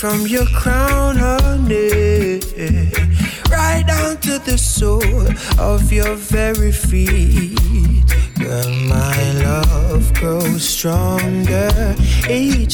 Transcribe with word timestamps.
from 0.00 0.26
your 0.26 0.46
crown, 0.46 1.14
honey, 1.14 2.40
right 3.50 3.84
down 3.86 4.16
to 4.16 4.38
the 4.38 4.56
sole 4.56 5.28
of 5.58 5.92
your 5.92 6.14
very 6.14 6.72
feet. 6.72 7.54
Girl, 8.38 8.70
my 8.88 9.32
love 9.44 10.14
grows 10.14 10.66
stronger 10.66 11.94
each 12.30 12.69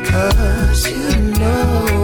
because 0.00 0.90
you 0.90 1.20
know 1.38 1.97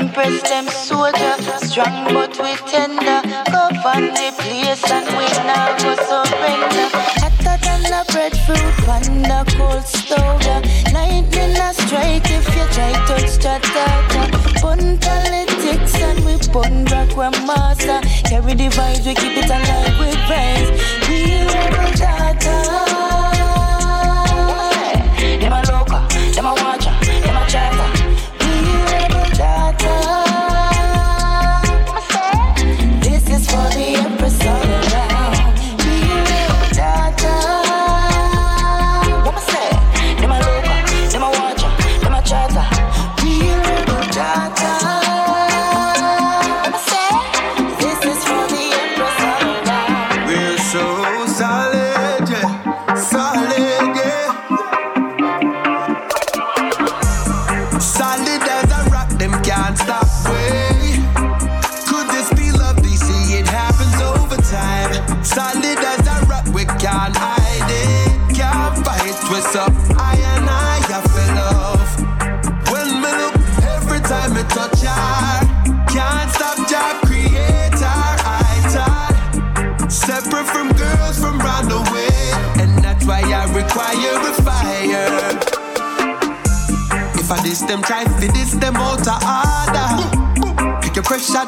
Empress, 0.00 0.40
them 0.48 0.66
soldier, 0.66 1.36
strong 1.60 2.14
but 2.14 2.32
we 2.40 2.56
tender. 2.70 3.20
Govern 3.52 4.06
the 4.16 4.32
place 4.38 4.90
and 4.90 5.06
we 5.16 5.26
now 5.44 5.76
go 5.76 5.94
surrender. 6.08 6.88
Hotter 7.20 7.56
than 7.64 7.82
the 7.82 8.02
breadfruit, 8.10 8.74
panda 8.86 9.44
cold 9.58 9.84
stove. 9.84 10.40
Lightning 10.94 11.54
a 11.54 11.74
strike 11.74 12.30
if 12.30 12.48
you 12.56 12.64
try 12.72 12.92
touch 13.06 13.36
that 13.44 13.62
data. 13.76 14.22
Pun 14.62 14.96
politics 14.98 15.94
and 16.00 16.24
we 16.24 16.38
pun 16.48 16.86
rock 16.86 17.14
master 17.46 18.00
Carry 18.24 18.54
the 18.54 18.68
vibes, 18.68 19.04
we 19.04 19.14
keep 19.14 19.36
it 19.36 19.50
alive, 19.50 19.98
we 20.00 20.08
rise. 20.32 20.70
We 21.08 21.44
rebel 21.44 21.92
data. 21.92 23.29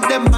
them 0.09 0.32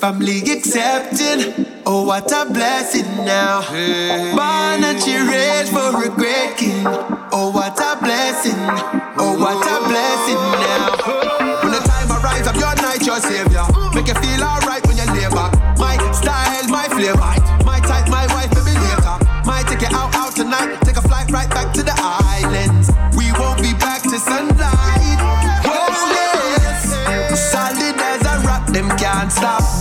Family 0.00 0.38
accepting, 0.52 1.66
oh 1.84 2.04
what 2.06 2.30
a 2.30 2.46
blessing 2.52 3.04
now. 3.26 3.66
Born 3.66 4.84
and 4.86 4.94
she 5.02 5.18
raised 5.18 5.72
for 5.72 5.90
a 5.90 6.08
great 6.08 6.56
king, 6.56 6.86
oh 7.34 7.50
what 7.50 7.74
a 7.82 7.98
blessing, 7.98 8.54
oh 9.18 9.34
what 9.34 9.58
a 9.58 9.76
blessing 9.90 10.38
now. 10.62 10.94
When 11.66 11.72
the 11.74 11.82
time 11.82 12.14
arrives, 12.14 12.46
I'm 12.46 12.54
your 12.62 12.74
night, 12.78 13.02
your 13.02 13.18
savior. 13.18 13.66
Make 13.90 14.06
you 14.06 14.14
feel 14.22 14.44
alright 14.46 14.86
when 14.86 15.02
you 15.02 15.06
labor. 15.18 15.50
My 15.82 15.98
style, 16.14 16.68
my 16.70 16.86
flavor. 16.94 17.34
My 17.66 17.80
type, 17.82 18.06
my 18.08 18.26
wife, 18.30 18.54
baby 18.54 18.78
later. 18.78 19.18
Might 19.44 19.66
take 19.66 19.82
you 19.82 19.90
out, 19.98 20.14
out 20.14 20.36
tonight. 20.36 20.78
Take 20.86 20.98
a 20.98 21.02
flight 21.02 21.28
right 21.32 21.50
back 21.50 21.74
to 21.74 21.82
the 21.82 21.94
islands. 21.98 22.94
We 23.18 23.32
won't 23.34 23.58
be 23.60 23.74
back 23.74 24.02
to 24.02 24.18
sunlight. 24.18 25.18
Yes, 26.14 27.50
solid 27.50 27.98
as 27.98 28.22
a 28.22 28.46
rock, 28.46 28.66
them 28.68 28.88
can't 28.96 29.32
stop 29.32 29.77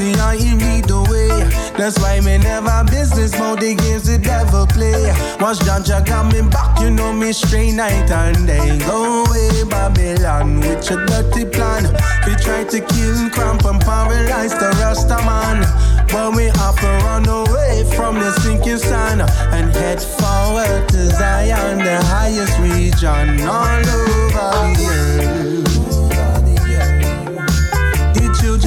Selassie, 0.00 0.20
I 0.20 0.54
lead 0.56 0.84
the 0.84 1.02
way. 1.10 1.28
That's 1.76 1.98
why 1.98 2.20
me 2.20 2.38
never 2.38 2.84
business 2.90 3.38
mode 3.38 3.60
the 3.60 3.74
games 3.74 4.04
the 4.04 4.18
devil 4.18 4.66
play. 4.66 5.12
Once 5.40 5.58
Janja 5.60 6.00
me 6.32 6.48
back, 6.48 6.80
you 6.80 6.90
know 6.90 7.12
me 7.12 7.32
straight 7.32 7.72
night 7.72 8.10
and 8.10 8.46
day. 8.46 8.78
Go 8.80 9.24
away, 9.24 9.64
Babylon, 9.68 10.60
with 10.60 10.88
your 10.88 11.04
dirty 11.06 11.44
plan. 11.44 11.84
We 12.26 12.34
try 12.36 12.64
to 12.64 12.80
kill, 12.80 13.30
cramp, 13.30 13.64
and 13.64 13.80
paralyze 13.80 14.54
the 14.54 14.70
Rasta 14.80 15.16
man. 15.24 15.62
But 16.08 16.34
we 16.34 16.46
have 16.46 16.78
to 16.80 16.88
run 17.04 17.28
away 17.28 17.84
from 17.94 18.16
the 18.16 18.32
sinking 18.40 18.78
sun 18.78 19.20
and 19.20 19.74
head 19.74 20.00
forward 20.00 20.88
to 20.88 21.10
Zion, 21.10 21.78
the 21.78 22.02
highest 22.06 22.58
region 22.58 23.40
all 23.46 23.78
over 23.78 24.74
the 24.76 24.86
earth. 24.90 25.79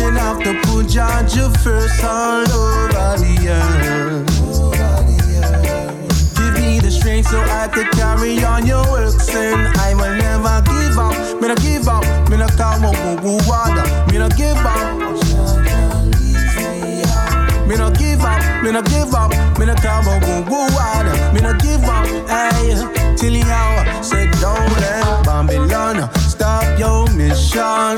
Children 0.03 0.21
have 0.21 0.39
to 0.43 0.53
put 0.67 0.87
Jaja 0.87 1.47
first 1.63 2.03
all 2.03 2.41
over 2.51 2.87
the 3.23 3.47
earth. 3.47 4.27
Give 6.35 6.53
me 6.61 6.79
the 6.81 6.91
strength 6.91 7.29
so 7.29 7.39
I 7.39 7.69
could 7.69 7.89
carry 7.91 8.43
on 8.43 8.65
your 8.65 8.83
works 8.91 9.29
and 9.33 9.69
I 9.77 9.93
will 9.95 10.13
never 10.17 10.61
give 10.67 10.97
up. 10.99 11.15
Me 11.41 11.47
no 11.47 11.55
give 11.55 11.87
up, 11.87 12.03
me 12.29 12.35
no 12.35 12.47
come 12.57 12.83
up 12.83 13.23
with 13.23 13.47
water. 13.47 13.85
Me 14.11 14.17
no 14.17 14.27
give 14.27 14.57
up. 14.57 14.99
Me 17.65 17.77
no 17.77 17.89
give 17.89 18.19
up, 18.25 18.61
me 18.61 18.71
no 18.73 18.81
give 18.81 19.13
up, 19.15 19.31
me 19.57 19.65
no 19.65 19.75
come 19.75 20.09
up 20.09 20.21
with 20.21 20.51
water. 20.51 21.15
Me 21.33 21.39
no 21.39 21.53
give 21.63 21.81
up, 21.85 22.05
hey, 22.27 22.75
till 23.15 23.31
the 23.31 23.43
hour. 23.47 24.03
Say 24.03 24.25
don't 24.41 24.69
let 24.83 25.23
Babylon 25.23 26.11
stop 26.27 26.77
your 26.77 27.07
mission. 27.15 27.95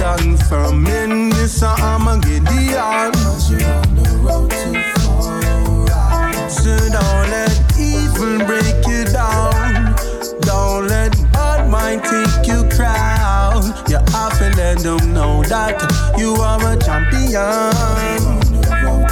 Stand 0.00 0.40
firm 0.44 0.86
in 0.86 1.28
this 1.28 1.62
uh, 1.62 1.76
Armageddon. 1.78 3.12
So 6.48 6.74
don't 6.88 7.28
let 7.28 7.52
evil 7.78 8.38
break 8.46 8.80
you 8.88 9.04
down. 9.04 9.94
Don't 10.40 10.88
let 10.88 11.12
bad 11.34 11.68
mind 11.68 12.02
take 12.04 12.46
you 12.48 12.66
crown. 12.70 13.62
You 13.90 13.98
have 14.16 14.38
to 14.38 14.48
let 14.56 14.78
them 14.78 15.12
know 15.12 15.42
that 15.44 15.76
you 16.16 16.34
are 16.36 16.58
a 16.66 16.78
champion. 16.78 17.74
The 18.56 18.72
road 18.82 19.04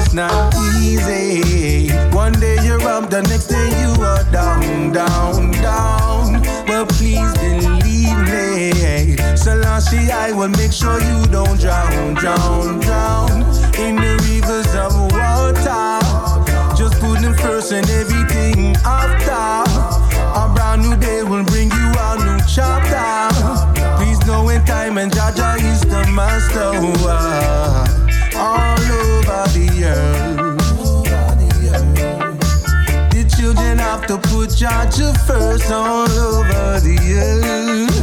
is 0.00 0.14
not 0.14 0.54
easy. 0.80 1.92
One 2.16 2.32
day 2.32 2.56
you're 2.64 2.80
up, 2.88 3.10
the 3.10 3.20
next 3.20 3.48
day 3.48 3.68
you 3.82 4.02
are 4.02 4.24
down, 4.32 4.92
down, 4.92 5.50
down. 5.60 6.42
But 6.66 6.88
please 6.88 7.34
believe 7.34 7.73
me. 8.84 9.16
Selassie, 9.36 10.10
I 10.10 10.32
will 10.32 10.48
make 10.48 10.72
sure 10.72 11.00
you 11.00 11.26
don't 11.26 11.58
drown, 11.58 12.14
drown, 12.14 12.80
drown 12.80 13.30
in 13.78 13.96
the 13.96 14.14
rivers 14.28 14.72
of 14.74 14.92
water. 15.12 16.00
Just 16.76 17.00
put 17.00 17.20
them 17.20 17.34
first 17.34 17.72
and 17.72 17.88
everything 17.90 18.76
after. 18.84 19.64
A 20.40 20.52
brand 20.54 20.82
new 20.82 20.96
day 20.96 21.22
will 21.22 21.44
bring 21.44 21.70
you 21.70 21.88
a 22.08 22.10
new 22.26 22.40
chapter. 22.54 23.30
Please 23.96 24.20
know 24.26 24.48
in 24.48 24.64
time 24.64 24.98
and 24.98 25.12
Jaja 25.12 25.56
is 25.56 25.80
the 25.82 26.02
master. 26.18 26.70
All 28.36 28.78
over 29.02 29.44
the 29.56 29.68
earth. 29.84 30.54
The 33.14 33.22
children 33.36 33.78
have 33.78 34.06
to 34.08 34.18
put 34.18 34.50
Jaja 34.50 35.16
first 35.26 35.70
all 35.70 36.10
over 36.10 36.80
the 36.80 36.98
earth 37.16 37.93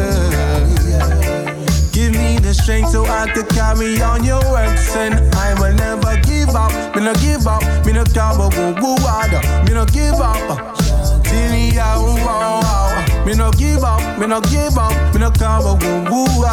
the 2.52 2.64
strength 2.64 2.90
so 2.92 3.06
I 3.06 3.32
could 3.32 3.48
carry 3.50 4.02
on 4.02 4.24
your 4.24 4.44
works. 4.52 4.96
And 4.96 5.16
I 5.36 5.54
will 5.60 5.74
never 5.74 6.20
give 6.22 6.50
up, 6.50 6.72
me 6.96 7.02
no 7.04 7.14
give 7.16 7.48
up, 7.48 7.64
me 7.86 7.94
no 7.94 8.04
care 8.04 8.34
woo 8.36 8.50
woo 8.82 8.96
water, 9.00 9.42
me 9.66 9.74
no 9.74 9.86
give 9.86 10.20
up. 10.20 10.76
Tilly, 11.24 11.78
wow, 11.78 12.18
wow, 12.26 13.26
me 13.26 13.34
no 13.36 13.52
give 13.52 13.84
up, 13.84 14.02
me 14.20 14.28
no 14.28 14.42
give 14.42 14.78
up, 14.78 14.92
me 15.14 15.20
no 15.22 15.32
cover, 15.32 15.76
woo 15.82 16.04
woo 16.12 16.44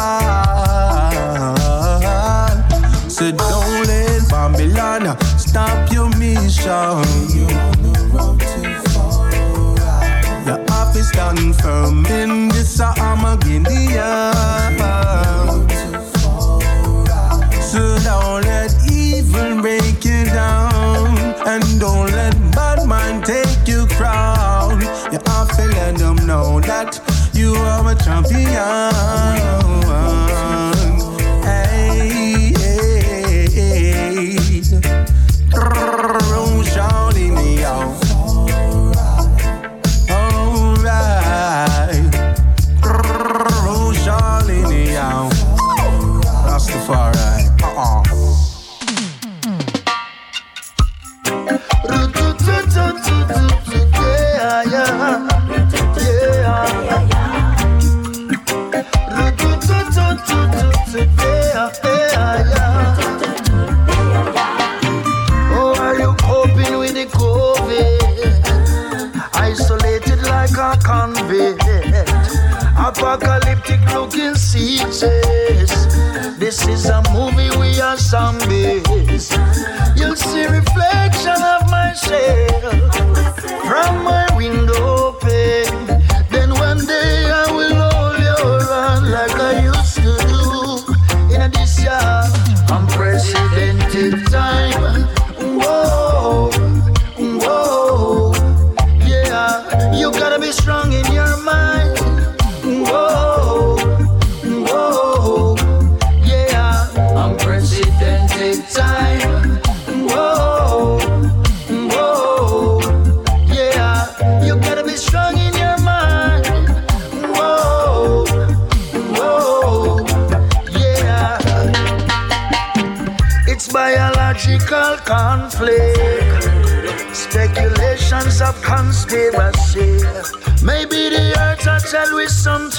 So 3.09 3.31
don't 3.31 3.87
let 3.87 4.29
Babylon 4.29 5.19
stop 5.37 5.91
your 5.91 6.09
mission. 6.17 7.03
You're 7.35 7.51
on 7.59 7.75
the 7.83 7.91
road 8.13 8.39
to 8.39 8.59
your 10.47 10.59
office 10.71 11.09
stand 11.09 11.55
firm 11.61 12.05
in 12.05 12.47
this 12.49 12.79
Armageddon. 12.79 13.69
And 21.51 21.79
don't 21.79 22.11
let 22.11 22.35
bad 22.51 22.85
mind 22.87 23.25
take 23.25 23.67
your 23.67 23.87
crown. 23.87 24.81
You 25.11 25.17
have 25.25 25.49
to 25.57 25.65
let 25.65 25.97
them 25.97 26.17
know 26.27 26.59
that 26.59 27.01
you 27.33 27.55
are 27.55 27.91
a 27.91 27.95
champion. 27.95 29.58
apocalyptic 73.09 73.81
looking 73.93 74.35
sieges. 74.35 75.71
This 76.37 76.67
is 76.67 76.85
a 76.89 77.01
movie, 77.11 77.49
we 77.57 77.81
are 77.81 77.97
zombies. 77.97 78.88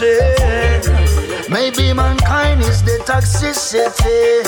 Maybe 0.01 1.93
mankind 1.93 2.63
is 2.63 2.83
the 2.83 3.03
toxicity. 3.05 4.41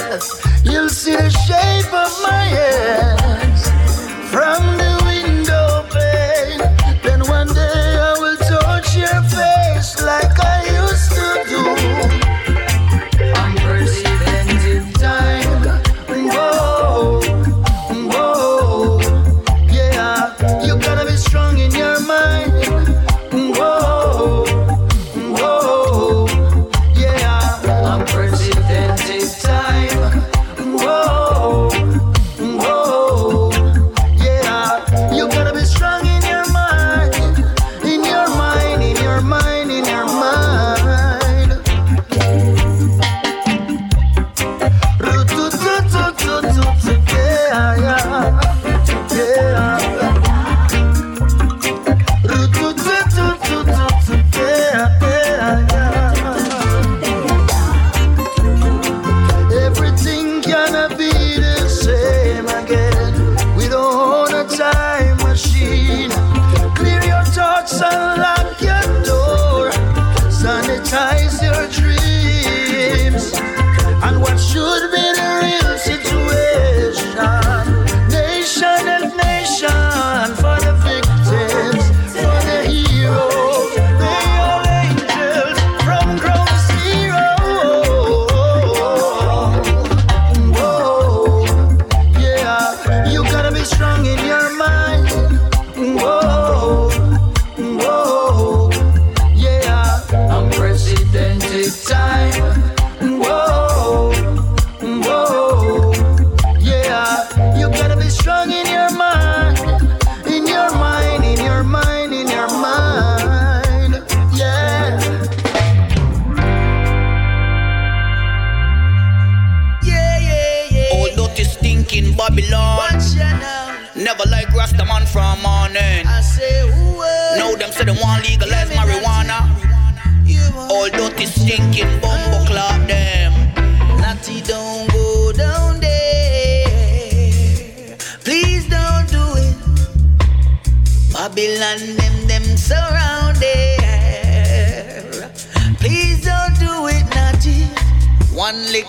You'll 0.64 0.88
see 0.88 1.14
the 1.14 1.28
shape 1.28 1.92
of 1.92 2.10
my 2.22 2.44
hands 2.56 3.68
from 4.30 4.62
the 4.78 4.92
window 5.04 5.84
pane. 5.92 6.62
Then 7.02 7.20
one 7.28 7.48
day 7.48 7.98
I 8.00 8.16
will 8.18 8.38
touch 8.38 8.96
your 8.96 9.22
face 9.28 10.00
like 10.00 10.40
I 10.40 10.61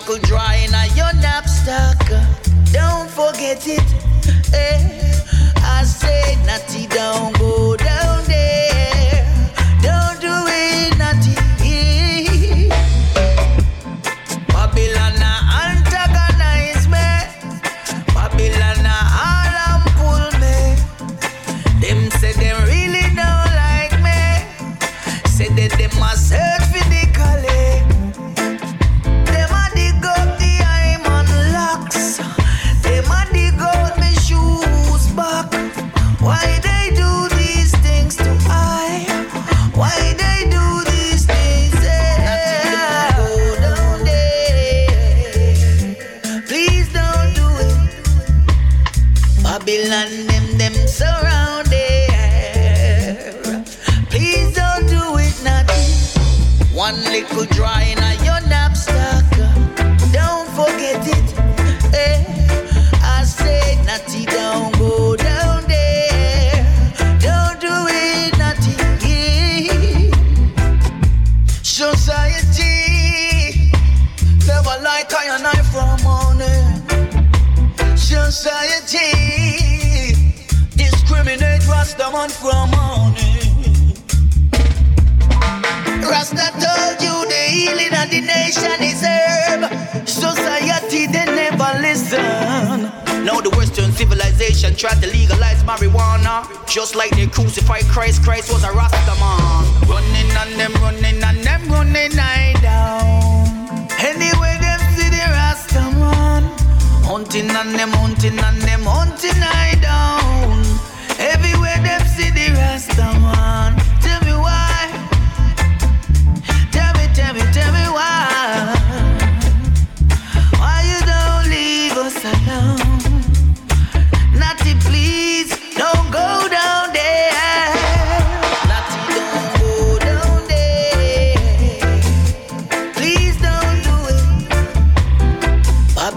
dry 0.06 0.18
drawing 0.18 0.74
and 0.74 0.96
you're 0.96 1.14
knapsack. 1.22 1.98
Don't 2.72 3.08
forget 3.10 3.66
it. 3.66 3.93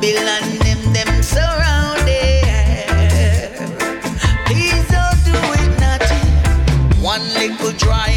Babylon, 0.08 0.58
them, 0.60 0.94
them 0.94 1.22
surrounded. 1.22 2.06
Please 4.46 4.88
don't 4.88 5.20
do 5.26 5.36
it. 5.60 7.02
One 7.02 7.22
little 7.34 7.74
dry. 7.74 8.17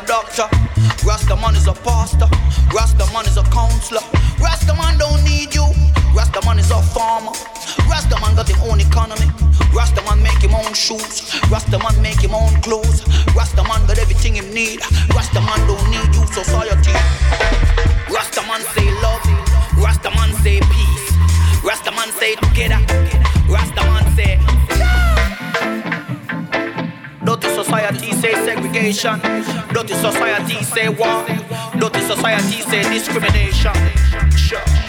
a 0.00 0.06
doctor. 0.06 0.48
Rastaman 1.04 1.56
is 1.56 1.66
a 1.66 1.72
pastor. 1.72 2.26
Rastaman 2.72 3.26
is 3.26 3.36
a 3.36 3.42
counselor. 3.50 4.00
Rastaman 4.38 4.98
don't 4.98 5.22
need 5.24 5.54
you. 5.54 5.66
Rastaman 6.16 6.58
is 6.58 6.70
a 6.70 6.80
farmer. 6.94 7.32
Rastaman 7.90 8.36
got 8.36 8.48
his 8.48 8.60
own 8.68 8.80
economy. 8.80 9.26
Rastaman 9.76 10.22
make 10.22 10.40
him 10.42 10.54
own 10.54 10.72
shoes. 10.74 11.30
Rastaman 11.52 12.00
make 12.02 12.20
him 12.20 12.34
own 12.34 12.54
clothes. 12.62 13.02
Rastaman 13.36 13.86
got 13.86 13.98
everything 13.98 14.34
he 14.34 14.40
need. 14.40 14.80
Rastaman 15.16 15.60
don't 15.66 15.86
need 15.90 16.10
you 16.14 16.26
society. 16.32 16.94
Rastaman 18.14 18.62
say 18.74 18.88
love. 19.02 19.22
Rastaman 19.84 20.30
say 20.42 20.60
peace. 20.60 21.06
Rastaman 21.66 22.10
say 22.18 22.34
together. 22.36 22.80
Rastaman 23.48 24.04
say 24.16 24.59
situation. 28.92 29.20
Dirty 29.72 29.94
society 29.94 30.62
say 30.64 30.88
war. 30.88 31.24
Dirty 31.78 32.00
society 32.00 32.60
say 32.62 32.82
discrimination. 32.82 33.72
Sure. 34.36 34.79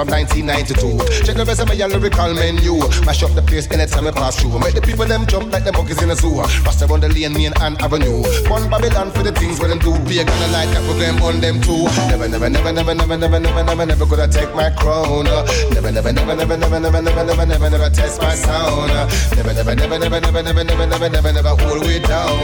From 0.00 0.08
1992. 0.16 1.28
Check 1.28 1.36
the 1.36 1.44
resume 1.44 1.76
and 1.76 1.92
lyrical 1.92 2.32
menu. 2.32 2.80
Mash 3.04 3.22
up 3.22 3.36
the 3.36 3.44
place 3.44 3.68
anytime 3.68 4.06
I 4.08 4.12
pass 4.12 4.40
through. 4.40 4.56
Make 4.56 4.72
the 4.72 4.80
people 4.80 5.04
them 5.04 5.26
jump 5.26 5.52
like 5.52 5.64
the 5.64 5.72
monkeys 5.72 6.00
in 6.00 6.08
a 6.08 6.16
zoo. 6.16 6.40
Rasta 6.40 6.88
on 6.88 7.00
the 7.00 7.08
lane, 7.12 7.36
main 7.36 7.52
and 7.60 7.76
avenue. 7.84 8.24
One 8.48 8.64
Babylon 8.72 9.12
for 9.12 9.22
the 9.22 9.32
things 9.32 9.60
where 9.60 9.68
them 9.68 9.78
do. 9.78 9.92
Be 10.08 10.20
a 10.20 10.24
gonna 10.24 10.48
like 10.56 10.72
that 10.72 10.80
program 10.88 11.20
on 11.20 11.40
them 11.44 11.60
too. 11.60 11.84
Never, 12.08 12.28
never, 12.32 12.48
never, 12.48 12.72
never, 12.72 12.94
never, 12.94 13.12
never, 13.12 13.40
never, 13.40 13.64
never, 13.64 13.86
never 13.86 14.20
I 14.20 14.26
take 14.26 14.54
my 14.56 14.70
crown. 14.72 15.28
Never, 15.76 15.92
never, 15.92 16.12
never, 16.12 16.32
never, 16.32 16.56
never, 16.56 16.80
never, 16.80 17.02
never, 17.04 17.24
never, 17.24 17.46
never, 17.46 17.68
never 17.68 17.90
test 17.92 18.22
my 18.24 18.32
sound. 18.32 18.88
Never, 19.36 19.52
never, 19.52 19.74
never, 19.76 19.98
never, 20.00 20.20
never, 20.20 20.40
never, 20.40 20.64
never, 20.64 20.86
never, 20.88 21.08
never, 21.12 21.32
never 21.32 21.54
hold 21.60 21.84
way 21.84 22.00
down. 22.00 22.40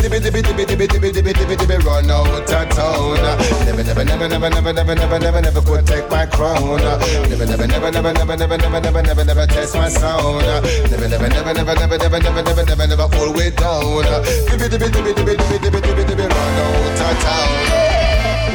Dibby, 0.00 0.24
dibby, 0.24 0.40
dibby, 0.40 0.64
dibby, 0.64 0.86
dibby, 0.88 1.10
dibby, 1.12 1.32
dibby, 1.36 1.56
dibby, 1.56 1.76
run 1.84 2.08
out 2.08 2.32
of 2.32 2.48
town. 2.48 3.20
Never, 3.68 3.84
never, 3.84 4.04
never, 4.04 4.28
never, 4.28 4.48
never, 4.48 4.72
never, 4.72 4.94
never, 4.94 5.18
never, 5.18 5.40
never 5.42 5.60
could 5.60 5.86
take 5.86 6.08
my 6.08 6.24
crown. 6.24 6.93
Never, 7.28 7.46
never, 7.46 7.66
never, 7.66 7.90
never, 7.90 8.12
never, 8.12 8.36
never, 8.36 8.56
never, 8.58 8.80
never, 8.80 9.02
never, 9.02 9.24
never 9.24 9.46
test 9.46 9.74
my 9.74 9.88
sound. 9.88 10.44
Never, 10.90 11.08
never, 11.08 11.28
never, 11.28 11.54
never, 11.54 11.74
never, 11.74 11.98
never, 11.98 12.18
never, 12.18 12.42
never, 12.42 12.64
never, 12.64 12.86
never 12.86 13.08
all 13.16 13.32
way 13.34 13.50
down. 13.50 14.04
Dibby, 14.48 14.68
dibby, 14.68 14.88
dibby, 14.90 15.12
dibby, 15.14 15.34
dibby, 15.36 15.58
dibby, 15.58 15.80
dibby, 15.80 16.04
dibby, 16.04 16.26
run 16.28 16.58
out 16.60 17.20
town. 17.20 17.94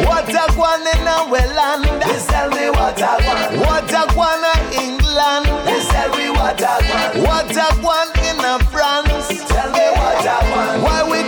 What 0.06 0.30
a 0.30 0.46
guan 0.56 0.88
in 0.96 1.08
our 1.08 1.28
land. 1.28 1.84
Please 2.02 2.26
tell 2.28 2.50
me 2.50 2.70
what 2.70 3.00
a 3.02 3.20
guan. 3.20 3.60
What 3.60 3.92
a 3.92 4.04
guan 4.16 4.44
in 4.72 4.84
England. 4.84 5.46
Please 5.66 5.88
tell 5.90 6.10
me 6.18 6.30
what 6.30 6.62
a 6.62 6.74
guan. 6.88 7.24
What 7.28 7.52
a 7.52 7.68
guan 7.84 8.08
in 8.28 8.40
France. 8.72 9.28
Tell 9.50 9.72
me 9.72 9.86
what 10.00 10.26
a 10.26 10.38
guan. 10.50 10.84
Why 10.84 11.04
we 11.04 11.19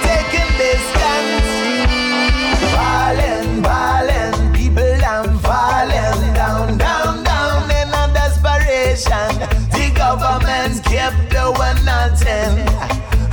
kept 11.01 11.31
doing 11.33 11.79
nothing. 11.83 12.53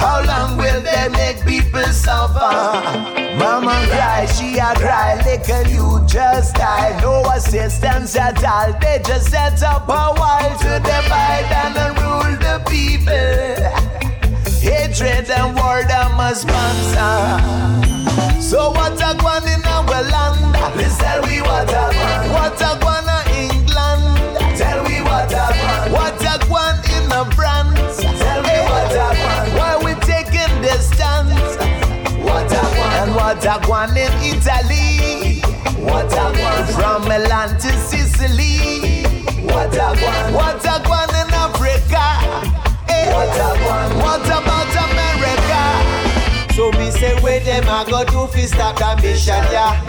How 0.03 0.19
long 0.31 0.57
will 0.57 0.81
they 0.81 1.07
make 1.21 1.39
people 1.45 1.89
suffer? 2.07 2.53
Mama 3.41 3.77
cry, 3.93 4.25
she 4.35 4.57
a 4.57 4.73
cry, 4.83 5.11
little 5.27 5.67
you 5.75 5.89
just 6.07 6.55
die. 6.55 6.99
No 7.03 7.15
assistance 7.37 8.17
at 8.17 8.43
all. 8.55 8.73
They 8.81 9.01
just 9.05 9.31
set 9.31 9.63
up 9.63 9.87
a 9.89 10.05
wall 10.19 10.49
to 10.63 10.73
divide 10.91 11.51
and 11.63 11.77
rule 12.01 12.35
the 12.47 12.57
people. 12.73 13.59
Hatred 14.67 15.27
and 15.39 15.51
war 15.59 15.79
that 15.91 16.09
must 16.17 16.43
sponsor. 16.47 17.17
So 18.41 18.71
what 18.71 18.97
a 19.09 19.11
gwan 19.21 19.45
in 19.55 19.63
our 19.75 20.03
land? 20.13 20.41
Tell 21.03 21.21
me 21.27 21.43
what 21.43 21.71
a. 21.83 21.85
What 22.35 22.61
a 22.69 22.71
gwan 22.81 23.08
of. 27.19 28.05
Tell 28.05 28.43
me 28.43 28.57
what 28.71 28.93
happened. 28.93 29.59
Why 29.59 29.81
we 29.85 29.95
taking 30.07 30.55
the 30.63 30.79
stance? 30.79 31.57
What 32.23 32.51
happened? 32.51 32.95
And 33.01 33.15
in 33.97 34.13
Italy? 34.23 35.41
From 36.75 37.03
Milan 37.09 37.59
to 37.59 37.71
Sicily. 37.89 39.03
What 39.45 39.75
happened? 39.75 40.35
What 40.35 40.65
in 41.21 41.29
Africa? 41.35 42.07
Eh. 42.89 43.13
What 43.13 44.25
about 44.27 44.73
America? 44.87 45.09
Say 47.09 47.23
where 47.23 47.41
them 47.41 47.69
a 47.69 47.85
go 47.89 48.05
do 48.05 48.27
fi 48.33 48.45
stop 48.47 48.77
the 48.77 49.03
mission, 49.03 49.45
yeah. 49.53 49.81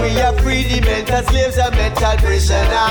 We 0.00 0.20
are 0.20 0.36
free 0.38 0.64
the 0.64 0.80
mental 0.80 1.22
slaves 1.24 1.58
and 1.58 1.74
mental 1.74 2.16
prisoner. 2.18 2.88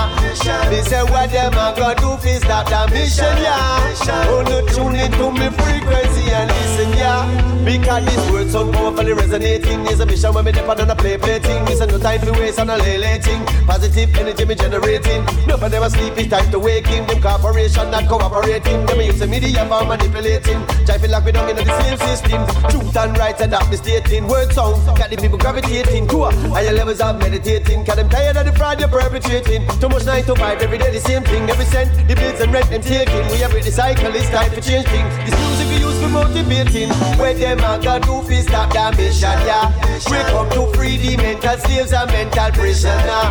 Me 0.70 0.82
say 0.82 1.04
what 1.04 1.32
them 1.32 1.54
a 1.54 1.74
go 1.76 1.94
do 1.96 2.18
fi 2.22 2.38
stop 2.40 2.68
the 2.68 2.94
mission, 2.94 3.38
yeah. 3.42 4.30
Oh 4.30 4.44
no 4.46 4.66
tune 4.68 4.96
into 4.96 5.32
me 5.32 5.50
frequency 5.50 6.32
and 6.32 6.50
listen, 6.50 6.92
yeah. 6.98 7.26
Because 7.64 8.06
this 8.06 8.32
word 8.32 8.50
sound 8.50 8.74
powerfully 8.74 9.14
resonating. 9.14 9.86
Is 9.88 10.00
a 10.00 10.06
mission 10.06 10.34
when 10.34 10.46
me 10.46 10.52
depend 10.52 10.80
on 10.80 10.90
a 10.90 10.96
play 10.96 11.18
play 11.18 11.40
thing. 11.40 11.66
This 11.66 11.80
no 11.80 12.00
time 12.00 12.22
to 12.22 12.32
waste 12.32 12.60
on 12.60 12.70
a 12.70 12.78
lay 12.78 12.98
lay 12.98 13.20
thing. 13.20 13.44
Positive 13.66 14.16
energy 14.16 14.46
me 14.46 14.56
generating. 14.56 15.26
Nobody 15.48 15.76
never 15.76 15.90
sleep, 15.90 16.14
it's 16.18 16.30
time 16.30 16.50
to 16.52 16.60
waking. 16.60 17.06
Them 17.08 17.22
corporation 17.22 17.92
not 17.92 18.08
cooperating. 18.08 18.86
Them 18.86 19.02
use 19.02 19.20
the 19.20 19.28
media 19.28 19.66
for 19.68 19.84
manipulating. 19.86 20.66
Try 20.86 20.98
feel 20.98 21.12
like 21.12 21.26
we 21.26 21.32
don't 21.34 21.50
in 21.50 21.56
the 21.58 21.84
same 21.84 21.98
system. 22.08 22.42
Truth 22.70 22.96
and 22.96 23.18
right 23.18 23.40
and 23.42 23.54
that 23.68 23.72
misstating. 23.72 24.28
Word 24.28 24.52
sound 24.54 24.86
got 24.98 25.10
the 25.10 25.18
people 25.18 25.38
gravitating 25.38 26.10
a 26.10 26.32
higher 26.50 26.74
levels 26.74 27.02
of 27.02 27.20
meditating. 27.20 27.86
Cause 27.86 27.96
them 27.96 28.10
tired 28.10 28.38
of 28.38 28.46
the 28.46 28.54
fraud 28.54 28.80
you're 28.80 28.90
perpetrating. 28.90 29.68
Too 29.80 29.90
much 29.90 30.06
nine 30.06 30.24
to 30.26 30.36
five 30.36 30.62
every 30.62 30.78
day 30.78 30.92
the 30.92 31.00
same 31.00 31.24
thing. 31.24 31.50
Every 31.50 31.66
cent 31.66 31.92
the 32.08 32.16
bills 32.16 32.40
and 32.42 32.52
rent 32.54 32.70
them 32.70 32.82
taking. 32.82 33.26
We 33.32 33.38
have 33.40 33.52
the 33.52 33.72
cycle. 33.72 34.14
It's 34.16 34.30
time 34.30 34.52
to 34.52 34.62
change 34.62 34.88
things. 34.88 35.12
This 35.26 35.36
music 35.40 35.68
we 35.68 35.78
use 35.80 36.00
for 36.02 36.10
motivating. 36.10 36.90
Where 37.20 37.34
them 37.34 37.60
a 37.60 37.80
go 37.82 38.00
do 38.00 38.28
fi 38.28 38.42
stop 38.42 38.72
the 38.74 38.96
mission, 38.98 39.40
yeah. 39.46 39.72
We 40.10 40.18
come 40.32 40.50
to 40.52 40.78
free 40.78 40.98
the 40.98 41.18
mental 41.18 41.58
slaves 41.58 41.94
and 41.94 42.10
mental 42.12 42.52
prisoner. 42.52 43.24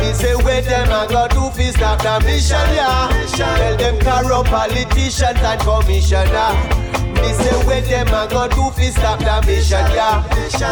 Me 0.00 0.12
say 0.12 0.34
where 0.36 0.62
them 0.62 0.90
a 0.90 1.06
go 1.08 1.28
do 1.28 1.50
fi 1.50 1.70
stop 1.70 2.02
the 2.02 2.24
mission, 2.26 2.68
yeah. 2.74 3.08
Tell 3.34 3.76
them 3.76 3.98
corrupt 4.00 4.50
politicians 4.50 5.40
and 5.40 5.60
commissioner. 5.60 7.03
Me 7.22 7.32
say 7.32 7.56
where 7.66 7.80
them 7.80 8.08
a 8.08 8.28
go 8.28 8.48
do 8.48 8.70
fi 8.70 8.90
stop 8.90 9.18
the 9.20 9.46
mission, 9.46 9.86
yeah. 9.92 10.22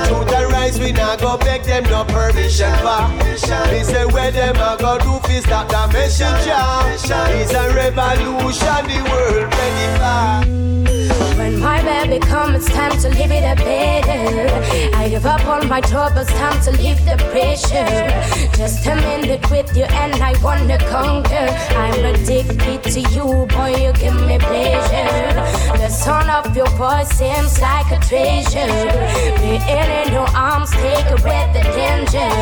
Truth 0.07 0.33
and 0.33 0.53
rise, 0.53 0.79
we 0.79 0.93
not 0.93 1.21
go 1.21 1.37
beg 1.39 1.63
them 1.63 1.85
no 1.85 2.05
permission 2.05 2.73
for. 2.79 3.09
Me 3.71 3.83
say 3.83 4.07
where 4.07 4.31
them 4.31 4.57
a 4.57 4.77
go 4.79 4.99
do 4.99 5.19
fi 5.27 5.41
stop 5.41 5.69
the 5.69 5.87
mission, 5.93 6.35
yeah. 6.47 6.93
It's 6.93 7.53
a 7.53 7.75
revolution, 7.75 8.87
the 8.87 8.99
world 9.11 9.53
ready 9.55 9.89
for. 9.99 10.53
When 11.37 11.59
my 11.59 11.83
baby 11.83 12.19
comes, 12.25 12.57
it's 12.57 12.75
time 12.75 12.97
to 13.01 13.09
live 13.09 13.33
it 13.33 13.43
up 13.43 13.59
better. 13.59 14.97
I 14.97 15.09
give 15.09 15.27
up 15.27 15.45
all 15.47 15.63
my 15.65 15.81
troubles, 15.81 16.29
time 16.29 16.61
to 16.63 16.71
leave 16.73 17.05
the 17.05 17.17
pressure. 17.31 18.09
Just 18.57 18.87
a 18.87 18.95
minute 18.95 19.51
with 19.51 19.75
you, 19.77 19.85
and 19.85 20.15
I 20.23 20.35
wanna 20.43 20.79
conquer. 20.79 21.49
I'm 21.77 22.05
addicted 22.05 22.83
to 22.85 23.01
you, 23.11 23.47
boy, 23.47 23.75
you 23.75 23.93
give 23.95 24.15
me 24.27 24.39
pleasure. 24.39 25.35
The 25.79 25.89
sound 25.89 26.31
of 26.33 26.57
your 26.57 26.71
voice 26.81 27.11
seems 27.11 27.61
like 27.61 27.91
a 27.93 27.99
treasure. 28.09 28.73
Being 29.41 29.63
in 29.69 30.13
your 30.13 30.29
arms, 30.35 30.71
take 30.71 31.09
away 31.17 31.43
the 31.53 31.63
danger. 31.77 32.33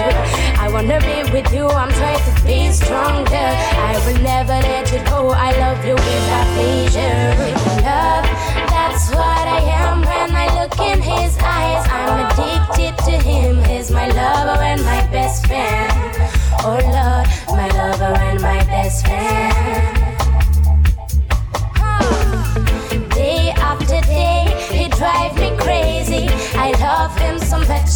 I 0.62 0.68
wanna 0.72 1.00
be 1.00 1.18
with 1.32 1.52
you, 1.52 1.66
I'm 1.66 1.90
trying 1.90 2.22
to 2.28 2.42
be 2.44 2.70
stronger. 2.70 3.48
I 3.90 3.94
will 4.06 4.22
never 4.22 4.56
let 4.70 4.92
you 4.92 5.00
go, 5.10 5.30
I 5.30 5.50
love 5.58 5.84
you 5.84 5.94
with 5.94 6.20
without 6.20 6.46
pleasure. 6.54 7.22
Love, 7.88 8.26
that's 8.70 9.10
what 9.10 9.44
I 9.58 9.60
am 9.82 10.00
when 10.02 10.30
I 10.34 10.46
look 10.60 10.78
in 10.78 11.00
his 11.00 11.36
eyes. 11.38 11.86
I'm 11.90 12.26
addicted 12.26 12.94
to 13.06 13.14
him. 13.28 13.62
He's 13.64 13.90
my 13.90 14.08
lover 14.08 14.60
and 14.62 14.82
my 14.82 15.06
best 15.08 15.46
friend. 15.46 15.90
Oh 16.62 16.78
Lord, 16.96 17.26
my 17.58 17.68
lover 17.78 18.14
and 18.28 18.40
my 18.40 18.62
best 18.64 19.06
friend. 19.06 19.99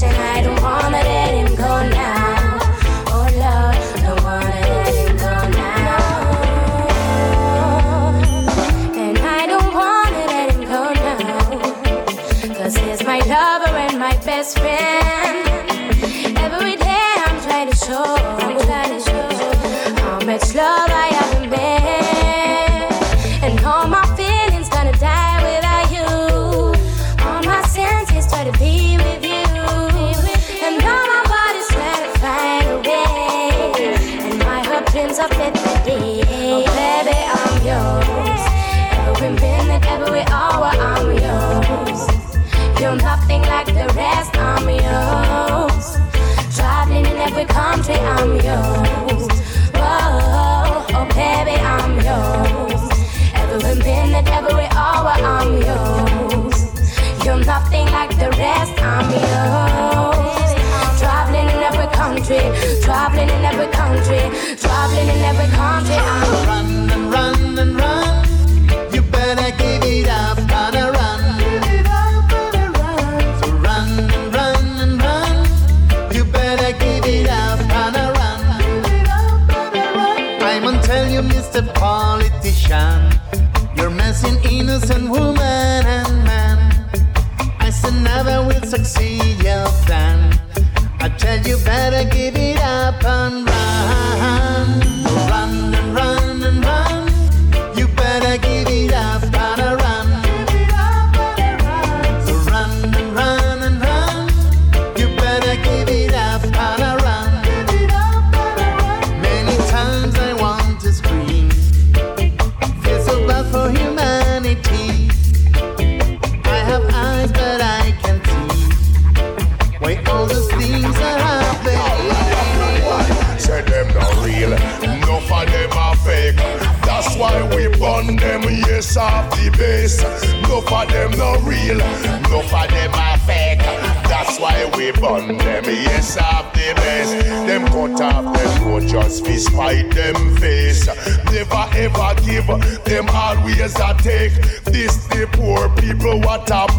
and 0.03 0.17
I 0.17 0.43
don't 0.43 0.61
wanna 0.61 0.99
let 0.99 1.35
him 1.35 1.55
go 1.55 1.89
now. 1.89 2.59
Oh 3.15 3.29
Lord, 3.45 3.79
don't 4.03 4.23
wanna 4.25 4.61
let 4.69 4.95
him 4.95 5.17
go 5.17 5.35
now. 5.63 6.01
And 8.97 9.19
I 9.19 9.47
don't 9.47 9.73
wanna 9.73 10.27
let 10.35 10.51
him 10.53 10.63
go. 10.75 10.83
Cause 12.55 12.77
he's 12.77 13.05
my 13.05 13.19
lover 13.21 13.77
and 13.77 13.99
my 13.99 14.17
best 14.25 14.59
friend. 14.59 15.24
traveling 63.05 63.29
in 63.29 63.45
every 63.45 63.67
country, 63.67 64.57
traveling 64.57 65.09
in 65.09 65.21
every 65.25 65.49
country. 65.55 65.95
I'm 65.95 66.47
running. 66.49 66.94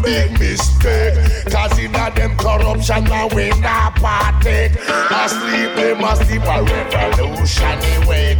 Big 0.06 0.30
mistake. 0.38 1.14
Cause 1.50 1.76
in 1.80 1.92
a 1.92 2.12
them 2.14 2.36
corruption 2.36 3.02
now 3.06 3.26
we 3.34 3.50
not 3.58 3.96
partake. 3.96 4.70
Asleep, 5.10 5.74
they 5.74 5.94
must 5.98 6.22
sleep 6.26 6.42
a 6.42 6.62
revolution 6.62 7.78
awake. 7.98 8.38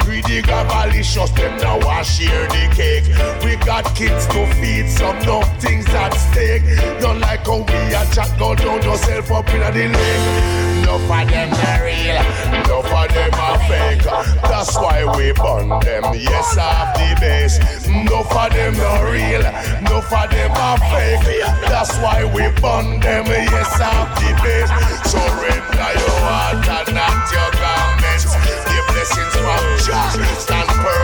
Greedy 0.00 0.42
cavalicious, 0.42 1.30
them 1.30 1.56
now 1.58 1.78
I 1.86 2.02
share 2.02 2.48
the 2.48 2.68
cake. 2.74 3.06
We 3.44 3.54
got 3.64 3.84
kids 3.94 4.26
to 4.26 4.44
feed, 4.54 4.90
some 4.90 5.16
no 5.20 5.42
things 5.60 5.86
at 5.90 6.14
stake. 6.14 6.64
Don't 7.00 7.20
like 7.20 7.46
how 7.46 7.58
we 7.58 7.94
a 7.94 8.04
chat, 8.12 8.36
go 8.36 8.56
down 8.56 8.82
yourself 8.82 9.30
up 9.30 9.48
in 9.50 9.60
the 9.60 9.70
lake. 9.70 10.82
Enough 10.82 11.10
of 11.10 11.30
them 11.30 11.54
are 11.54 11.84
real 11.84 12.33
them 13.30 13.40
a 13.40 13.58
fake. 13.68 14.02
That's 14.42 14.74
why 14.76 15.04
we 15.16 15.32
burn 15.32 15.68
them. 15.80 16.04
Yes, 16.14 16.56
I've 16.58 16.94
the 16.94 17.20
base. 17.20 17.58
No 17.88 18.22
for 18.24 18.48
them 18.50 18.74
no 18.76 19.10
real. 19.10 19.42
No 19.82 20.00
for 20.00 20.26
them 20.28 20.52
a 20.52 20.76
fake. 20.90 21.40
That's 21.68 21.96
why 21.98 22.24
we 22.24 22.48
burn 22.60 23.00
them. 23.00 23.26
Yes, 23.26 23.80
I've 23.80 24.14
the 24.20 24.30
base. 24.42 24.70
Surrender 25.10 25.90
your 26.00 26.18
heart 26.24 26.68
and 26.68 26.94
not 26.94 27.32
your 27.32 27.50
garments. 27.60 28.34
The 28.34 28.78
blessings 28.92 29.34
from 29.34 29.64
Jah 29.84 30.40
stand 30.40 30.70
firm. 30.82 31.03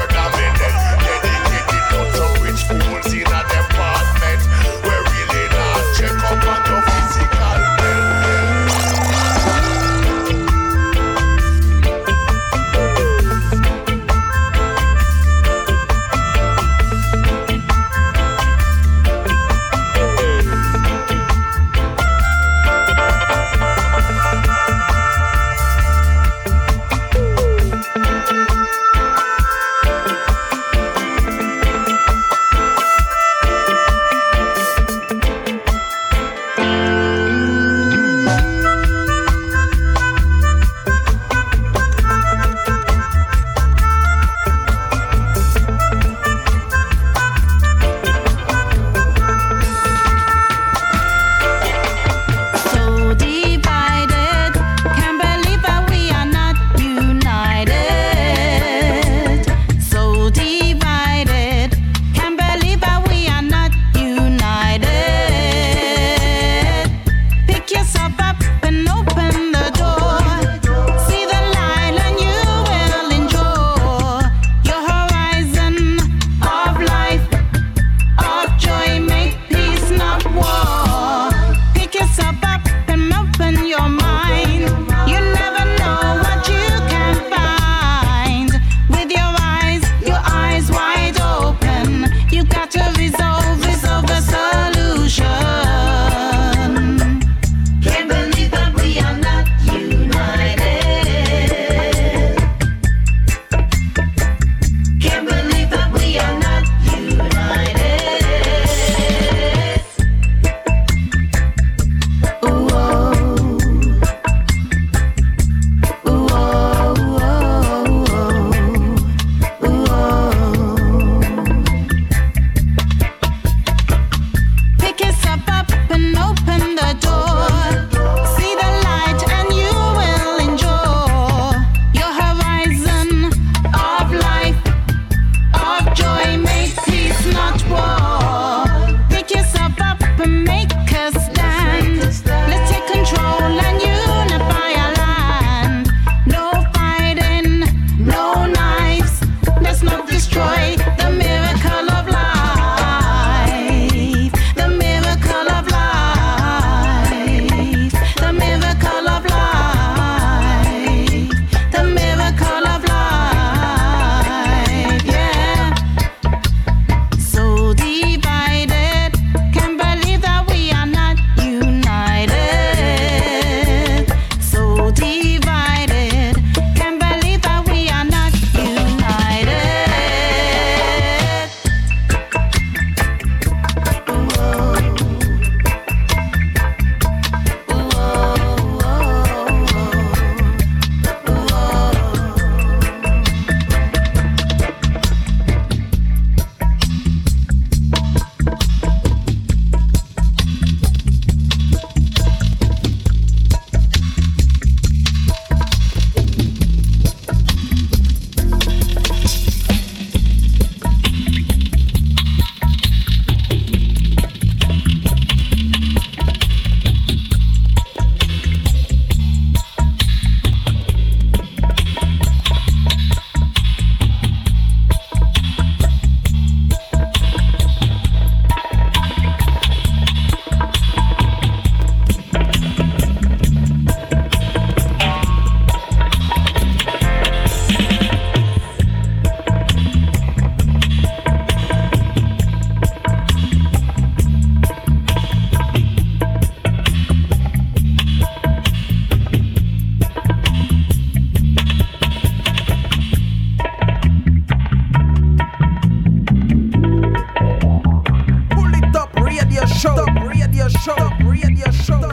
Show, 260.83 260.97
radio 261.25 261.71
show. 261.73 262.11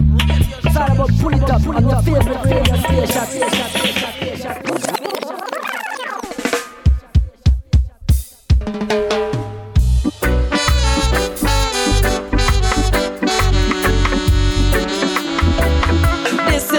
It's 0.65 0.75
all 0.75 0.91
about 0.91 1.09
pull 1.21 1.33
it 1.33 1.49
up 1.49 1.65
on 1.67 1.87
your 1.87 2.01
favorite 2.01 2.43
radio 2.43 2.75
station. 2.75 3.47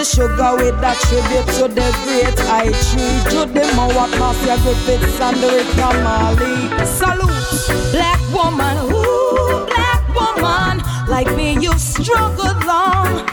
sugar 0.05 0.57
with 0.57 0.75
a 0.83 0.95
tribute 1.07 1.47
to 1.57 1.69
the 1.69 1.89
great 2.05 2.39
I 2.49 2.73
Three. 2.73 3.31
Judy 3.31 3.65
Mowatt, 3.77 4.11
Marcia 4.19 4.57
Griffiths, 4.63 5.21
and 5.21 5.37
Rita 5.37 5.89
Marley. 6.03 6.57
Salute, 6.85 7.93
black 7.93 8.21
woman, 8.33 8.77
ooh, 8.93 9.67
black 9.67 10.03
woman. 10.15 10.88
Like 11.09 11.35
me, 11.35 11.55
you've 11.55 11.81
struggled 11.81 12.65
long. 12.67 13.27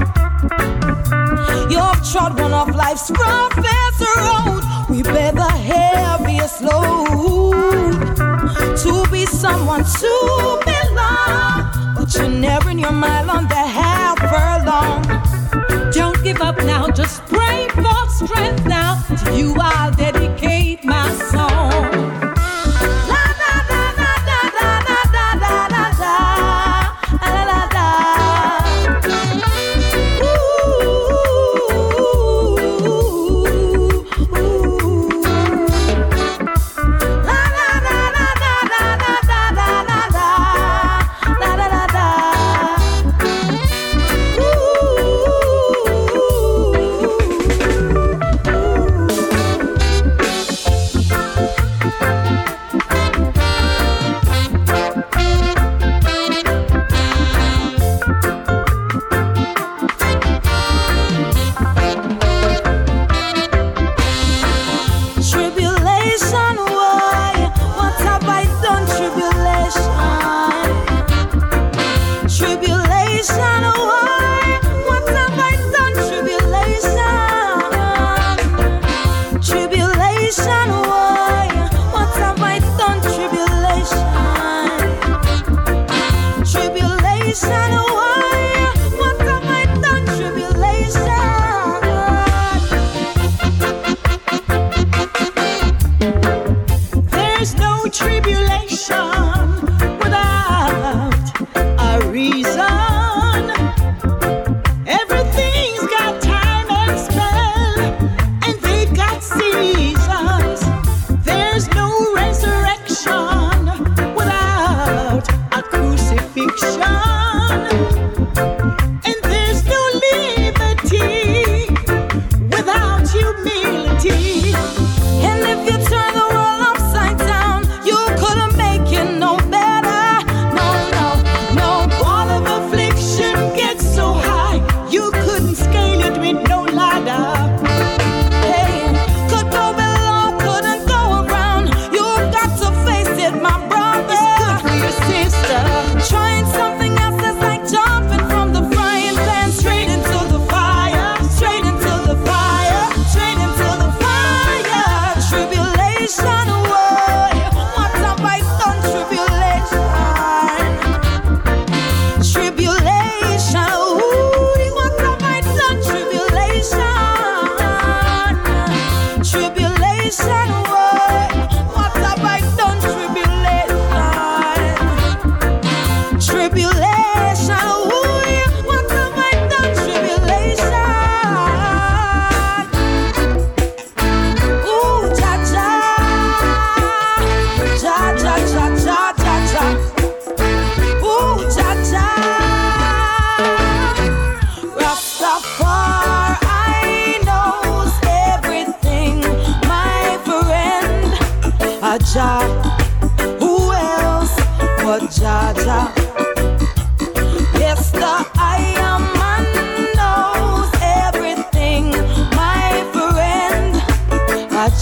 You've 1.69 2.01
trod 2.09 2.39
one 2.39 2.53
of 2.53 2.73
life's 2.73 3.11
roughest 3.11 3.99
road. 4.15 4.61
We 4.89 5.03
bear 5.03 5.33
the 5.33 5.51
heaviest 5.51 6.61
load. 6.61 8.15
To 8.77 9.11
be 9.11 9.25
someone 9.25 9.83
to 9.83 10.61
belong. 10.63 11.95
But 11.95 12.15
you're 12.15 12.29
never 12.29 12.69
in 12.69 12.79
your 12.79 12.93
mile 12.93 13.29
on 13.29 13.49
the 13.49 13.55
half 13.55 14.19
furlong. 14.19 15.03
Don't 15.91 16.23
give 16.23 16.41
up 16.41 16.57
now, 16.59 16.87
just 16.87 17.25
pray 17.25 17.67
for 17.73 18.09
strength 18.09 18.65
now. 18.65 19.03
To 19.25 19.37
you 19.37 19.53
I'll 19.59 19.91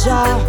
each 0.05 0.42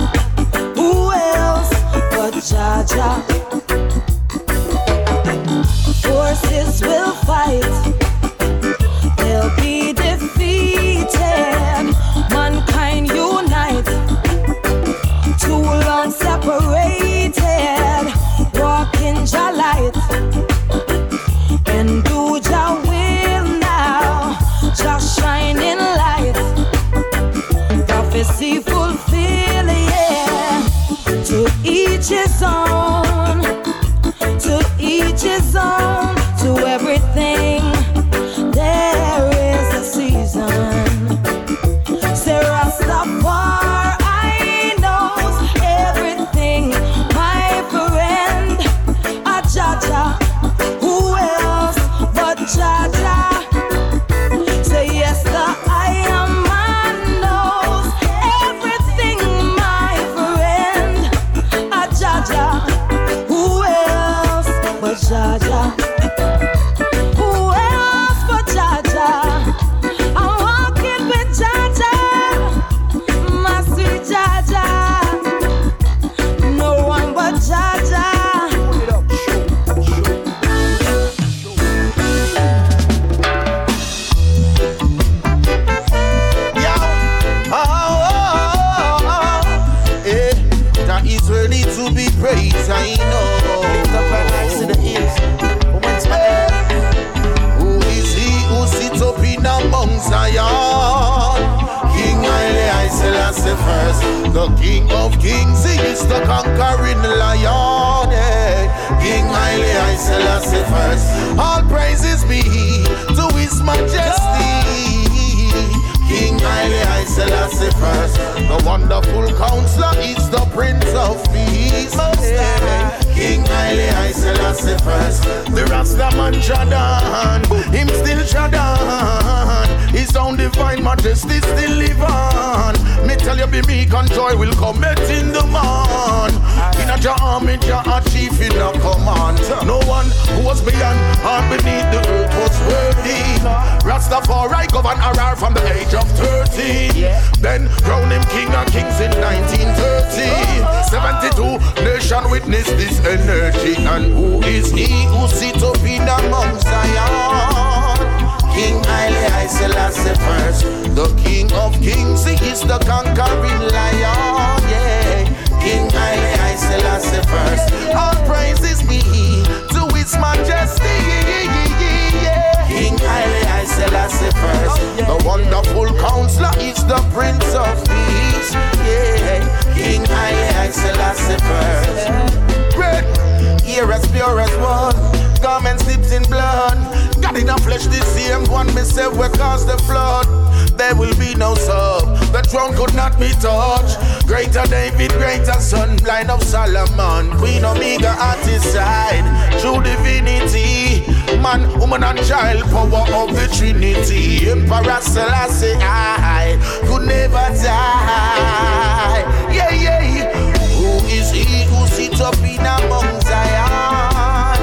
At 198.24 198.40
side. 198.72 199.26
True 199.60 199.82
divinity. 199.82 201.04
Man, 201.42 201.60
woman, 201.78 202.02
and 202.04 202.18
child, 202.24 202.62
power 202.72 203.04
of 203.20 203.34
the 203.36 203.46
Trinity. 203.54 204.48
Emperor 204.48 205.00
Selassie, 205.00 205.76
I 205.80 206.56
could 206.86 207.06
never 207.06 207.46
die. 207.62 209.20
Yeah, 209.52 209.72
yeah. 209.84 210.32
Who 210.78 211.04
is 211.06 211.30
he 211.30 211.64
who 211.70 211.86
sits 211.86 212.20
up 212.20 212.38
in 212.38 212.60
among 212.60 213.20
Zion? 213.28 214.58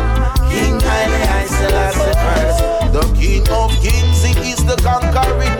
King 0.49 0.79
Haile 0.79 1.47
Selassie 1.47 2.17
first. 2.23 2.59
The 2.95 3.03
King 3.19 3.45
of 3.49 3.69
Kings, 3.83 4.23
he 4.23 4.33
is 4.51 4.63
the 4.65 4.77
conquering 4.81 5.50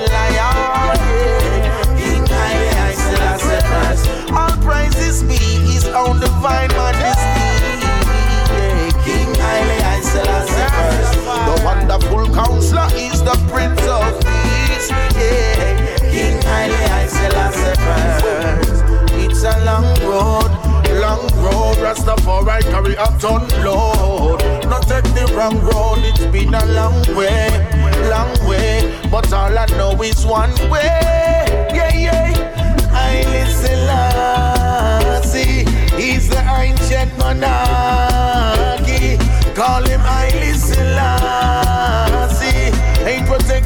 the 13.31 13.37
Prince 13.49 13.81
of 13.87 14.19
Peace. 14.19 14.89
Yeah. 15.15 15.95
King 16.11 16.41
Haile 16.41 17.07
Selassie 17.07 17.75
first. 17.85 18.83
It's 19.23 19.43
a 19.43 19.55
long 19.63 19.87
road, 20.03 20.51
long 20.99 21.23
road. 21.43 21.77
Rastafari 21.77 22.61
carry 22.71 22.95
a 22.95 23.07
ton 23.19 23.47
load. 23.63 24.41
Not 24.69 24.83
take 24.87 25.05
the 25.15 25.25
wrong 25.35 25.59
road, 25.61 25.99
it's 26.03 26.25
been 26.25 26.53
a 26.53 26.65
long 26.73 27.01
way, 27.15 27.49
long 28.09 28.33
way. 28.47 28.91
But 29.09 29.31
all 29.31 29.57
I 29.57 29.65
know 29.77 30.01
is 30.01 30.25
one 30.25 30.53
way. 30.69 30.99
Yeah, 31.73 31.93
yeah. 31.93 32.33
I 32.91 33.23
listen, 33.31 33.79
Lassie. 33.87 35.63
He's 35.95 36.27
the 36.27 36.41
ancient 36.59 37.17
monarchy. 37.17 39.17
Call 39.53 39.83
him 39.83 40.01
Haile 40.01 40.50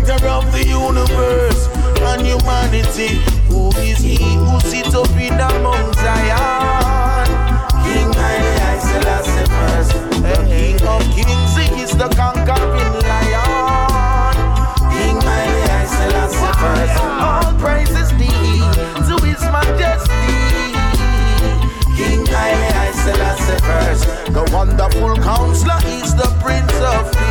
A 0.05 0.07
protector 0.07 0.29
of 0.29 0.51
the 0.51 0.63
universe 0.67 1.67
and 2.13 2.21
humanity. 2.21 3.17
Who 3.49 3.69
is 3.81 3.97
he 3.97 4.35
who 4.35 4.59
sits 4.59 4.93
up 4.93 5.09
in 5.17 5.35
the 5.35 5.49
Mount 5.63 5.95
Zion? 5.95 7.25
King 7.81 8.13
Haile 8.13 8.79
Selassie 8.85 9.49
first. 9.49 9.93
The 10.21 10.35
King 10.45 10.77
of 10.85 11.01
Kings, 11.09 11.57
he 11.57 11.81
is 11.81 11.97
the 11.97 12.07
conquering 12.13 12.93
lion. 13.01 14.35
King 14.93 15.19
Haile 15.25 15.87
Selassie 15.87 16.53
first. 16.61 16.97
All 17.25 17.49
praises 17.57 18.11
be 18.13 18.29
to 19.09 19.17
His 19.25 19.41
Majesty. 19.49 20.37
King 21.97 22.25
Haile 22.27 22.93
Selassie 22.93 23.59
first. 23.65 24.05
The 24.31 24.43
wonderful 24.53 25.15
counselor 25.23 25.79
is 25.85 26.13
the 26.13 26.29
Prince 26.43 26.75
of 26.75 27.11
Peace. 27.11 27.24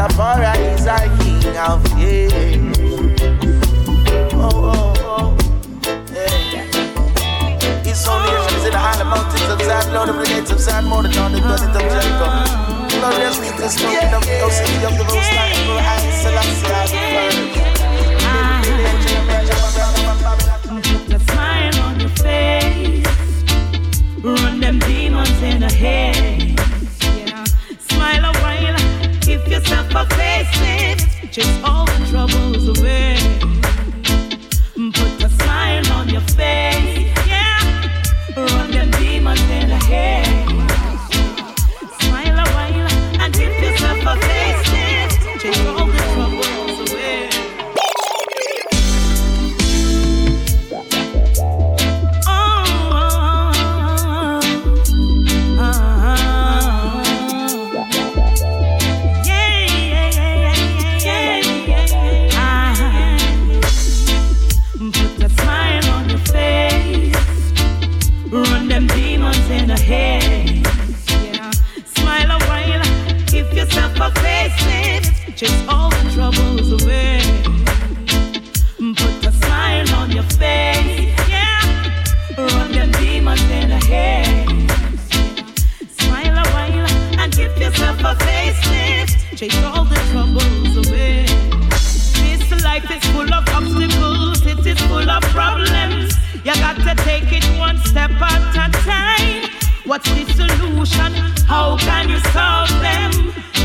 Rastafari 0.00 0.56
is 0.74 0.86
our 0.86 1.08
King 1.18 1.44
of 1.58 1.84
Kings. 1.92 3.20
Oh, 4.32 4.48
oh, 4.72 4.94
oh. 5.04 5.36
Hey. 6.08 6.64
His 7.84 8.00
soul 8.02 8.18
nations 8.20 8.64
in 8.64 8.72
the 8.72 8.78
high 8.78 9.02
mountains 9.02 9.50
of 9.52 9.60
Zion, 9.60 9.92
Lord 9.92 10.08
of 10.08 10.16
the 10.16 10.24
gates 10.24 10.50
of 10.52 10.58
Zion, 10.58 10.86
more 10.86 11.02
than 11.02 11.18
on 11.18 11.32
the 11.32 11.40
blood 11.42 11.60
of 11.60 11.72
Jericho. 11.74 12.28
Glorious 12.96 13.38
lead 13.40 13.58
the 13.60 13.68
smoking 13.68 14.14
of 14.14 14.24
the 14.24 14.50
city 14.50 14.84
of 14.86 14.96
the 14.96 15.04
most 15.04 15.28
high, 15.36 15.52
Emperor 15.52 15.84
Haile 15.84 16.12
Selassie 16.22 16.64
Put 21.04 21.12
a 21.12 21.20
smile 21.28 21.76
on 21.84 22.00
your 22.00 22.08
face. 22.08 23.04
Run 24.24 24.60
them 24.60 24.78
demons 24.78 25.42
in 25.42 25.60
the 25.60 25.68
head. 25.70 26.49
Yourself 29.60 30.08
face 30.12 30.48
it. 30.54 31.32
Chase 31.32 31.60
all 31.64 31.84
the 31.86 32.06
troubles 32.10 32.78
away. 32.78 33.59
What's 100.06 100.34
the 100.34 100.48
solution? 100.48 101.12
How 101.46 101.76
can 101.76 102.08
you 102.08 102.20
solve 102.32 102.70
them? 102.80 103.12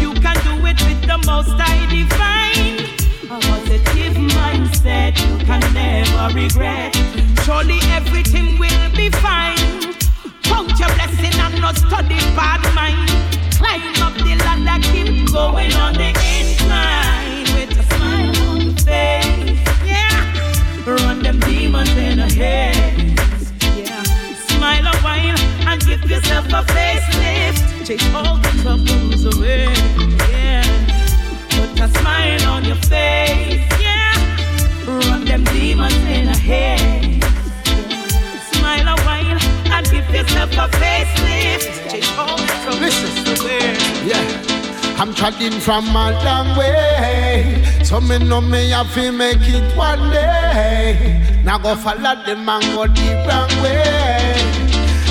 You 0.02 0.14
can 0.20 0.36
do 0.44 0.66
it 0.66 0.80
with 0.84 1.02
the 1.08 1.18
most 1.26 1.56
I 1.56 1.88
divine. 1.88 2.92
A 3.32 3.40
positive 3.40 4.16
mindset 4.36 5.16
you 5.16 5.46
can 5.46 5.64
never 5.74 6.36
regret. 6.36 6.94
Surely 7.46 7.80
everything 7.92 8.60
will 8.60 8.92
be 8.92 9.10
fine. 9.12 9.96
Count 10.44 10.78
your 10.78 10.92
blessing 10.96 11.40
and 11.40 11.62
not 11.62 11.78
study 11.78 12.20
bad 12.36 12.62
mind. 12.76 13.10
Climb 13.56 13.96
up 14.04 14.14
the 14.16 14.36
ladder, 14.36 14.84
keep 14.92 15.32
going 15.32 15.72
on 15.74 15.94
the 15.94 16.05
give 26.02 26.10
yourself 26.10 26.46
a 26.48 26.64
facelift. 26.74 27.86
Chase 27.86 28.14
all 28.14 28.38
the 28.38 28.50
troubles 28.62 29.26
away. 29.36 29.66
Yeah, 30.32 30.64
put 31.50 31.80
a 31.80 31.88
smile 32.00 32.44
on 32.50 32.66
your 32.66 32.76
face. 32.76 33.64
Yeah, 33.80 34.14
run 34.86 35.26
them 35.26 35.44
demons 35.46 35.96
in 35.96 36.26
the 36.26 36.38
head. 36.38 37.24
Smile 38.52 38.88
a 38.88 39.02
while 39.06 39.40
and 39.74 39.90
give 39.90 40.10
yourself 40.10 40.52
a 40.52 40.68
facelift. 40.78 41.92
Chase 41.92 42.12
all 42.18 42.38
the 42.38 42.48
troubles 42.64 42.82
Listen. 42.82 43.46
away. 43.46 44.08
Yeah. 44.08 44.42
I'm 44.98 45.14
trotting 45.14 45.60
from 45.60 45.86
a 45.90 46.12
long 46.24 46.58
way. 46.58 47.62
So 47.84 48.00
me 48.00 48.18
know 48.18 48.40
me 48.40 48.70
have 48.70 48.94
to 48.94 49.12
make 49.12 49.42
it 49.42 49.76
one 49.76 50.10
day. 50.12 51.22
Now 51.44 51.58
go 51.58 51.76
follow 51.76 52.16
the 52.26 52.36
man 52.38 52.62
go 52.74 52.88
the 52.88 53.26
wrong 53.28 53.62
way. 53.62 54.65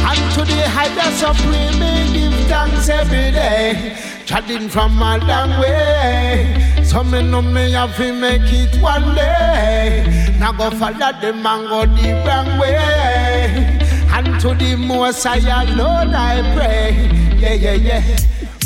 And 0.07 0.35
to 0.35 0.45
the 0.45 0.69
higher 0.69 1.11
supreme, 1.13 1.79
me 1.81 2.13
give 2.13 2.47
thanks 2.49 2.89
every 2.89 3.31
day. 3.33 3.97
Trotting 4.27 4.69
from 4.69 5.01
a 5.01 5.19
long 5.19 5.61
way. 5.61 6.83
So 6.85 7.03
me 7.03 7.23
know 7.23 7.43
me 7.43 7.73
have 7.73 7.97
to 7.97 8.13
make 8.13 8.43
it 8.53 8.81
one 8.81 9.15
day. 9.15 10.37
Now 10.39 10.53
go 10.53 10.71
follow 10.71 11.13
the 11.21 11.33
man 11.33 11.69
go 11.69 11.87
the 11.87 12.13
wrong 12.27 12.59
way. 12.59 13.81
And 14.13 14.41
to 14.41 14.55
the 14.55 14.77
most 14.77 15.25
higher 15.25 15.67
Lord 15.75 16.15
I 16.15 16.55
pray. 16.55 17.11
Yeah, 17.37 17.55
yeah, 17.55 17.73
yeah. 17.73 18.19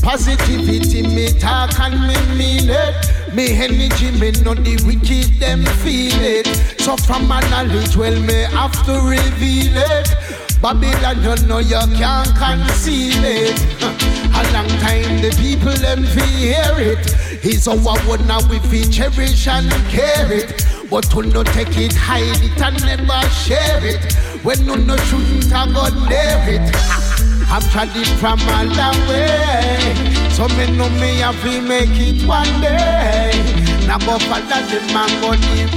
Positivity 0.03 1.03
me 1.03 1.29
talk 1.39 1.79
and 1.81 1.95
me 2.07 2.17
mean 2.37 2.71
it. 2.71 3.35
Me 3.35 3.53
energy 3.53 4.11
me 4.13 4.31
know 4.43 4.55
the 4.55 4.83
wicked 4.87 5.39
them 5.41 5.65
feel 5.83 6.21
it. 6.21 6.47
So 6.81 6.97
from 6.97 7.29
my 7.29 7.41
knowledge 7.51 7.97
well 7.97 8.19
me 8.21 8.43
have 8.57 8.73
to 8.87 8.93
reveal 8.93 9.77
it. 9.77 10.09
Babylon 10.61 11.23
you 11.23 11.47
know 11.47 11.59
you 11.59 11.79
can't 11.97 12.35
conceal 12.35 13.23
it. 13.23 13.63
A 14.35 14.43
long 14.53 14.69
time 14.83 15.23
the 15.23 15.31
people 15.39 15.73
them 15.75 16.03
feel 16.03 16.25
hear 16.25 16.75
it. 16.79 16.99
It's 17.45 17.69
our 17.69 17.77
word 18.09 18.27
now 18.27 18.41
we 18.49 18.59
feel 18.59 18.91
cherish 18.91 19.47
and 19.47 19.71
care 19.89 20.33
it. 20.33 20.67
But 20.91 21.05
to 21.11 21.23
no 21.23 21.45
take 21.45 21.79
it, 21.79 21.95
hide 21.95 22.43
it 22.43 22.61
and 22.61 22.83
never 22.85 23.29
share 23.31 23.85
it. 23.85 24.13
When 24.43 24.67
no 24.67 24.75
no 24.75 24.97
shouldn't 24.97 25.45
have 25.53 25.73
got 25.73 25.95
near 26.09 26.43
it. 26.59 26.75
I'm 27.51 27.63
trying 27.71 28.05
from 28.19 28.41
a 28.41 28.65
long 28.75 28.99
way. 29.07 29.95
So 30.33 30.49
me 30.49 30.77
know 30.77 30.91
me 31.01 31.19
have 31.19 31.41
to 31.43 31.61
make 31.63 31.89
it 31.95 32.27
one 32.27 32.61
day. 32.61 33.31
Now 33.87 33.99
go 33.99 34.19
follow 34.19 34.43
the 34.43 34.81
man 34.93 35.09
go 35.23 35.31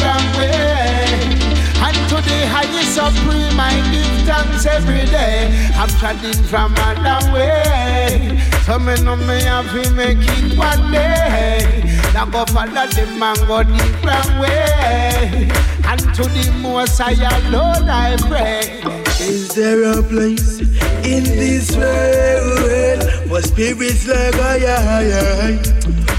wrong 0.04 0.38
way. 0.38 1.61
And 1.84 1.96
to 2.10 2.16
the 2.22 2.48
highest 2.48 2.94
supreme 2.96 3.60
I 3.60 3.74
give 3.92 4.26
thanks 4.28 4.66
every 4.66 5.06
day. 5.10 5.50
I'm 5.76 5.90
trying 6.00 6.34
from 6.44 6.76
a 6.76 6.94
long 7.02 7.32
way. 7.34 8.38
So 8.66 8.78
me 8.78 8.96
know 9.02 9.16
me 9.16 9.42
have 9.44 9.70
to 9.72 9.90
make 9.94 10.20
it 10.22 10.58
one 10.58 10.92
day. 10.92 11.84
Now 12.14 12.26
go 12.26 12.46
follow 12.46 12.86
the 12.88 13.06
man 13.18 13.36
go 13.48 13.64
wrong 14.06 14.40
way. 14.40 15.50
And 15.86 16.00
to 16.16 16.24
the 16.24 16.52
most 16.62 17.00
higher 17.00 17.40
Lord 17.50 17.90
I 17.90 18.16
pray. 18.30 18.82
Is 19.20 19.54
there 19.56 19.84
a 19.84 20.04
place 20.04 20.60
in 21.04 21.24
this 21.24 21.76
world 21.76 23.04
for 23.28 23.42
spirits 23.42 24.08
like 24.08 24.36
I, 24.36 24.66
I, 24.66 25.60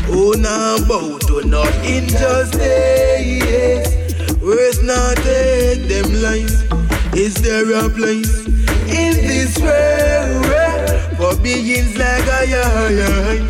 Oh, 0.08 0.32
now 0.36 0.78
bow 0.86 1.18
to 1.18 1.42
no 1.46 1.62
injustice. 1.84 4.01
Words 4.42 4.82
not 4.82 5.16
take 5.18 5.86
them 5.86 6.20
lies. 6.20 6.64
Is 7.14 7.34
there 7.36 7.70
a 7.78 7.88
place 7.88 8.44
in 8.90 9.14
this 9.22 9.56
world 9.60 10.46
for 11.16 11.40
beings 11.40 11.96
like 11.96 12.26
I, 12.26 12.50
I, 12.50 13.48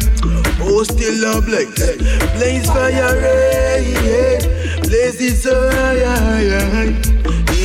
Oh, 0.61 0.83
still 0.85 1.39
a 1.39 1.41
blaze, 1.41 1.97
blaze 2.37 2.67
fire, 2.67 3.17
ray, 3.17 4.39
blaze 4.83 5.21
is 5.21 5.43
so 5.43 5.71
high, 5.71 6.93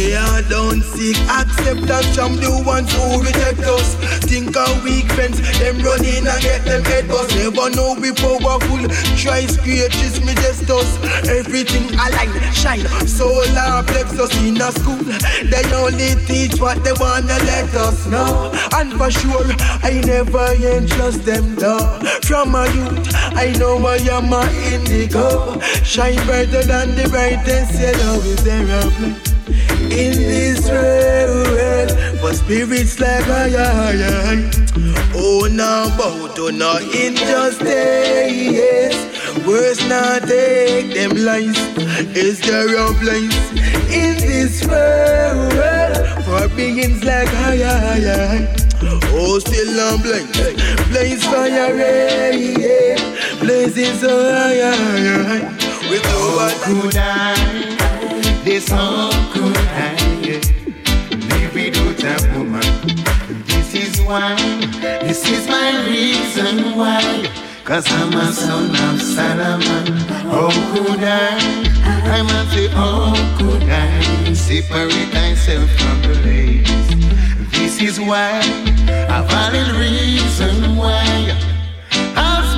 yeah, 0.08 0.42
don't 0.50 0.82
seek 0.82 1.18
acceptance 1.28 2.16
from 2.16 2.36
the 2.38 2.64
ones 2.66 2.92
who 2.94 3.22
reject 3.22 3.60
us. 3.60 3.96
Think 4.24 4.56
our 4.56 4.84
weak 4.84 5.06
friends, 5.12 5.40
them 5.60 5.80
run 5.84 6.04
in 6.04 6.28
and 6.28 6.42
get 6.42 6.64
them 6.66 6.84
head 6.84 7.08
bust. 7.08 7.36
Never 7.36 7.70
know 7.70 7.96
we 8.00 8.12
powerful. 8.14 8.82
Try 9.18 9.46
scratches 9.46 10.22
me 10.24 10.34
just 10.36 10.70
us. 10.70 10.90
Everything 11.28 11.92
align, 11.94 12.32
shine. 12.54 12.86
Solar 13.08 13.84
plexus 13.84 14.34
in 14.42 14.62
a 14.62 14.72
school. 14.72 15.04
They 15.44 15.64
only 15.76 16.16
teach 16.26 16.60
what 16.60 16.84
they 16.84 16.94
wanna 16.94 17.38
let 17.44 17.74
us 17.76 18.06
know. 18.08 18.52
And 18.74 18.94
for 18.94 19.12
sure, 19.12 19.46
I 19.84 20.02
never 20.06 20.54
entrust 20.56 21.26
them 21.26 21.56
though. 21.56 22.00
From 22.24 22.52
my 22.52 22.68
youth, 22.68 23.14
I 23.36 23.54
know 23.60 23.78
I 23.86 23.98
am 24.12 24.32
a 24.32 24.44
indigo. 24.74 25.60
Shine 25.84 26.24
brighter 26.26 26.64
than 26.64 26.96
the 26.96 27.10
brightest 27.10 27.80
yellow. 27.80 28.20
Is 28.22 28.44
there 28.44 28.66
a? 28.66 29.37
In 29.48 30.14
this 30.14 30.70
world 30.70 31.92
for 32.20 32.34
spirits 32.34 33.00
like 33.00 33.28
I, 33.28 33.56
I, 33.56 33.96
I. 34.34 34.52
Oh, 35.16 35.48
now 35.52 35.96
bow 35.98 36.28
to 36.36 36.52
no 36.52 36.78
injustice. 36.78 37.68
Words 39.46 39.88
not 39.88 40.24
take 40.24 40.94
them 40.94 41.12
lies. 41.12 41.58
Is 42.16 42.40
there 42.42 42.76
a 42.76 42.94
place 42.96 43.52
in 43.90 44.18
this 44.18 44.66
world 44.68 45.54
for 46.26 46.48
beings 46.56 47.04
like 47.04 47.30
I, 47.30 47.64
I? 47.64 48.56
Oh, 49.20 49.40
still 49.40 49.80
I'm 49.80 50.02
blaze, 50.02 50.28
blaze 50.90 51.24
fire, 51.26 51.76
yeah, 51.76 53.40
blazing 53.40 53.96
so 53.96 54.32
high, 54.32 54.60
high, 54.60 55.40
high. 55.40 55.90
With 55.90 56.04
How 56.06 56.82
could 56.82 56.98
I? 56.98 57.77
This 58.48 58.70
could 58.70 59.58
I 59.58 59.98
live 60.22 61.86
without 61.86 62.24
woman? 62.34 62.64
This 63.46 63.76
is 63.76 64.02
why, 64.04 64.36
this 65.02 65.30
is 65.30 65.50
my 65.50 65.86
reason 65.86 66.78
why. 66.78 67.30
Cause 67.66 67.86
I'm 67.92 68.14
a 68.14 68.32
son 68.32 68.70
of 68.88 69.02
Solomon. 69.02 69.98
How 70.32 70.48
could 70.72 71.04
I? 71.04 71.36
I 71.84 72.22
must 72.22 72.54
say, 72.54 72.68
how 72.70 73.14
could 73.38 73.64
I 73.64 74.32
separate 74.32 75.14
myself 75.14 75.70
from 75.82 76.02
the 76.04 76.16
ladies? 76.24 76.88
This 77.52 77.82
is 77.82 78.00
why, 78.00 78.40
a 78.88 79.24
valid 79.28 79.76
reason 79.76 80.78
why. 80.78 81.36
Offspring 82.16 82.57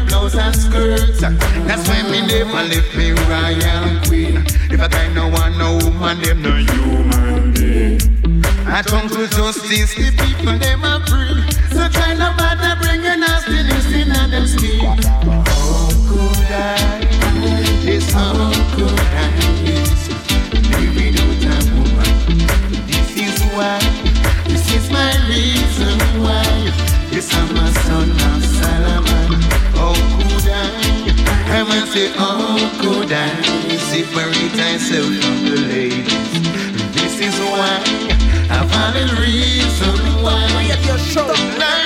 in 0.00 0.06
blouse 0.06 0.34
and 0.34 0.54
skirts. 0.54 1.20
That's 1.20 1.88
why 1.88 2.02
me 2.10 2.20
never 2.26 2.62
left 2.62 2.96
me 2.96 3.12
royal 3.12 4.00
queen. 4.06 4.44
If 4.70 4.80
I 4.80 4.88
kind 4.88 5.14
no 5.14 5.28
want 5.28 5.58
no 5.58 5.78
woman, 5.82 6.20
them 6.22 6.42
no 6.42 6.54
human 6.56 7.52
being. 7.52 8.44
I 8.66 8.82
come 8.82 9.08
to 9.08 9.26
justice, 9.28 9.94
the 9.94 10.10
people 10.10 10.58
them 10.58 10.84
a 10.84 11.04
free. 11.06 11.42
So 11.74 11.88
try 11.88 12.14
no 12.14 12.32
bother 12.36 12.76
bring 12.80 13.02
your 13.02 13.16
nastiness 13.16 13.92
in 13.92 14.10
a 14.10 14.28
them 14.28 14.46
skin. 14.46 14.80
How 14.80 15.90
could 16.08 16.52
I? 16.52 17.00
Yes, 17.82 18.12
how 18.12 18.52
could 18.74 19.00
I? 19.00 19.39
I 32.02 32.06
how 32.16 32.56
could 32.80 33.12
I 33.12 33.76
separate 33.76 34.56
myself 34.56 35.12
from 35.20 35.44
the 35.44 35.60
ladies? 35.68 36.32
This 36.94 37.20
is 37.20 37.38
why. 37.40 37.82
A 38.48 38.64
valid 38.64 39.18
reason 39.18 40.22
why. 40.22 41.79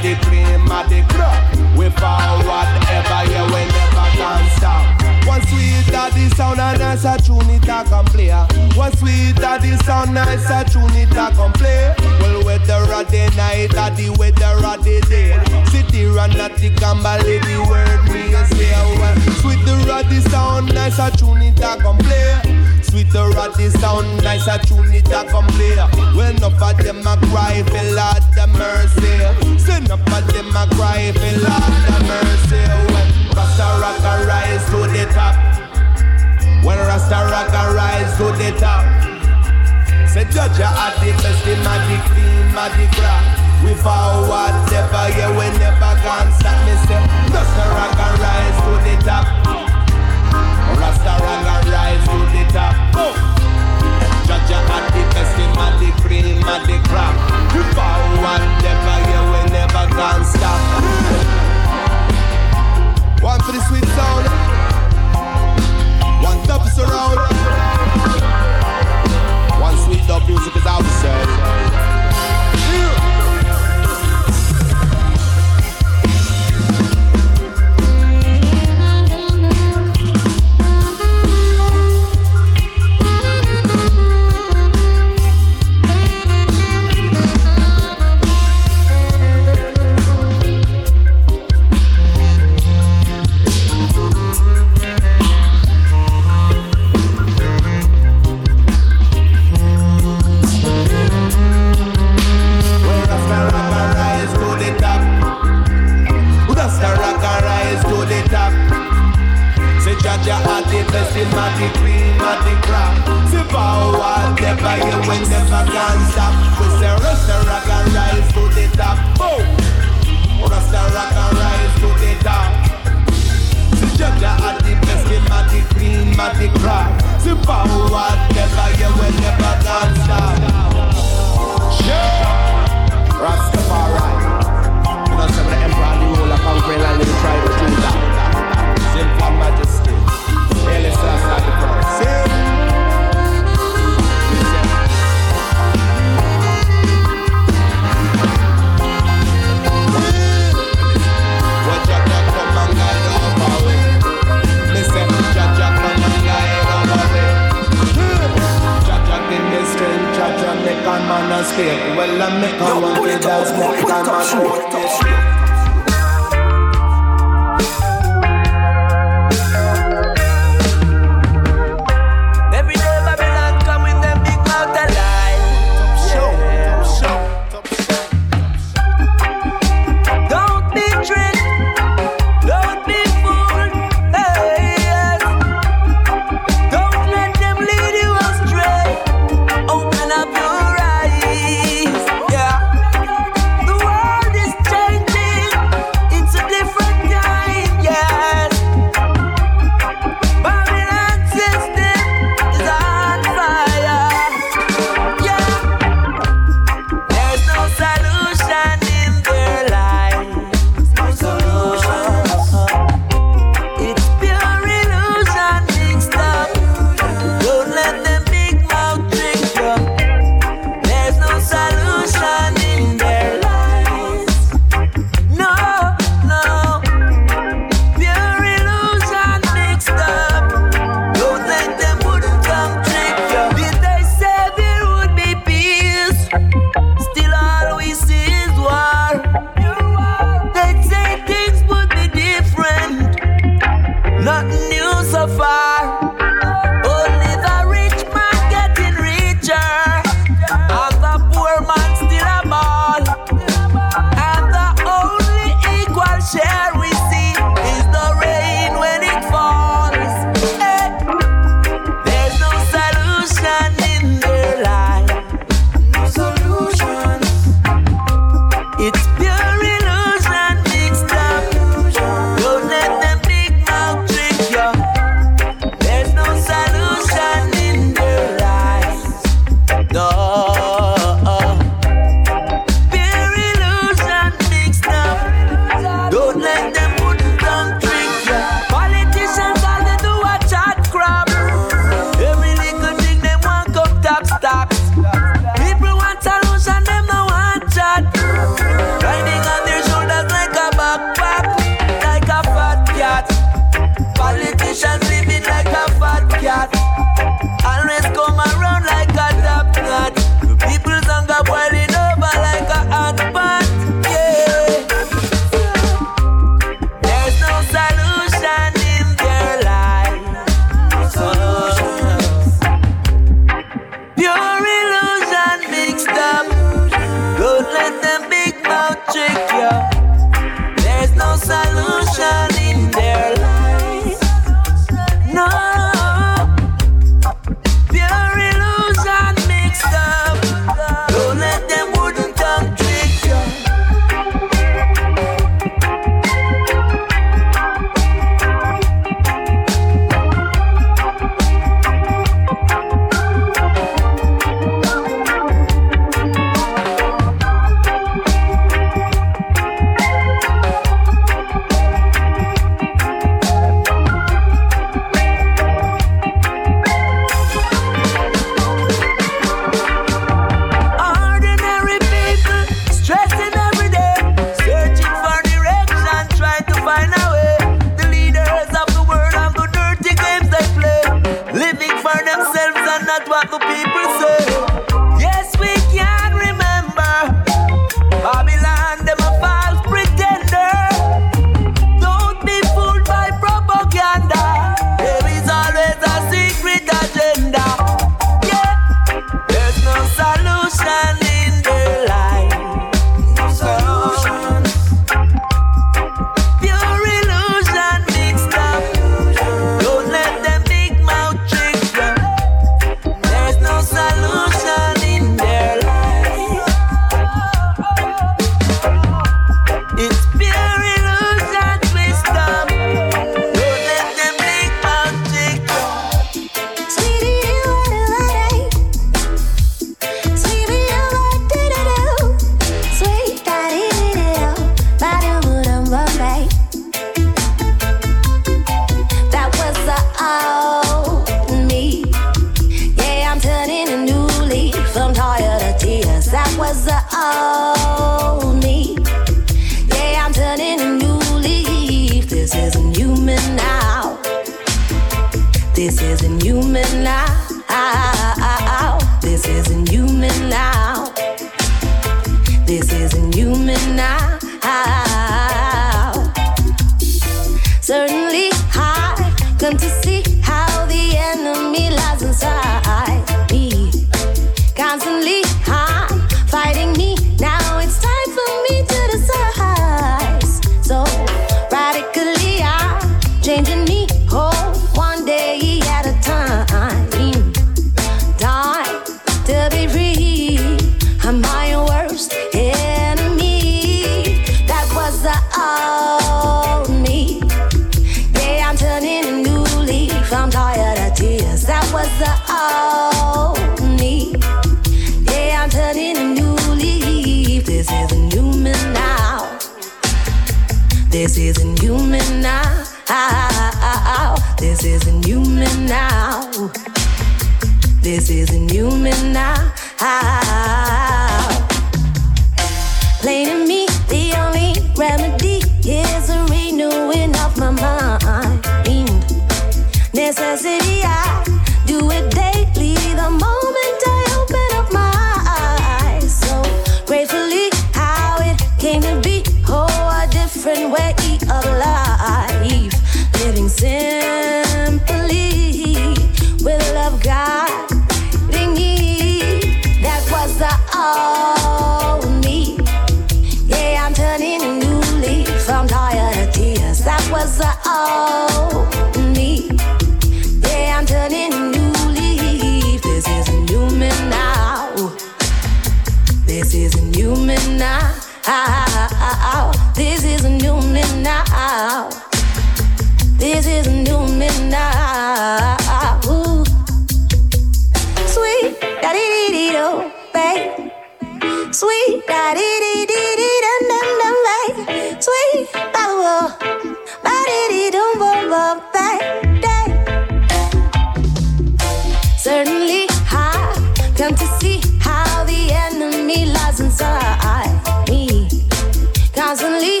Constantly, 599.51 600.00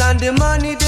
and 0.00 0.18
the 0.18 0.32
money 0.32 0.79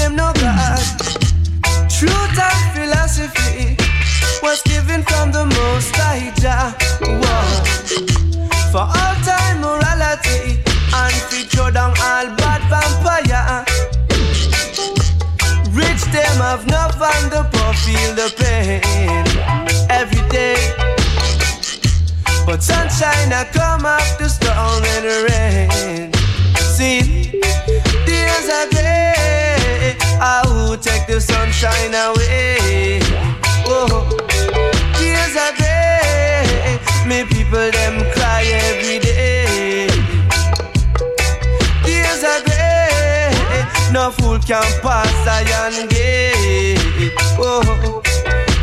can 44.45 44.81
pass 44.81 45.09
Zion 45.23 45.87
Gate. 45.87 47.13
Oh, 47.39 48.01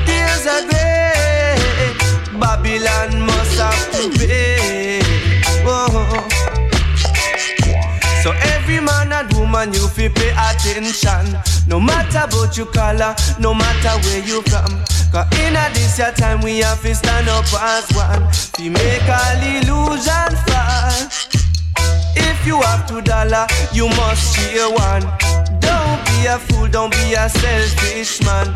there's 0.05 0.47
a 0.47 0.67
great 0.69 2.39
Babylon 2.39 3.21
must 3.23 3.59
have 3.59 3.91
to 3.93 4.19
pay. 4.19 5.01
Oh. 5.65 6.27
So 8.23 8.33
every 8.33 8.81
man 8.81 9.13
and 9.13 9.33
woman 9.33 9.73
you 9.73 9.89
fi 9.89 10.09
pay 10.11 10.31
attention 10.37 11.41
No 11.67 11.81
matter 11.81 12.25
about 12.29 12.55
your 12.55 12.67
color, 12.67 13.15
no 13.39 13.55
matter 13.55 13.97
where 14.05 14.23
you 14.23 14.43
from 14.43 14.69
Cause 15.11 15.27
in 15.41 15.57
a 15.57 15.71
this 15.73 15.99
your 15.99 16.13
time 16.13 16.43
we 16.43 16.59
have 16.59 16.83
to 16.83 16.95
stand 16.95 17.29
up 17.31 17.47
as 17.55 17.89
one 17.97 18.29
We 18.59 18.69
make 18.69 19.09
all 19.09 19.41
illusion 19.41 20.37
fall 20.45 21.09
If 22.15 22.47
you 22.47 22.61
have 22.61 22.87
two 22.87 23.01
dollar, 23.01 23.47
you 23.73 23.89
must 23.89 24.37
share 24.37 24.69
one 24.69 25.30
be 26.21 26.27
a 26.27 26.39
fool, 26.39 26.69
don't 26.69 26.93
be 26.93 27.15
a 27.15 27.29
selfish 27.29 28.21
man. 28.23 28.47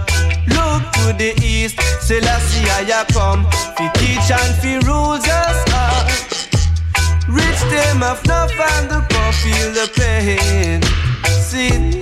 Look 0.49 0.83
to 0.97 1.13
the 1.17 1.33
east, 1.43 1.81
Selassie 2.01 2.69
I 2.71 3.05
come. 3.13 3.45
Fi 3.77 3.89
teach 3.99 4.31
and 4.31 4.55
fi 4.61 4.75
rules 4.87 5.27
us. 5.27 5.59
All 5.73 6.05
Rich 7.29 7.63
them 7.73 8.03
have 8.03 8.25
no 8.27 8.47
and 8.71 8.91
the 8.91 9.01
poor 9.11 9.33
feel 9.41 9.71
the 9.79 9.87
pain. 9.97 10.83
See, 11.49 12.01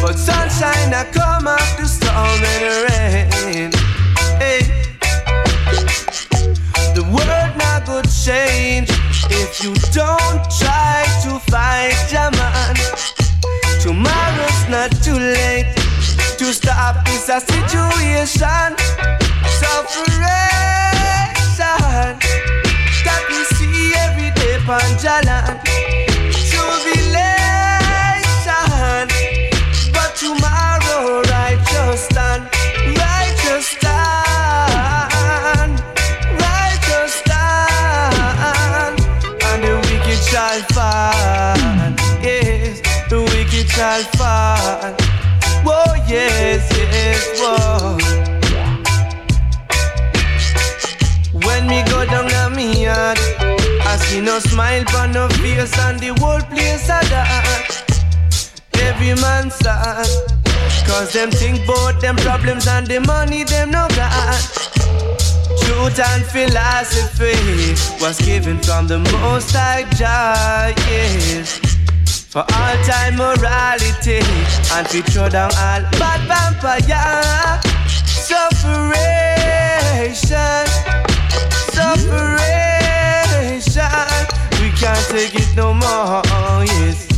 but 0.00 0.16
sunshine 0.16 0.94
I 0.94 1.04
come 1.12 1.46
after 1.46 1.86
storm 1.86 2.40
and 2.54 2.64
rain. 2.88 3.70
Hey, 4.42 4.60
the 6.94 7.04
world 7.12 7.52
not 7.58 7.86
go 7.86 8.02
change 8.02 8.88
if 9.30 9.62
you 9.62 9.74
don't 9.92 10.40
try 10.58 11.04
to 11.24 11.38
fight 11.50 11.77
not 14.90 15.02
too 15.02 15.18
late 15.18 15.74
to 16.38 16.52
stop 16.52 17.04
this 17.04 17.26
situation. 17.26 18.76
Sufferation 19.60 20.28
yard 52.88 53.18
I 53.90 53.96
see 53.96 54.20
no 54.20 54.38
smile 54.38 54.84
on 54.96 55.12
no 55.12 55.28
face 55.40 55.76
and 55.86 55.98
the 55.98 56.10
whole 56.20 56.44
place 56.52 56.88
a 56.88 57.00
dark. 57.08 57.66
Every 58.86 59.14
man 59.22 59.50
sad, 59.50 60.08
cause 60.86 61.12
them 61.12 61.30
think 61.30 61.66
bout 61.66 62.00
them 62.00 62.16
problems 62.16 62.66
and 62.66 62.86
the 62.86 63.00
money 63.00 63.44
them 63.44 63.70
no 63.70 63.88
got. 63.96 64.42
Truth 65.62 65.98
and 66.10 66.24
philosophy 66.34 67.36
was 68.02 68.16
given 68.20 68.58
from 68.66 68.86
the 68.86 68.98
most 68.98 69.52
high 69.52 69.86
yes. 70.90 71.58
For 72.32 72.44
all 72.58 72.76
time 72.84 73.16
morality 73.16 74.20
and 74.74 74.86
we 74.92 75.00
throw 75.10 75.28
down 75.30 75.50
all 75.66 75.82
bad 75.98 76.20
vampire. 76.28 77.60
Sufferation, 78.28 79.08
we 81.74 82.57
can't 84.78 85.08
take 85.08 85.34
it 85.34 85.56
no 85.56 85.74
more. 85.74 86.22
Oh, 86.24 86.62
yes, 86.64 87.08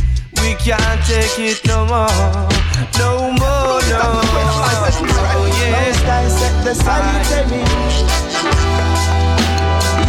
we 0.41 0.55
can't 0.55 1.01
take 1.05 1.37
it 1.37 1.61
no 1.67 1.85
more. 1.85 2.09
No 2.97 3.31
more, 3.37 3.81
no. 3.85 4.01
Oh, 5.33 5.45
yes. 5.61 6.01
I 6.03 6.27
set 6.27 6.55
the 6.65 6.73
sanitary. 6.73 7.61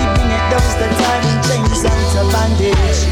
Even 0.01 0.31
it 0.33 0.45
does 0.51 0.75
the 0.81 0.89
time 0.97 1.33
chains 1.45 1.85
and 1.85 3.12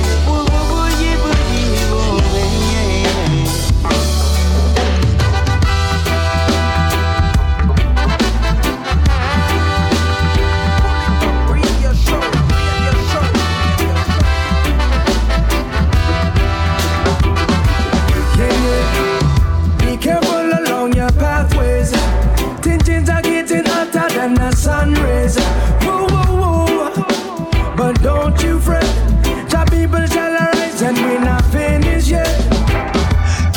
bandage. 24.81 25.61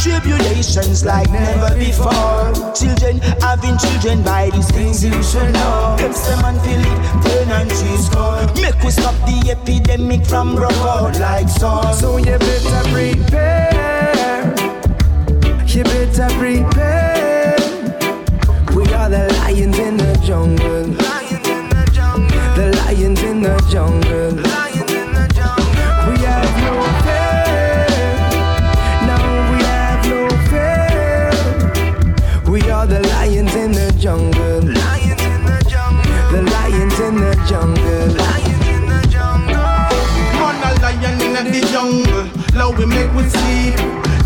Tribulations 0.02 1.06
like 1.06 1.30
never 1.32 1.76
before. 1.78 2.74
Children 2.74 3.20
having 3.42 3.78
children 3.78 4.24
by 4.24 4.50
these 4.50 4.70
things 4.72 5.04
you 5.04 5.24
should 5.24 5.52
know. 5.54 5.96
Them 5.98 6.14
some 6.14 6.44
and 6.46 6.58
it, 6.58 6.86
turn 7.24 7.50
and 7.52 7.70
cheese 7.70 8.06
score. 8.08 8.46
Make 8.62 8.82
we 8.84 8.92
stop 8.92 9.16
the 9.26 9.52
epidemic 9.52 10.26
from 10.26 10.56
broke 10.56 10.72
out 10.74 11.20
like 11.20 11.50
so. 11.50 11.82
So 11.94 12.18
you 12.18 12.38
better 12.38 12.84
prepare. 12.92 14.56
You 15.68 15.84
better 15.84 16.30
prepare. 16.38 17.33
We 19.04 19.10
are 19.10 19.28
the 19.28 19.34
jungle, 20.40 20.88
lions 22.88 23.20
in 23.20 23.44
the 23.44 23.52
jungle. 23.68 24.32
We 32.50 32.62
are 32.70 32.88
the 32.88 33.02
lions 33.10 33.56
in 33.56 33.74
the 33.74 33.92
jungle. 34.00 34.62
The 36.32 36.42
lions 36.42 37.00
in 37.02 37.16
the 37.18 37.36
jungle. 37.50 38.14
we 42.78 42.86
make 42.86 43.14
we 43.14 43.24
sleep. 43.28 43.76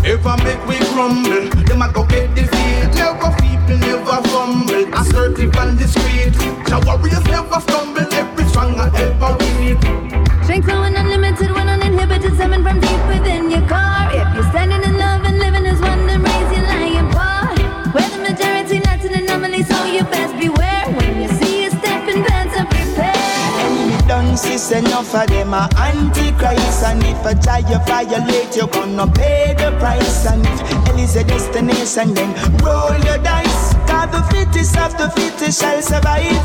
If 0.04 0.24
I 0.24 0.36
make 0.44 0.64
we 0.68 0.76
crumble, 0.94 1.50
them 1.66 1.82
I 1.82 1.92
go 1.92 2.04
get 2.04 2.32
defeat. 2.36 2.47
Never 3.80 3.98
people 3.98 4.08
never 4.08 4.28
fumble. 4.28 4.94
Assertive 4.94 5.56
and 5.56 5.78
discreet. 5.78 6.32
The 6.68 6.82
warriors 6.86 7.24
never 7.24 7.60
stumble. 7.60 8.06
Every 8.12 8.44
stronger, 8.44 8.90
ever 8.94 9.36
weak. 9.40 9.80
Strength 10.44 10.66
flowing 10.66 10.96
unlimited 10.96 11.50
when 11.52 11.68
uninhibited, 11.68 12.36
seven 12.36 12.62
from 12.62 12.80
deep 12.80 13.06
within 13.06 13.50
your 13.50 13.66
car. 13.68 14.10
If 14.12 14.34
you're 14.34 14.48
standing 14.50 14.82
in 14.82 14.98
love 14.98 15.24
and 15.24 15.38
living 15.38 15.66
as 15.66 15.80
one, 15.80 16.06
then 16.06 16.22
raise 16.22 16.50
your 16.56 16.66
lion 16.66 17.10
paw. 17.12 17.54
We're 17.94 18.08
the 18.08 18.18
majority, 18.18 18.78
not 18.80 19.04
an 19.04 19.14
anomaly, 19.22 19.62
so 19.64 19.84
you 19.84 20.04
best 20.04 20.34
beware 20.40 20.86
when 20.96 21.20
you 21.20 21.28
see 21.28 21.66
a 21.66 21.70
stepping 21.70 22.24
pants 22.24 22.56
to 22.56 22.64
prepare. 22.64 24.08
Done, 24.08 24.36
sis, 24.36 24.70
enough 24.72 25.14
of 25.14 25.26
them 25.28 25.52
are 25.52 25.68
antichrist, 25.76 26.82
and 26.84 27.02
if 27.04 27.24
a 27.26 27.34
child 27.44 27.68
you 27.68 27.78
violate, 27.86 28.56
you're 28.56 28.68
gonna 28.68 29.06
pay 29.06 29.54
the 29.54 29.76
price. 29.78 30.24
And 30.26 30.46
if 30.46 30.60
hell 30.60 30.98
is 30.98 31.16
a 31.16 31.24
destination, 31.24 32.14
then 32.14 32.32
roll 32.64 32.96
the 33.04 33.20
dice. 33.22 33.57
Cause 33.88 34.10
the 34.12 34.22
fittest 34.30 34.76
of 34.76 34.92
the 34.98 35.08
fittest 35.16 35.60
shall 35.60 35.80
survive. 35.80 36.36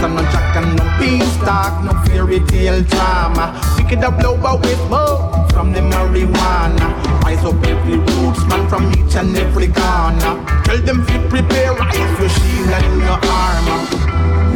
So 0.00 0.08
no 0.08 0.22
jack 0.32 0.56
and 0.56 0.76
no 0.78 0.84
beanstalk, 0.98 1.84
no 1.84 1.92
fairy 2.06 2.40
tale 2.46 2.82
drama. 2.82 3.60
Pick 3.76 3.92
it 3.92 4.02
up 4.04 4.22
lower 4.22 4.56
with 4.56 4.80
more 4.88 5.28
from 5.50 5.72
the 5.72 5.80
marijuana. 5.80 6.88
Rise 7.22 7.44
up 7.44 7.62
every 7.66 7.98
roots 7.98 8.42
man 8.48 8.66
from 8.68 8.90
each 8.92 9.14
and 9.16 9.36
every 9.36 9.68
corner. 9.68 10.32
Tell 10.64 10.80
them 10.88 11.04
to 11.04 11.28
prepare, 11.28 11.74
rise 11.74 12.18
your 12.18 12.28
shield 12.30 12.70
and 12.78 13.00
your 13.02 13.18
armor. 13.44 13.80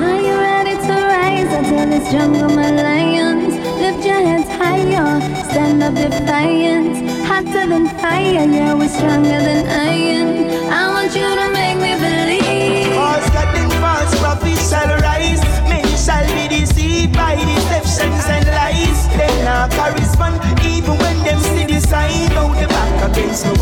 Are 0.08 0.20
you 0.20 0.36
ready 0.38 0.76
to 0.86 0.94
rise 1.12 1.52
until 1.52 1.86
this 1.90 2.10
jungle, 2.10 2.48
my 2.56 2.70
lions? 2.70 3.54
Lift 3.82 4.06
your 4.06 4.22
heads 4.28 4.48
higher, 4.48 5.20
stand 5.50 5.82
up 5.82 5.94
defiant. 5.94 7.11
Hotter 7.24 7.66
than 7.68 7.86
fire, 8.00 8.46
yeah, 8.46 8.74
we're 8.74 8.88
stronger 8.88 9.40
than 9.48 9.66
iron. 9.68 10.50
I 10.70 10.88
want 10.88 11.14
you 11.14 11.28
to 11.40 11.46
make 11.52 11.78
me 11.78 11.94
believe. 11.94 12.94
False 12.94 13.30
God 13.30 13.54
and 13.56 13.72
false 13.80 14.12
prophets 14.20 14.68
shall 14.68 14.90
rise. 14.98 15.42
Men 15.70 15.86
shall 15.96 16.26
be 16.34 16.48
deceived 16.48 17.14
by 17.14 17.36
deceptions 17.36 18.26
and 18.26 18.46
lies. 18.46 19.08
They 19.16 19.44
not 19.44 19.70
correspond 19.70 20.42
even 20.64 20.98
when 20.98 21.16
them 21.24 21.38
see 21.40 21.66
the 21.66 21.80
sign. 21.80 22.32
Out 22.32 22.54
the 22.60 22.66
back 22.68 23.04
of 23.04 23.14
the 23.14 23.32
soul 23.34 23.54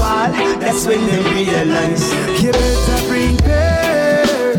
that's 0.61 0.87
when 0.87 1.05
they 1.07 1.21
realize. 1.35 2.05
You 2.43 2.53
better 2.53 2.99
prepare. 3.09 4.57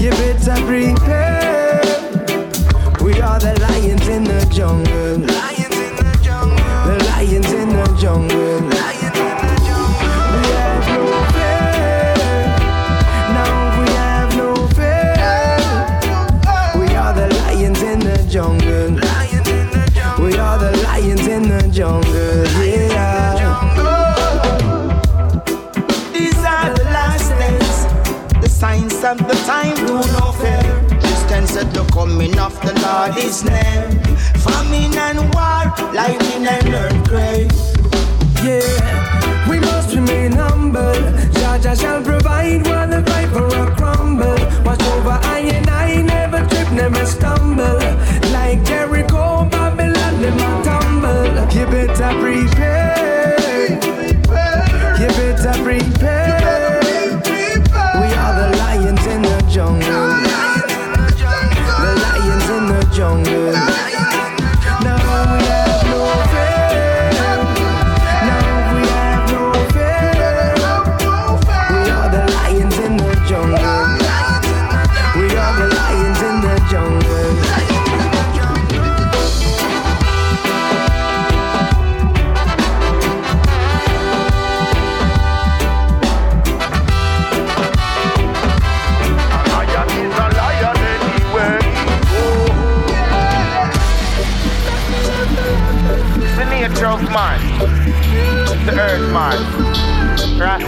You 0.00 0.10
better 0.10 0.56
prepare. 0.64 1.82
We 3.04 3.20
are 3.20 3.38
the 3.38 3.54
lions 3.60 4.08
in 4.08 4.24
the 4.24 4.46
jungle. 4.50 5.55
Lions 7.26 7.52
in 7.52 7.68
the 7.68 7.84
jungle. 7.98 8.60
Lions 8.60 9.02
in 9.02 9.36
the 9.42 9.54
jungle. 9.66 10.14
We 10.32 10.42
have 10.54 10.86
no 10.94 11.04
fear. 11.34 11.66
No, 13.34 13.44
we 13.78 13.86
have 14.00 14.30
no 14.36 14.50
fear. 14.76 15.14
We 16.78 16.86
are 16.94 17.14
the 17.14 17.26
lions 17.42 17.82
in 17.82 17.98
the 18.00 18.16
jungle. 18.30 18.90
Lions 18.90 19.48
in 19.48 19.70
the 19.70 19.90
jungle. 19.92 20.24
We 20.24 20.36
are 20.38 20.58
the 20.58 20.72
lions 20.84 21.26
in 21.26 21.42
the 21.48 21.68
jungle. 21.68 22.46
Yeah. 22.64 23.34
These 26.12 26.38
are 26.44 26.74
the 26.74 26.84
last 26.84 27.30
days. 27.40 27.86
The 28.40 28.48
signs 28.48 29.02
of 29.04 29.18
the 29.18 29.34
time 29.46 29.74
do 29.74 29.94
no 30.18 30.32
fair. 30.32 30.84
Christians 31.00 31.50
said 31.50 31.72
the 31.72 31.84
coming 31.92 32.38
of 32.38 32.54
the 32.60 32.72
Lord 32.82 33.16
is 33.18 33.42
near. 33.42 34.05
Famine 34.46 34.96
and 35.06 35.20
war, 35.34 35.62
lightning 35.92 36.46
and 36.46 36.74
earthquake. 36.82 37.50
Yeah, 38.44 39.48
we 39.50 39.58
must 39.60 39.94
remain 39.94 40.32
humble. 40.32 41.00
Jaja 41.38 41.78
shall 41.80 42.02
provide 42.02 42.66
while 42.66 42.88
the 42.88 43.02
viper 43.02 43.46
will 43.52 43.70
crumble. 43.76 44.38
Watch 44.64 44.82
over 44.94 45.18
I 45.36 45.40
and 45.56 45.68
I, 45.68 46.02
never 46.02 46.46
trip, 46.48 46.70
never 46.72 47.04
stumble. 47.06 47.80
Like 48.32 48.62
Jericho, 48.64 49.46
Babylon, 49.50 50.24
a 50.24 50.30
tumble. 50.64 51.26
You 51.56 51.66
better 51.66 52.12
prepare. 52.20 52.65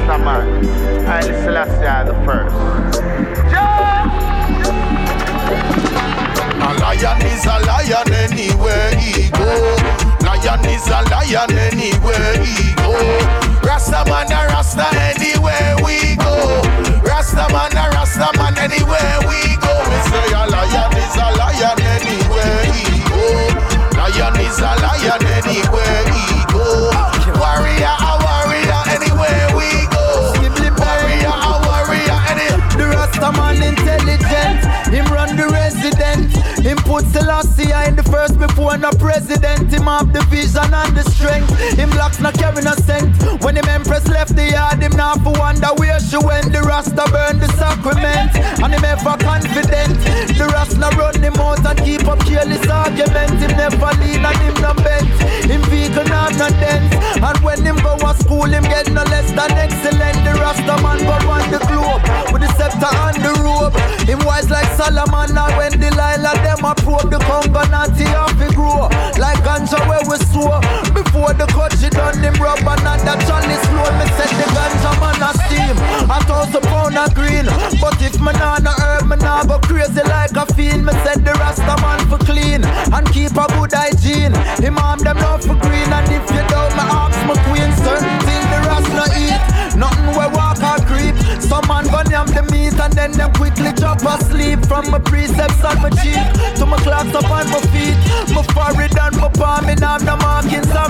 Rasta. 0.09 0.41
And 0.41 1.25
Selassie 1.45 2.09
the 2.09 2.15
first. 2.25 2.57
A 6.65 6.71
lion 6.81 7.21
is 7.29 7.45
a 7.45 7.59
lion 7.69 8.13
anywhere 8.13 8.97
he 8.97 9.29
go. 9.31 9.77
Lion 10.25 10.65
is 10.65 10.89
a 10.89 11.05
lion 11.13 11.53
anywhere 11.53 12.41
he 12.41 12.73
go. 12.77 12.97
Rasta 13.63 14.05
man 14.09 14.33
a 14.33 14.49
Rasta 14.49 14.89
anywhere 14.97 15.77
we 15.85 16.17
go. 16.17 16.63
Rasta 17.05 17.45
man 17.53 17.77
a 17.77 17.91
Rasta 17.93 18.33
man 18.39 18.57
anywhere 18.57 19.19
we 19.29 19.57
go. 19.61 19.73
We 19.93 19.99
say 20.09 20.33
a 20.33 20.49
lion 20.49 20.97
is 20.97 21.17
a 21.21 21.29
lion 21.37 21.81
anywhere 21.85 22.65
he 22.73 23.05
go. 23.05 23.21
Lion 23.93 24.41
is 24.41 24.59
a 24.59 24.73
lion 24.81 25.21
anywhere 25.37 26.13
he 26.13 26.33
go. 26.33 26.38
Put 36.99 37.07
Selassie 37.13 37.71
in 37.87 37.95
the 37.95 38.03
first 38.11 38.37
before 38.41 38.77
no 38.77 38.91
president. 38.99 39.73
Him 39.73 39.85
have 39.85 40.13
the 40.13 40.21
vision 40.35 40.75
and 40.75 40.97
the 40.97 41.05
strength. 41.09 41.49
Him 41.79 41.91
not 42.21 42.35
carry 42.35 42.63
no 42.63 42.75
scent. 42.75 43.15
When 43.43 43.55
the 43.55 43.65
empress 43.71 44.07
left 44.09 44.35
the 44.35 44.51
yard, 44.51 44.83
him 44.83 44.93
now 44.97 45.15
for 45.15 45.33
wonder 45.39 45.69
where 45.77 46.01
she 46.01 46.19
went. 46.19 46.53
The 46.53 46.63
Rasta 46.63 47.05
burn 47.13 47.39
the 47.39 47.49
sacrament, 47.55 48.35
and 48.35 48.73
him 48.75 48.85
ever 48.85 49.17
confident. 49.21 49.99
The 50.35 50.47
Rasta 50.51 50.89
run 50.97 51.21
him 51.23 51.37
out 51.39 51.65
and 51.65 51.79
keep 51.85 52.07
up 52.09 52.21
careless 52.27 52.67
argument. 52.67 53.39
Him 53.39 53.53
never 53.57 53.93
lean 54.01 54.25
and 54.25 54.41
him 54.43 54.57
no 54.63 54.73
bent. 54.75 55.09
Him 55.47 55.63
vehicle 55.71 56.09
not 56.09 56.35
no 56.39 56.49
dent. 56.59 56.91
And 57.21 57.39
when 57.45 57.63
him 57.63 57.77
go 57.83 57.97
to 57.99 58.15
school, 58.23 58.49
him 58.49 58.65
get 58.65 58.91
no 58.91 59.03
less 59.05 59.29
than 59.31 59.53
excellent. 59.53 60.19
The 60.25 60.33
Rasta 60.41 60.75
man 60.83 60.99
go 61.05 61.17
on 61.29 61.45
the 61.51 61.61
globe 61.69 62.03
with 62.33 62.43
the 62.43 62.51
scepter 62.57 62.89
and 62.89 63.19
the 63.21 63.33
robe. 63.43 63.77
Him 64.09 64.21
wise 64.25 64.51
like 64.51 64.71
Solomon, 64.79 65.37
and 65.37 65.53
when 65.57 65.73
Delilah 65.79 66.35
them 66.43 66.65
a 66.65 66.75
probe 66.75 67.11
the 67.11 67.19
Congo 67.29 67.63
natty 67.69 68.07
off 68.17 68.39
grow. 68.55 68.89
Like 69.19 69.39
ganja 69.45 69.79
where 69.89 70.03
we 70.09 70.17
sow. 70.31 70.61
Before 70.95 71.35
the 71.35 71.47
cut 71.53 71.73
she 71.79 71.89
done 71.91 72.08
him 72.17 72.35
rub 72.41 72.61
and 72.65 72.85
that 72.85 73.21
chalice 73.27 73.67
flow. 73.69 73.89
Me 73.99 74.07
set 74.17 74.33
the 74.39 74.47
ganja 74.55 74.93
man 75.01 75.21
a 75.21 75.31
steam. 75.45 75.77
A 76.09 76.17
thousand 76.25 76.65
pound 76.71 76.97
a 76.97 77.05
green. 77.13 77.47
But 77.81 78.01
if 78.01 78.21
me 78.21 78.33
nah 78.33 78.59
no 78.59 78.73
herb, 78.73 79.07
me 79.09 79.17
nah 79.17 79.45
go 79.45 79.59
crazy 79.59 80.03
like 80.05 80.37
a 80.37 80.47
fiend. 80.55 80.87
Me 80.87 80.93
set 81.05 81.25
the 81.25 81.33
Rasta 81.37 81.77
man 81.83 82.01
for 82.09 82.19
clean 82.25 82.65
and 82.65 83.07
keep 83.13 83.37
a 83.37 83.47
good 83.55 83.73
hygiene. 83.73 84.35
Him 84.63 84.79
arm 84.79 85.01
them 85.01 85.17
now 85.19 85.39
for 85.39 85.57
green 85.61 85.89
and 85.93 86.09
if 86.09 86.25
you 86.31 86.45
don't, 86.49 86.73
me 86.77 86.85
ask 86.89 87.19
my 87.29 87.37
queen 87.49 87.71
certain 87.83 88.17
thing 88.25 88.45
the 88.49 88.59
Rasta 88.67 89.05
eat. 89.19 89.43
Nothing 89.77 90.11
we 90.17 90.27
walk 90.35 90.59
or 90.63 90.81
creep. 90.89 91.15
Some 91.43 91.67
man 91.69 91.87
gun 91.87 92.11
yam 92.11 92.27
the 92.27 92.43
meat 92.51 92.75
and 92.79 92.93
then 92.93 93.13
them 93.13 93.33
quickly 93.35 93.73
drop 93.73 94.03
asleep. 94.03 94.65
From 94.67 94.91
my 94.91 94.99
precepts 94.99 95.63
on 95.65 95.81
my 95.83 95.91
cheek 96.01 96.25
to 96.57 96.67
my 96.67 96.79
clocks 96.83 97.15
up 97.15 97.31
on 97.31 97.47
my 97.51 97.61
feet. 97.73 97.97
My 98.35 98.43
forehead 98.55 98.97
and 98.99 99.17
my 99.17 99.29
palm 99.29 99.69
and 99.69 99.83
I'm 99.83 100.05
the 100.05 100.17
markings 100.17 100.71
of 100.75 100.88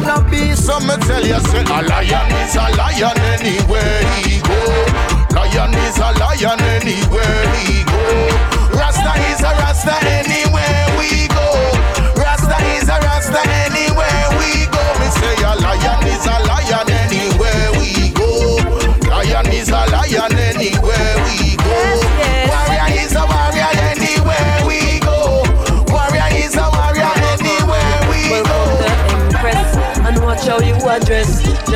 Some 0.68 0.86
me 0.86 0.96
tell 1.08 1.24
you 1.24 1.40
say 1.48 1.62
a 1.64 1.80
lion 1.80 2.28
is 2.44 2.54
a 2.54 2.68
lion 2.76 3.16
anywhere 3.32 4.04
he 4.20 4.36
go. 4.44 4.60
Lion 5.32 5.72
is 5.72 5.96
a 5.96 6.12
lion 6.20 6.60
anywhere 6.60 7.42
he 7.56 7.84
go. 7.88 8.28
Rasta 8.76 9.16
is 9.32 9.40
a 9.40 9.52
Rasta 9.64 9.96
anywhere 10.04 10.84
we 10.98 11.26
go. 11.28 11.48
Rasta 12.20 12.58
is 12.76 12.86
a 12.86 13.00
Rasta 13.00 13.40
anywhere 13.48 13.87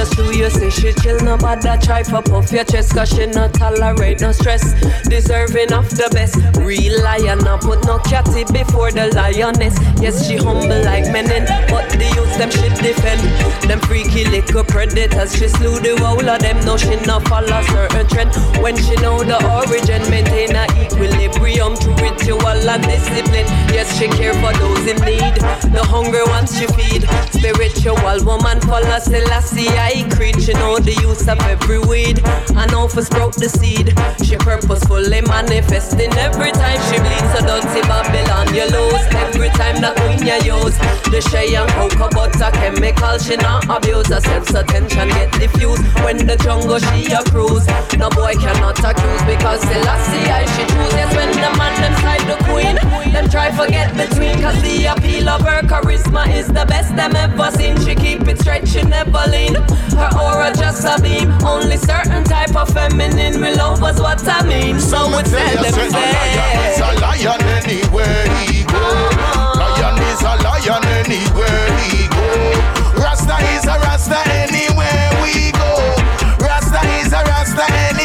Just 0.03 0.17
do 0.17 0.37
you 0.37 0.51
say 0.51 0.69
she 0.69 0.93
chill, 0.95 1.17
no 1.21 1.37
bother 1.37 1.79
try 1.81 2.03
for 2.03 2.23
puff 2.23 2.51
your 2.51 2.65
chest, 2.65 2.93
cause 2.93 3.09
she 3.09 3.25
not 3.27 3.55
tolerate 3.55 4.21
no 4.21 4.33
stress. 4.33 4.75
Deserving 5.05 5.73
of 5.73 5.89
the 5.91 6.11
best, 6.11 6.35
real 6.59 7.01
lion, 7.05 7.39
no 7.47 7.57
put 7.57 7.85
no 7.87 8.01
catty 8.01 8.43
before 8.51 8.91
the 8.91 9.15
lioness. 9.15 9.79
Yes, 10.03 10.27
she 10.27 10.35
humble 10.35 10.83
like 10.83 11.07
menin, 11.15 11.47
but 11.71 11.87
the 11.95 12.11
youth 12.19 12.35
them 12.35 12.51
she 12.51 12.67
defend. 12.83 13.23
Them 13.71 13.79
freaky 13.87 14.25
little 14.27 14.65
predators, 14.65 15.37
she 15.39 15.47
slew 15.47 15.79
the 15.79 15.95
whole 16.03 16.29
of 16.29 16.41
them. 16.43 16.59
No, 16.67 16.77
she 16.77 16.99
not 17.07 17.23
follow 17.29 17.63
certain 17.71 18.07
trend. 18.09 18.35
When 18.59 18.75
she 18.75 18.97
know 18.99 19.23
the 19.23 19.39
origin, 19.55 20.03
maintain 20.11 20.57
a 20.59 20.67
equilibrium 20.83 21.79
to 21.79 21.91
ritual 22.03 22.43
and 22.43 22.83
discipline. 22.83 23.47
Yes, 23.71 23.87
she 23.97 24.09
care 24.09 24.35
for 24.43 24.51
those 24.59 24.83
in 24.83 24.99
need. 25.07 25.39
The 25.71 25.87
hungry 25.87 26.27
ones 26.27 26.59
she 26.59 26.67
feed. 26.75 27.07
Spiritual 27.31 28.03
woman 28.27 28.59
follow 28.67 28.99
Selassie 28.99 29.69
I 29.69 29.92
creed. 30.09 30.41
She 30.41 30.53
know 30.55 30.79
the 30.79 30.97
use 31.05 31.29
of 31.29 31.39
every 31.45 31.79
weed. 31.79 32.25
I 32.57 32.65
know 32.73 32.89
for 32.89 33.03
sprout 33.03 33.37
the 33.37 33.49
seed. 33.49 33.93
She 34.25 34.37
purposefully 34.41 35.21
manifesting 35.21 36.13
every 36.17 36.53
time 36.53 36.81
she 36.89 36.97
bleeds. 36.97 37.29
So 37.37 37.45
don't 37.45 37.67
see 37.73 37.85
Babylon 37.85 38.49
you 38.57 38.65
lose. 38.73 39.05
Every 39.21 39.51
time 39.61 39.85
that 39.85 39.95
queen 40.01 40.25
you 40.25 40.39
use. 40.57 40.77
The 41.13 41.21
shea 41.29 41.53
and 41.55 41.69
cocoa 41.77 42.09
butter 42.09 42.51
chemical 42.57 43.19
she 43.21 43.37
not 43.37 43.69
abuse. 43.69 44.09
Her 44.09 44.21
sense 44.21 44.55
attention 44.57 45.09
get 45.13 45.33
diffused. 45.37 45.85
When 46.01 46.25
the 46.25 46.37
jungle 46.41 46.81
she 46.81 47.13
a 47.13 47.21
cruise. 47.29 47.67
No 48.01 48.09
boy 48.09 48.33
cannot 48.41 48.81
accuse 48.81 49.23
because 49.29 49.61
Selassie 49.69 50.27
I 50.33 50.49
she 50.57 50.65
choose. 50.65 50.93
Yes 50.97 51.13
when 51.13 51.31
the 51.37 51.51
man 51.61 51.75
them 51.85 51.95
side 52.01 52.25
the 52.25 52.37
queen. 52.49 52.77
Them 53.13 53.29
try 53.29 53.53
forget 53.53 53.93
between 53.93 54.41
cause 54.41 54.57
the 54.63 54.87
appeal 54.89 55.29
of 55.29 55.43
her 55.43 55.61
charisma 55.69 56.25
is 56.33 56.49
the 56.49 56.65
best 56.65 56.97
them 56.97 57.15
ever 57.17 57.51
seen. 57.53 57.77
She 57.85 57.95
keep 57.95 58.27
it 58.29 58.41
straight, 58.41 58.67
she 58.67 58.83
never 58.83 59.25
lean. 59.29 59.57
Her 59.91 60.11
aura 60.19 60.53
just 60.55 60.85
a 60.85 61.01
beam. 61.03 61.33
Only 61.45 61.77
certain 61.77 62.25
type 62.25 62.55
of 62.57 62.69
feminine 62.71 63.41
will 63.41 63.57
love 63.57 63.81
was 63.81 64.01
what 64.01 64.23
I 64.27 64.43
mean. 64.47 64.81
So 64.81 65.07
we 65.09 65.23
tell 65.23 65.63
them 65.63 65.73
say, 65.73 65.89
a 66.83 67.01
lion 67.01 67.43
anywhere 67.59 68.25
he 68.47 68.65
go. 68.65 68.85
Lion 69.59 69.99
is 70.11 70.23
a 70.23 70.35
lion 70.43 70.85
anywhere 71.03 71.67
he 71.83 72.09
go. 72.09 72.29
Rasta 73.03 73.37
is 73.55 73.65
a 73.67 73.79
Rasta 73.85 74.21
anywhere 74.31 75.11
we 75.23 75.53
go. 75.53 75.73
Rasta 76.41 76.81
is 77.01 77.13
a 77.13 77.23
Rasta 77.25 77.65
anywhere 77.73 78.02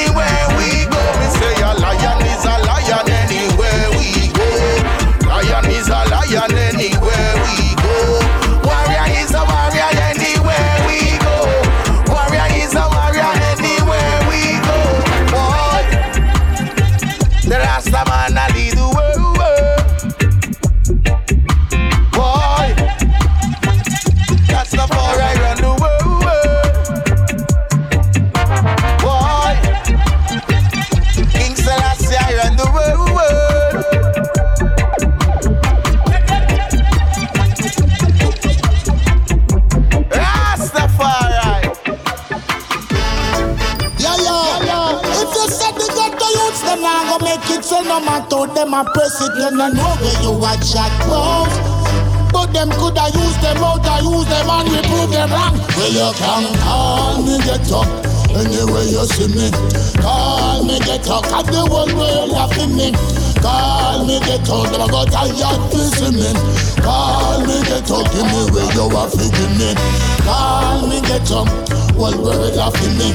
no 48.00 48.06
matter 48.06 48.54
them 48.54 48.74
a 48.74 48.84
press 48.94 49.22
it, 49.22 49.32
then 49.38 49.60
I 49.60 49.70
know 49.70 49.90
where 49.98 50.22
you 50.22 50.34
a 50.38 50.54
chat 50.62 50.94
boss. 51.10 51.50
But 52.32 52.54
them 52.54 52.70
coulda 52.70 53.10
use 53.10 53.38
them 53.42 53.58
out, 53.64 53.86
I 53.88 54.06
use 54.06 54.28
them 54.30 54.50
and 54.50 54.70
we 54.70 54.80
prove 54.86 55.10
them 55.10 55.30
wrong. 55.32 55.58
Well, 55.74 55.90
you 55.90 56.10
can 56.14 56.46
call 56.62 57.24
me 57.24 57.38
get 57.42 57.72
up 57.74 57.90
anyway 58.38 58.86
you 58.94 59.02
see 59.10 59.30
me. 59.34 59.50
Call 59.98 60.64
me 60.64 60.78
get 60.86 61.10
up, 61.10 61.26
cause 61.26 61.50
the 61.50 61.66
world 61.66 62.30
laughing 62.30 62.76
me. 62.78 62.94
Call 63.42 64.06
me 64.06 64.20
get 64.30 64.46
up, 64.46 64.70
them 64.70 64.82
a 64.82 64.88
go 64.92 65.02
tired 65.10 65.34
see 65.74 66.14
me. 66.14 66.30
Call 66.86 67.42
me 67.50 67.58
get 67.66 67.90
up, 67.90 68.06
give 68.14 68.30
me 68.30 68.42
where 68.54 68.70
you 68.78 68.94
are 68.94 69.10
feeding 69.10 69.58
me. 69.58 69.74
Call 70.22 70.86
me 70.86 71.02
get 71.02 71.32
up, 71.34 71.50
whole 71.98 72.14
world 72.22 72.54
laughing 72.54 72.94
me. 73.00 73.10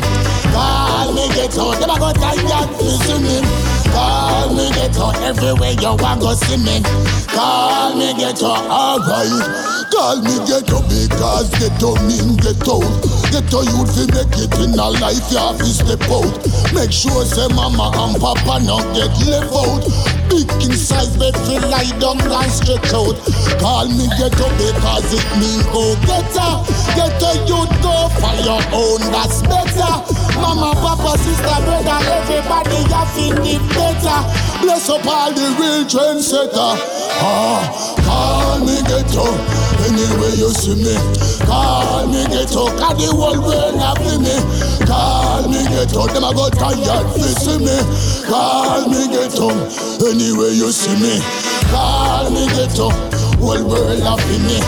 Call 0.50 1.14
me 1.14 1.28
get 1.38 1.54
up, 1.54 1.78
them 1.78 1.90
a 1.90 1.98
go 2.02 2.10
tired 2.18 2.70
see 2.82 3.18
me. 3.22 3.81
Call 3.92 4.54
me 4.54 4.70
get 4.72 4.96
up, 4.96 5.14
everywhere 5.20 5.72
you 5.72 5.94
want 6.00 6.20
go 6.20 6.34
see 6.34 6.56
me. 6.56 6.82
Call 7.28 7.96
me 7.96 8.12
get 8.14 8.42
up, 8.42 8.64
alright. 8.68 9.82
Call 9.92 10.22
me 10.24 10.40
get 10.48 10.72
up 10.72 10.88
because 10.88 11.52
get 11.60 11.76
up 11.84 12.00
mean 12.08 12.40
out. 12.64 12.88
Get 13.28 13.48
youth 13.52 13.92
fi 13.92 14.04
make 14.12 14.36
it 14.40 14.52
in 14.60 14.76
a 14.76 14.88
life, 14.96 15.28
you 15.30 15.38
have 15.38 15.58
to 15.58 15.68
step 15.68 16.00
out. 16.08 16.32
Make 16.72 16.92
sure 16.92 17.24
say 17.24 17.48
mama 17.52 17.92
and 17.92 18.16
papa 18.20 18.64
not 18.64 18.88
get 18.96 19.12
left 19.28 19.52
out. 19.52 19.84
Big 20.32 20.48
in 20.64 20.72
size 20.72 21.12
bed 21.16 21.36
fi 21.44 21.60
lie 21.68 21.92
down 22.00 22.20
and 22.20 22.52
stretch 22.52 22.92
out. 22.96 23.16
Call 23.60 23.88
me 23.88 24.08
get 24.16 24.36
up 24.40 24.52
because 24.56 25.12
it 25.12 25.26
mean 25.36 25.60
go 25.72 25.92
getter. 26.08 26.52
Get 26.96 27.20
a 27.20 27.32
youth 27.44 27.72
go 27.84 28.08
for 28.16 28.36
your 28.40 28.62
own, 28.72 29.00
that's 29.12 29.40
better. 29.44 29.94
Mama, 30.40 30.72
papa, 30.80 31.18
sister, 31.18 31.58
brother, 31.64 32.00
everybody 32.16 32.80
have 32.92 33.12
to 33.16 33.24
live 33.44 33.64
better. 33.82 34.20
Bless 34.62 34.88
up 34.88 35.06
all 35.06 35.32
the 35.34 35.46
real 35.58 35.82
trendsetter. 35.90 36.78
Ah, 37.18 37.66
call 38.06 38.62
me 38.62 38.78
up 38.78 39.34
anywhere 39.82 40.34
you 40.38 40.50
see 40.54 40.78
me. 40.78 40.94
Call 41.42 42.06
me 42.06 42.22
get 42.30 42.54
up, 42.54 42.70
cause 42.78 42.96
the 42.98 43.10
whole 43.10 43.40
world 43.42 43.76
happy 43.82 44.14
me. 44.22 44.36
Call 44.86 45.48
me 45.50 45.66
get 45.66 45.94
up, 45.98 46.10
them 46.14 46.22
a 46.22 46.30
go 46.30 46.46
tired 46.50 47.06
to 47.14 47.26
see 47.42 47.58
me. 47.58 47.76
Call 48.30 48.86
me 48.86 49.10
up 49.10 49.58
anywhere 50.06 50.54
you 50.54 50.70
see 50.70 50.94
me. 51.02 51.18
Call 51.74 52.30
me 52.30 52.46
get 52.54 52.78
up, 52.78 52.94
whole 53.42 53.64
world 53.66 54.02
happy 54.02 54.38
me. 54.46 54.58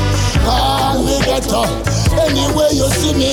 Call 0.43 1.03
me 1.07 1.16
up 1.31 1.70
anywhere 2.19 2.73
you 2.74 2.89
see 2.99 3.15
me. 3.15 3.32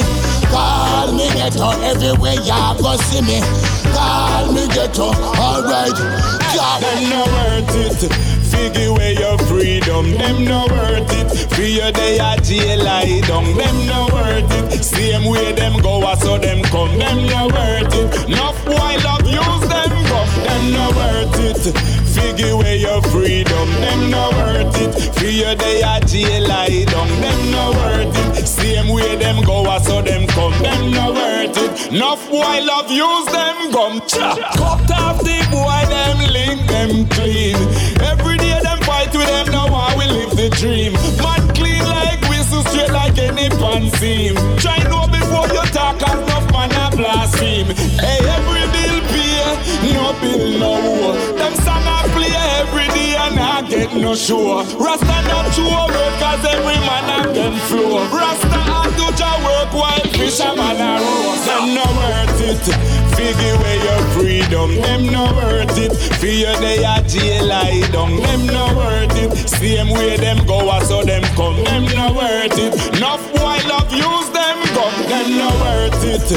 Call 0.53 1.11
me 1.13 1.25
get 1.33 1.57
up 1.57 1.79
everywhere 1.81 2.37
you 2.37 2.61
go 2.77 2.95
see 2.97 3.21
me. 3.21 3.70
Call 3.93 4.53
me 4.53 4.67
get 4.67 4.97
up, 4.99 5.17
alright. 5.39 5.97
Them 6.81 7.09
no 7.09 7.23
worth 7.25 7.75
it. 7.75 8.11
Figure 8.51 8.93
where 8.93 9.13
your 9.13 9.37
freedom, 9.39 10.11
them 10.11 10.43
no 10.45 10.65
worth 10.67 11.11
it. 11.13 11.29
Fear 11.55 11.91
they 11.91 12.19
a 12.19 12.35
jail 12.41 12.83
lie 12.83 13.21
down, 13.27 13.45
them 13.55 13.77
no 13.87 14.09
worth 14.11 14.73
it. 14.73 14.83
Same 14.83 15.25
way 15.25 15.53
them 15.53 15.79
go, 15.81 16.01
a 16.07 16.15
so 16.17 16.37
them 16.37 16.61
come, 16.63 16.97
them 16.97 17.25
no 17.27 17.47
worth 17.47 17.93
it. 17.93 18.29
Enough 18.29 18.65
boy 18.65 18.97
love 19.05 19.27
use 19.27 19.67
them 19.69 19.91
go, 20.09 20.25
them 20.43 20.63
no 20.73 20.89
worth 20.97 21.65
it. 21.67 22.00
Figure 22.11 22.57
where 22.57 22.75
your 22.75 23.01
freedom, 23.03 23.69
them 23.79 24.09
no 24.09 24.29
worth 24.31 24.81
it. 24.81 25.15
Fear 25.15 25.55
they 25.55 25.81
a 25.81 25.99
jail 26.05 26.47
lie 26.47 26.83
down, 26.85 27.07
them 27.21 27.51
no 27.51 27.71
worth 27.71 28.37
it. 28.37 28.47
Same 28.47 28.89
way 28.89 29.15
them 29.15 29.43
go, 29.43 29.63
a 29.65 29.79
so 29.79 30.01
them 30.01 30.27
come, 30.27 30.53
them 30.61 30.91
no 30.91 31.13
worth 31.13 31.57
it. 31.57 31.91
Enough 31.93 32.29
boy 32.29 32.59
love 32.63 32.91
use 32.91 33.25
them 33.31 33.71
gum. 33.71 33.99
Cut 34.01 34.91
off 34.91 35.19
the 35.19 35.39
boy, 35.51 35.81
them 35.87 36.17
link 36.31 36.67
them 36.67 37.07
clean. 37.09 37.55
Every 38.01 38.37
day 38.37 38.59
them 38.61 38.79
fight 38.81 39.11
with 39.15 39.27
them, 39.27 39.47
now 39.51 39.67
I 39.67 39.95
will 39.95 40.11
live 40.11 40.35
the 40.35 40.49
dream. 40.49 40.93
Man 41.23 41.47
clean 41.55 41.83
like 41.83 42.21
whistle, 42.29 42.63
straight 42.63 42.91
like 42.91 43.17
any 43.17 43.49
pan 43.49 43.89
seam. 43.99 44.35
Try 44.57 44.77
know 44.89 45.07
before 45.07 45.47
you 45.47 45.63
talk, 45.71 46.01
as 46.01 46.19
enough 46.19 46.51
man 46.51 46.71
a 46.71 46.95
blaspheme. 46.95 47.67
Hey, 47.99 48.19
every 48.35 48.65
bill 48.73 48.99
pay, 49.11 49.93
no 49.93 50.13
bill 50.19 50.59
no 50.59 50.71
war. 50.81 51.13
Them 51.37 51.55
song 51.55 51.87
get 53.71 53.93
no 53.95 54.13
show. 54.13 54.63
Rasta 54.77 55.17
not 55.31 55.47
show 55.55 55.63
work, 55.63 56.13
cause 56.19 56.43
every 56.43 56.75
man 56.83 57.05
have 57.07 57.33
them 57.33 57.55
flow. 57.71 58.03
Rasta 58.11 58.51
I 58.51 58.91
do 58.99 59.07
your 59.15 59.37
work 59.47 59.71
while 59.71 60.05
fisherman 60.11 60.75
a 60.75 60.99
row. 60.99 61.31
Them 61.47 61.65
no 61.77 61.85
worth 61.97 62.41
it. 62.51 62.63
Figure 63.15 63.55
where 63.61 63.79
your 63.87 64.01
freedom, 64.13 64.75
them 64.75 65.05
no 65.05 65.23
worth 65.39 65.77
it. 65.77 65.95
Fear 66.19 66.53
they 66.59 66.83
a 66.83 67.01
jail 67.07 67.45
lie 67.47 67.87
down, 67.91 68.17
them 68.19 68.45
no 68.47 68.65
worth 68.75 69.15
it. 69.15 69.31
Same 69.47 69.89
way 69.89 70.17
them 70.17 70.45
go, 70.45 70.69
a 70.69 70.83
so 70.83 71.03
them 71.03 71.23
come, 71.39 71.63
them 71.63 71.85
no 71.95 72.13
worth 72.13 72.59
it. 72.59 72.73
Enough 72.97 73.23
boy 73.31 73.57
love 73.71 73.91
use 73.93 74.29
them 74.35 74.70
them 75.07 75.37
no 75.37 75.49
worth 75.61 76.03
it. 76.03 76.27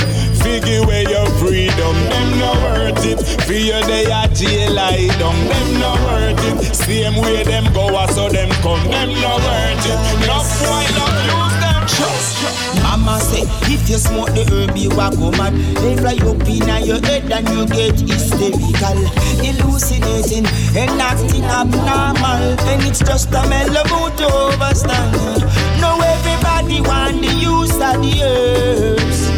Figure 0.43 0.85
where 0.87 1.09
your 1.09 1.27
freedom, 1.41 1.97
them 2.11 2.39
no 2.39 2.53
worth 2.65 3.05
it. 3.05 3.21
Fear 3.47 3.83
they 3.87 4.05
a 4.05 4.29
jail 4.35 4.73
lie 4.73 5.09
down, 5.19 5.37
them 5.49 5.69
no 5.81 5.93
worth 6.05 6.45
it. 6.45 6.75
Same 6.75 7.17
way 7.23 7.43
them 7.45 7.73
go, 7.73 7.89
a 7.97 8.09
so 8.13 8.29
them 8.29 8.51
come, 8.63 8.83
them 8.91 9.09
no 9.21 9.37
worth 9.37 9.87
it. 9.87 9.99
Enough 10.25 10.49
boy 10.61 10.85
love 10.99 11.19
use 11.25 11.57
them. 11.61 11.81
trust. 11.89 12.83
Mama 12.83 13.19
say, 13.21 13.43
if 13.73 13.89
you 13.89 13.99
smoke 13.99 14.33
the 14.35 14.45
herb, 14.53 14.77
you 14.77 14.91
a 14.91 15.09
go 15.17 15.31
mad. 15.33 15.55
They 15.81 15.97
fly 15.97 16.17
up 16.29 16.47
in 16.49 16.85
your 16.85 17.01
head 17.01 17.31
and 17.33 17.49
you 17.49 17.67
get 17.67 17.99
hysterical, 18.01 18.99
hallucinating 19.41 20.47
and 20.77 21.01
acting 21.01 21.45
abnormal. 21.45 22.45
And 22.69 22.83
it's 22.85 23.01
just 23.01 23.29
a 23.31 23.43
mellow 23.49 24.11
to 24.21 24.27
overstand. 24.27 25.41
Now 25.81 25.99
everybody 26.75 26.81
want 26.81 27.23
the 27.23 27.33
use 27.35 27.75
of 27.75 28.03
the 28.03 28.15
herbs. 28.23 29.29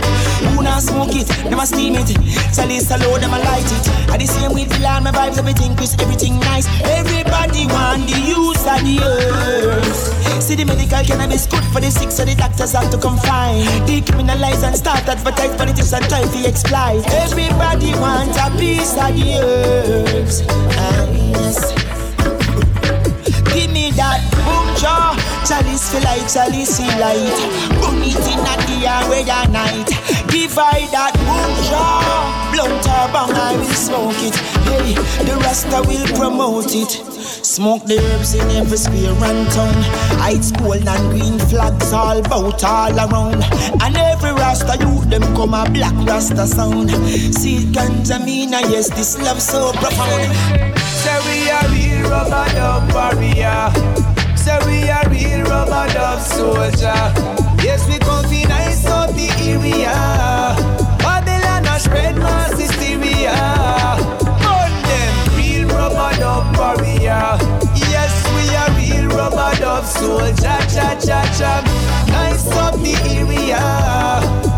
Who 0.55 0.63
not 0.63 0.83
smoke 0.83 1.15
it, 1.15 1.29
a 1.29 1.67
steam 1.67 1.95
it. 1.97 2.09
Chalice 2.55 2.91
a 2.91 2.99
load, 2.99 3.21
them 3.21 3.33
a 3.33 3.39
light 3.39 3.65
it. 3.65 3.89
And 4.11 4.21
the 4.21 4.27
same 4.27 4.53
with 4.53 4.69
the 4.69 4.79
land, 4.81 5.05
my 5.05 5.11
vibes, 5.11 5.39
everything 5.39 5.77
crisp, 5.77 6.01
everything 6.01 6.39
nice. 6.41 6.67
Everybody 6.83 7.67
want 7.67 8.09
the 8.09 8.19
use 8.21 8.65
of 8.65 8.81
the 8.85 9.01
herbs. 9.03 10.45
See 10.45 10.55
the 10.55 10.65
medical 10.65 11.03
cannabis 11.03 11.47
good 11.47 11.65
for 11.73 11.81
the 11.81 11.91
sick, 11.91 12.11
so 12.11 12.25
the 12.25 12.35
doctors 12.35 12.73
have 12.73 12.91
to 12.91 12.99
confine. 12.99 13.65
Decriminalize 13.87 14.63
and 14.63 14.77
start 14.77 15.09
advertise 15.09 15.55
politics 15.57 15.93
and 15.93 16.05
try 16.09 16.23
to 16.23 16.39
exploit. 16.47 17.05
Everybody 17.09 17.93
want 17.99 18.37
a 18.37 18.51
piece 18.57 18.95
of 18.95 19.13
the 19.17 19.41
herbs. 19.43 20.43
Ah, 20.49 21.09
yes. 21.11 21.73
Give 23.53 23.73
me 23.73 23.91
that 23.93 24.21
boom 24.33 24.77
jaw. 24.77 25.26
Chalice 25.47 25.93
feel 25.93 26.03
like 26.03 26.27
chalice 26.27 26.77
feel 26.77 26.99
light. 26.99 27.39
Burn 27.79 28.03
it 28.03 28.19
in 28.27 28.43
at 28.43 28.59
the 28.67 28.83
air 28.83 29.07
where 29.09 29.49
night. 29.55 29.87
Divide 30.27 30.91
that 30.91 31.15
boom. 31.23 31.55
Blunt 32.51 32.83
or 32.83 33.07
bang, 33.15 33.31
I 33.31 33.55
will 33.55 33.79
smoke 33.79 34.19
it. 34.27 34.35
Hey, 34.67 34.95
the 35.25 35.37
Rasta 35.39 35.87
will 35.87 36.07
promote 36.19 36.75
it. 36.75 36.91
Smoke 37.47 37.85
the 37.85 37.97
herbs 37.97 38.35
in 38.35 38.51
every 38.51 38.77
square 38.77 39.15
and 39.23 39.49
town. 39.53 39.75
Heights, 40.19 40.51
gold 40.51 40.83
and 40.83 41.11
green 41.11 41.39
flags 41.39 41.93
all 41.93 42.21
bout 42.23 42.65
all 42.65 42.99
around. 42.99 43.45
And 43.83 43.97
every 43.97 44.33
Rasta 44.33 44.77
youth 44.83 45.09
them 45.09 45.23
come 45.37 45.55
a 45.55 45.71
black 45.71 45.95
Rasta 46.09 46.49
sound. 46.49 46.91
See 47.39 47.71
ganja 47.71 48.19
mina, 48.25 48.63
yes, 48.67 48.91
this 48.91 49.17
love 49.23 49.41
so 49.41 49.71
profound. 49.75 50.27
Say 51.07 51.19
we 51.23 51.51
are 51.51 51.69
real 51.71 52.11
rub-a-dub 52.11 52.93
warrior. 52.93 54.16
Say 54.47 54.59
we 54.65 54.89
are 54.89 55.09
real 55.11 55.43
rub-a-dub 55.43 56.21
soldier. 56.21 56.95
Yes, 57.67 57.85
we 57.89 57.99
come 57.99 58.25
fi 58.27 58.45
nice 58.45 58.87
up 58.87 59.11
the 59.11 59.27
area. 59.43 59.91
Babylon 61.03 61.67
a 61.67 61.81
spread 61.81 62.15
mass 62.15 62.57
hysteria. 62.57 63.35
Burn 64.47 64.73
them 64.87 65.37
real 65.37 65.67
rub-a-dub 65.67 66.57
warrior. 66.57 67.27
Yes, 67.91 68.15
we 68.37 68.55
are 68.55 68.71
real 68.79 69.09
rub-a-dub 69.17 69.85
soldier. 69.85 70.59
Cha 70.71 70.97
cha 71.05 71.27
cha. 71.37 71.53
Nice 72.07 72.47
up 72.53 72.75
the 72.77 72.95
area. 73.19 74.56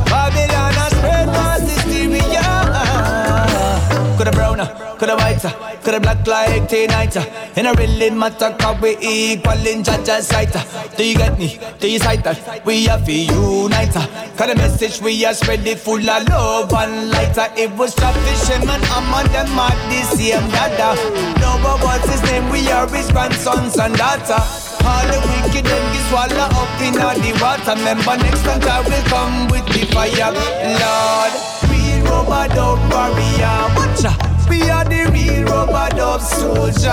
Hysteria. 4.58 4.96
Coulda 4.98 5.16
browner, 5.16 5.80
coulda 5.82 6.00
black 6.00 6.26
like 6.26 6.68
T-Nighter. 6.68 7.20
And 7.56 7.66
it 7.66 7.78
really 7.78 8.10
matter 8.10 8.54
cause 8.58 8.80
we 8.80 8.96
equal 9.00 9.66
in 9.66 9.82
Jaja's 9.82 10.28
sight. 10.28 10.52
Do 10.96 11.04
you 11.04 11.16
get 11.16 11.38
me? 11.38 11.58
Do 11.78 11.90
you 11.90 11.98
sight 11.98 12.24
that? 12.24 12.64
We 12.64 12.84
have 12.86 13.04
to 13.04 13.12
unite. 13.12 13.92
Cause 13.92 14.48
the 14.48 14.54
message 14.56 15.00
we 15.00 15.24
are 15.24 15.34
spread 15.34 15.66
it 15.66 15.78
full 15.78 15.98
of 15.98 16.28
love 16.28 16.72
and 16.72 17.10
light. 17.10 17.36
It 17.58 17.70
was 17.72 17.94
trap 17.94 18.14
fisherman, 18.14 18.80
I'm 18.84 19.14
on 19.14 19.26
them 19.32 19.58
at 19.58 19.76
the 19.90 20.02
same 20.16 20.48
dada. 20.50 20.94
No 21.40 21.58
but 21.62 21.82
what's 21.82 22.08
his 22.08 22.22
name? 22.24 22.50
We 22.50 22.68
are 22.70 22.88
his 22.88 23.10
grandsons 23.10 23.76
and 23.78 23.96
daughter. 23.96 24.42
All 24.84 25.04
the 25.06 25.18
wicked 25.20 25.66
them 25.66 25.92
get 25.92 26.08
swallow 26.08 26.48
up 26.48 26.80
in 26.80 26.98
all 27.00 27.14
the 27.14 27.32
water. 27.42 27.74
Remember 27.76 28.16
next 28.16 28.42
time 28.42 28.62
I 28.62 28.80
will 28.80 29.02
come 29.10 29.48
with 29.48 29.66
the 29.66 29.84
fire. 29.92 30.32
Lord, 30.80 31.32
real 31.68 32.04
rub-a-dub 32.06 32.78
warrior. 32.90 33.58
Watcha. 33.76 34.37
We 34.48 34.70
are 34.70 34.84
the 34.84 35.10
real 35.12 35.44
rub-a-dub 35.44 36.20
soldier. 36.20 36.90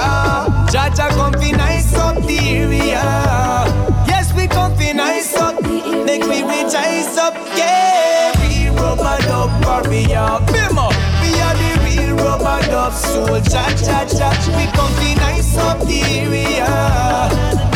Jaja 0.71 1.09
come 1.11 1.33
fi 1.33 1.51
nice 1.51 1.93
up 1.95 2.15
the 2.25 2.37
area. 2.39 3.03
Yes, 4.07 4.33
we 4.33 4.47
come 4.47 4.75
fi 4.77 4.91
nice 4.93 5.35
up. 5.35 5.61
Make 5.61 6.25
me 6.27 6.43
rejoice 6.43 7.17
up. 7.17 7.33
Yeah, 7.55 8.31
real 8.41 8.73
rubber 8.75 9.17
dub 9.27 9.51
warrior. 9.65 10.39
Bimmer. 10.51 10.91
We 11.21 11.31
are 11.41 11.55
the 11.55 11.71
real 11.83 12.15
rub-a-dub 12.17 12.93
soldier. 12.93 13.65
Jaja, 13.85 14.29
we 14.57 14.65
come 14.73 14.91
fi 14.93 15.15
nice 15.15 15.57
up 15.57 15.79
the 15.87 16.01
area. 16.01 17.74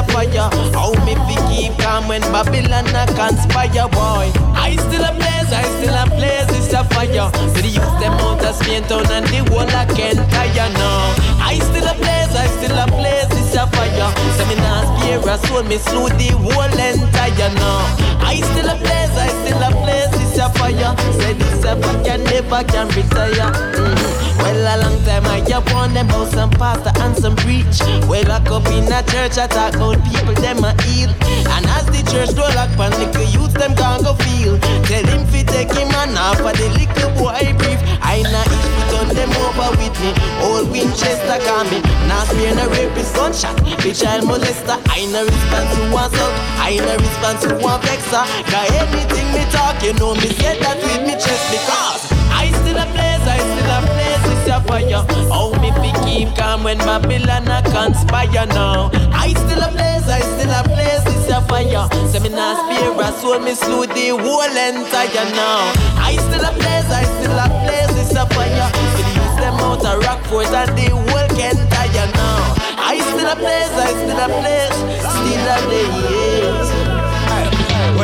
A 0.00 0.12
fire. 0.12 0.48
How 0.72 0.92
me 1.04 1.14
fi 1.14 1.36
keep 1.48 1.78
calm 1.78 2.08
when 2.08 2.22
Babylon 2.32 2.88
a 2.94 3.04
conspire, 3.14 3.88
boy. 3.88 4.32
I 4.56 4.76
still 4.76 5.04
a 5.04 5.12
blaze, 5.12 5.52
I 5.52 5.64
still 5.76 5.94
a 5.94 6.04
blaze, 6.16 6.50
it's 6.56 6.72
a 6.72 6.84
fire. 6.84 7.28
For 7.52 7.62
the 7.62 7.68
youth 7.68 7.96
them 8.00 8.14
out 8.24 8.44
of 8.44 8.54
Spain 8.56 8.82
town 8.84 9.06
and 9.10 9.26
the 9.28 9.44
whole 9.50 9.68
a 9.68 9.82
can't 9.94 10.20
tire 10.32 10.70
now. 10.72 11.14
I 11.40 11.58
still 11.58 11.86
a 11.86 11.94
blaze, 11.94 12.34
I 12.34 12.46
still 12.56 12.78
a 12.78 12.86
blaze, 12.86 13.30
it's 13.36 13.54
a 13.54 13.66
fire. 13.68 14.10
Say 14.36 14.46
me 14.48 14.56
nah 14.56 14.84
spare 14.88 15.20
a 15.20 15.36
soul, 15.46 15.62
me 15.64 15.76
slew 15.78 16.08
the 16.16 16.30
whole 16.38 16.78
entire 16.80 17.52
now. 17.54 17.84
I 18.24 18.40
still 18.40 18.68
a 18.70 18.76
blaze, 18.76 19.16
I 19.16 19.28
still 19.44 19.62
a 19.62 19.70
blaze, 19.84 20.19
a 20.40 20.48
fire. 20.58 20.94
Say 21.18 21.34
this 21.34 21.64
a 21.64 21.76
fire 21.76 22.18
never 22.18 22.64
can 22.64 22.88
retire. 22.88 23.52
Mhm. 23.76 24.20
Well, 24.40 24.66
a 24.72 24.74
long 24.82 24.96
time 25.04 25.26
I 25.26 25.40
hear 25.46 25.60
one 25.74 25.92
them 25.92 26.08
about 26.08 26.32
some 26.32 26.50
pastor 26.50 26.92
and 27.02 27.14
some 27.16 27.36
preach. 27.36 27.78
Well, 28.08 28.24
lock 28.24 28.50
up 28.50 28.66
in 28.68 28.90
a 28.90 29.02
church, 29.02 29.36
I 29.36 29.46
talk 29.46 29.74
about 29.74 30.00
people 30.08 30.34
them 30.34 30.64
a 30.64 30.72
heal. 30.82 31.10
And 31.54 31.66
as 31.76 31.84
the 31.92 32.02
church 32.10 32.32
door 32.34 32.48
lock 32.56 32.70
pan, 32.78 32.92
little 32.98 33.28
youth 33.36 33.52
them 33.54 33.74
can't 33.76 34.02
go 34.02 34.14
feel. 34.24 34.58
Tell 34.88 35.06
him 35.12 35.26
fi 35.26 35.42
take 35.44 35.72
him 35.72 35.92
and 35.92 36.16
off 36.16 36.38
for 36.38 36.52
the 36.56 36.68
little 36.78 37.10
boy 37.20 37.52
brief. 37.60 37.80
I 38.00 38.22
na 38.32 38.40
each 38.54 38.68
we 38.74 38.82
turn 38.92 39.08
them 39.18 39.30
over 39.44 39.70
with 39.76 39.96
me. 40.00 40.10
Old 40.40 40.70
Winchester 40.72 41.38
me. 41.70 41.78
Now 42.08 42.24
spare 42.24 42.54
no 42.54 42.64
rapist 42.72 43.14
gunshot. 43.14 43.56
The 43.82 43.92
child 43.92 44.24
molester. 44.24 44.78
I 44.88 45.04
no 45.12 45.20
response 45.24 45.70
to 45.76 45.82
one 45.92 46.08
assault. 46.08 46.34
I 46.64 46.76
no 46.80 46.94
response 46.96 47.40
to 47.44 47.54
one 47.60 47.80
vexer. 47.82 48.24
Got 48.50 48.70
anything 48.80 49.19
me 49.32 49.44
talk, 49.50 49.82
you 49.82 49.92
know 49.94 50.14
me 50.14 50.28
say 50.38 50.58
that 50.60 50.78
with 50.82 51.02
me 51.06 51.14
chest 51.14 51.44
because 51.50 52.02
I 52.30 52.50
still 52.62 52.78
a 52.78 52.86
blaze, 52.94 53.24
I 53.26 53.38
still 53.38 53.70
a 53.70 53.78
blaze, 53.86 54.24
it's 54.32 54.48
a 54.48 54.58
fire. 54.64 55.02
How 55.30 55.52
me 55.60 55.70
fi 55.76 55.90
keep 56.04 56.34
calm 56.36 56.64
when 56.64 56.78
Babylon 56.78 57.48
a 57.48 57.62
conspire 57.70 58.46
now? 58.46 58.90
I 59.12 59.34
still 59.34 59.62
a 59.62 59.70
blaze, 59.70 60.08
I 60.08 60.20
still 60.20 60.50
a 60.50 60.62
blaze, 60.64 61.04
it's 61.14 61.28
a 61.30 61.40
fire. 61.46 61.86
Say 62.10 62.20
me 62.20 62.30
nah 62.30 62.58
spare 62.64 62.94
a 62.96 63.08
soul, 63.20 63.38
me 63.40 63.54
slew 63.54 63.86
the 63.86 64.16
whole 64.18 64.56
entire 64.56 65.28
now. 65.36 65.72
I 66.00 66.16
still 66.16 66.44
a 66.44 66.50
blaze, 66.54 66.90
I 66.90 67.04
still 67.04 67.36
a 67.36 67.46
blaze, 67.62 67.94
it's 68.00 68.16
a 68.16 68.24
fire. 68.34 68.70
For 68.96 69.04
the 69.04 69.40
them 69.40 69.60
out 69.60 69.84
a 69.84 69.98
Rockford 70.00 70.54
and 70.54 70.72
the 70.76 70.90
whole 70.90 71.30
entire 71.38 72.08
now. 72.14 72.54
I 72.78 72.98
still 72.98 73.28
a 73.28 73.36
blaze, 73.36 73.74
I 73.76 73.90
still 74.00 74.18
a 74.18 74.26
blaze, 74.28 74.78
still 75.04 75.48
a 75.50 75.56
blaze. 75.66 76.19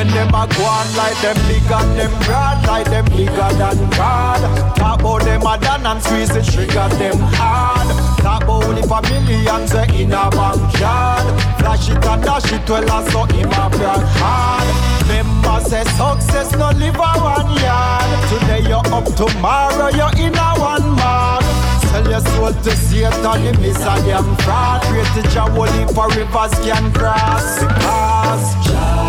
When 0.07 0.15
them 0.15 0.29
a 0.29 0.47
go 0.47 0.63
on 0.63 0.87
like 0.95 1.19
them 1.21 1.37
big 1.49 1.67
and 1.67 1.99
them 1.99 2.13
broad, 2.23 2.65
like 2.67 2.87
them 2.87 3.05
bigger 3.07 3.51
than 3.59 3.91
God. 3.91 4.77
Talk 4.77 5.01
about 5.01 5.23
them 5.25 5.43
a 5.43 5.59
done 5.59 5.85
and 5.85 6.01
squeeze 6.01 6.29
the 6.29 6.43
trigger 6.43 6.89
them 6.95 7.19
hard. 7.35 7.89
Talk 8.23 8.45
about 8.45 8.79
if 8.79 8.87
a 8.87 9.03
millions 9.11 9.75
are 9.75 9.91
in 9.93 10.13
a 10.13 10.31
bank 10.31 10.79
yard. 10.79 11.27
Flash 11.59 11.91
it 11.91 12.07
and 12.07 12.23
dash 12.23 12.53
it 12.53 12.71
well 12.71 12.89
and 12.89 13.11
so 13.11 13.25
him 13.35 13.51
a 13.51 13.67
brag 13.67 14.07
hard. 14.23 14.69
Remember 15.09 15.59
say 15.69 15.83
success 15.99 16.53
no 16.55 16.71
live 16.79 16.95
a 16.95 17.13
one 17.19 17.51
yard. 17.59 18.07
Today 18.31 18.63
you're 18.63 18.87
up, 18.95 19.07
tomorrow 19.19 19.91
you're 19.91 20.15
in 20.23 20.39
a 20.39 20.49
one 20.55 20.95
man. 20.95 21.43
Sell 21.91 22.09
your 22.09 22.21
soul 22.21 22.53
to 22.53 22.71
Satan, 22.77 23.23
the 23.23 23.59
miss 23.61 23.81
a 23.83 23.95
damn 24.07 24.37
fraud. 24.47 24.83
To 24.87 25.23
Jah, 25.33 25.51
holy 25.51 25.83
for 25.95 26.09
rivers 26.11 26.55
can 26.63 26.93
cross. 26.93 27.59
Because 27.59 28.45
Jah, 28.67 29.06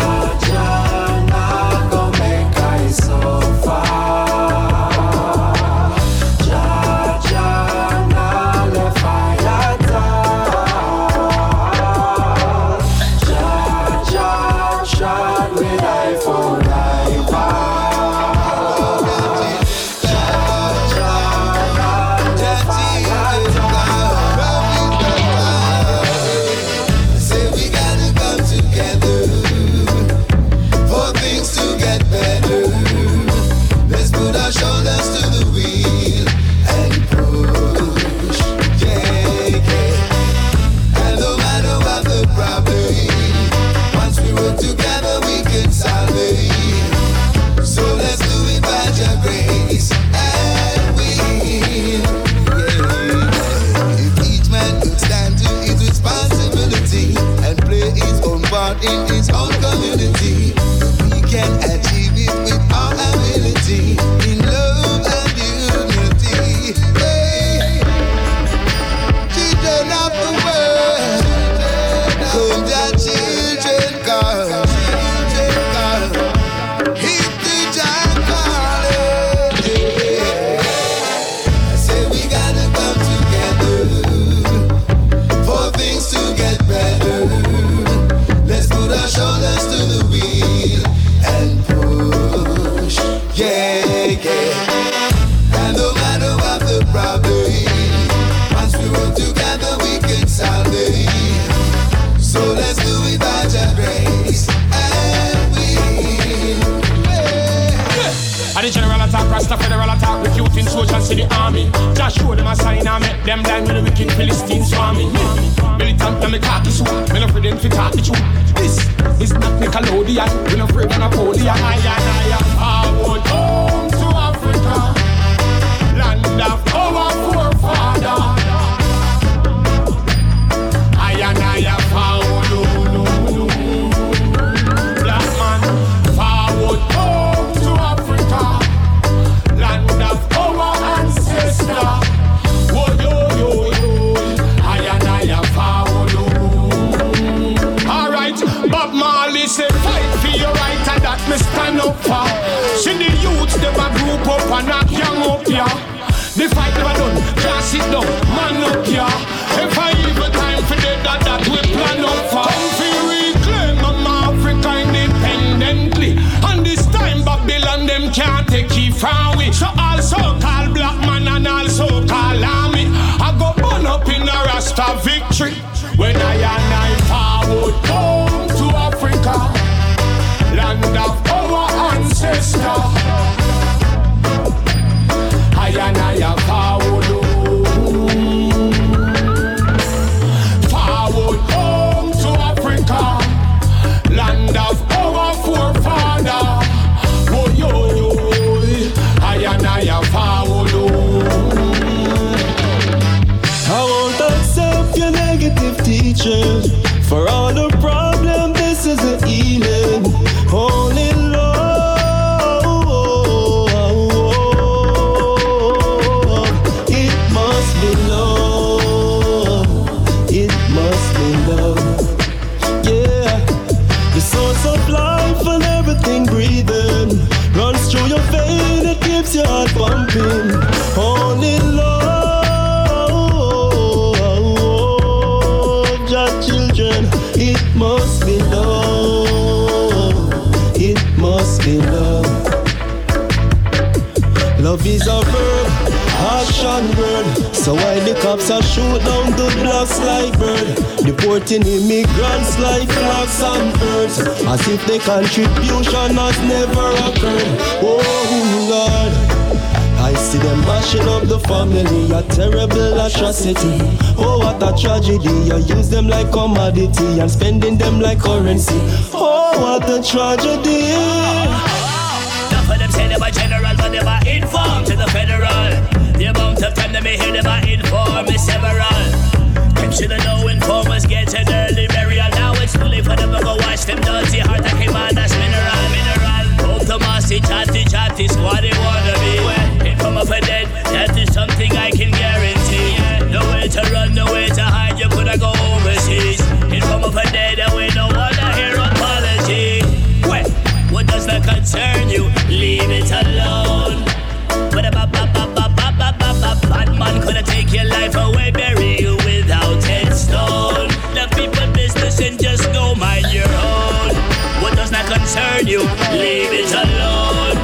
you 315.68 315.80
leave 316.12 316.52
it 316.60 316.72
alone. 316.72 317.56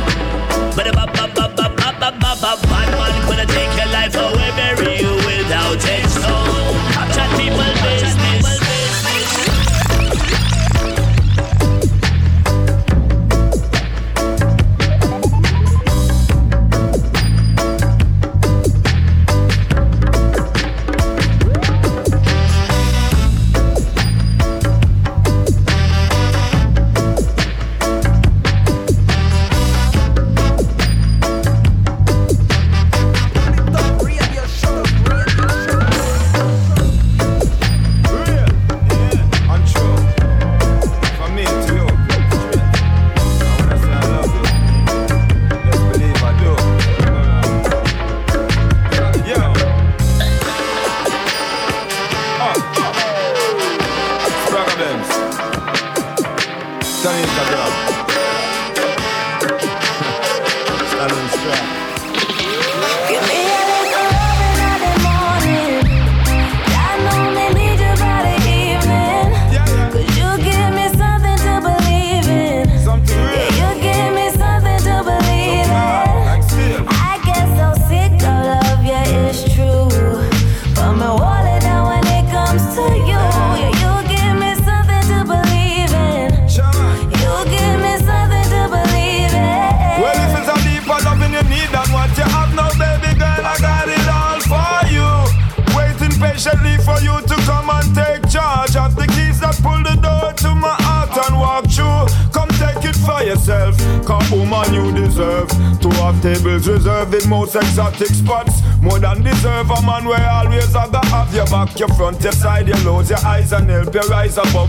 But 0.77 0.87
a 2.43 2.57
bad 2.69 2.91
man 2.99 3.27
gonna 3.27 3.47
take 3.47 3.75
your 3.79 3.87
life 3.87 4.15
away. 4.15 4.44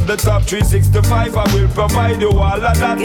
The 0.06 0.16
top 0.16 0.44
365. 0.44 1.36
I 1.36 1.54
will 1.54 1.68
provide 1.70 2.22
you 2.22 2.30
all 2.30 2.44
of 2.44 2.62
that 2.62 2.98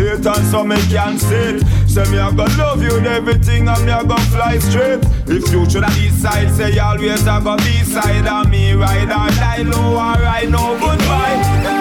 and 0.00 0.46
so 0.46 0.64
me 0.64 0.76
can 0.88 1.18
say 1.18 1.54
it. 1.54 1.88
Say 1.88 2.04
me 2.10 2.18
a 2.18 2.30
gonna 2.32 2.56
love 2.56 2.82
you 2.82 2.94
with 2.94 3.06
everything, 3.06 3.68
and 3.68 3.84
me 3.84 3.92
a 3.92 4.04
gonna 4.04 4.20
fly 4.30 4.58
straight. 4.58 5.04
If 5.26 5.50
you 5.52 5.68
should 5.68 5.84
have 5.84 5.94
decide, 5.94 6.50
say 6.54 6.78
always 6.78 7.22
a 7.22 7.40
gonna 7.42 7.62
be 7.62 7.84
side 7.84 8.26
of 8.26 8.48
me, 8.50 8.72
ride 8.72 9.10
or 9.10 9.30
die 9.34 9.62
low, 9.62 9.96
alright, 9.96 10.48
no 10.48 10.78
goodbye. 10.78 11.77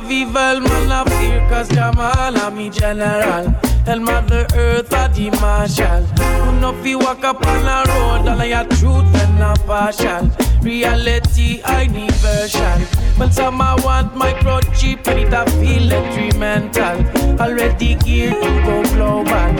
Of 0.00 0.10
evil, 0.10 0.60
man 0.60 0.92
of 0.92 1.12
fear, 1.14 1.40
cause 1.48 1.68
Jamal 1.68 2.36
a 2.36 2.50
me 2.50 2.70
general. 2.70 3.54
And 3.86 4.04
Mother 4.04 4.46
Earth 4.54 4.92
a 4.92 5.08
the 5.12 5.30
marshal. 5.40 6.02
Who 6.44 6.60
no 6.60 6.72
fi 6.82 6.94
walk 6.94 7.24
up 7.24 7.44
on 7.46 7.66
a 7.66 7.78
road, 7.90 8.28
all 8.28 8.44
your 8.44 8.64
truth 8.76 9.14
and 9.22 9.38
not 9.38 9.58
partial. 9.66 10.30
Reality 10.62 11.60
I 11.64 11.86
need 11.86 12.14
version. 12.14 12.80
When 13.18 13.32
some 13.32 13.60
I 13.60 13.74
want 13.84 14.14
microchip, 14.14 15.06
and 15.08 15.20
it 15.20 15.32
a 15.32 15.44
feel 15.58 15.88
detrimental. 15.88 16.96
Already 17.40 17.96
geared 17.96 18.40
to 18.42 18.50
go 18.66 18.82
global. 18.94 19.52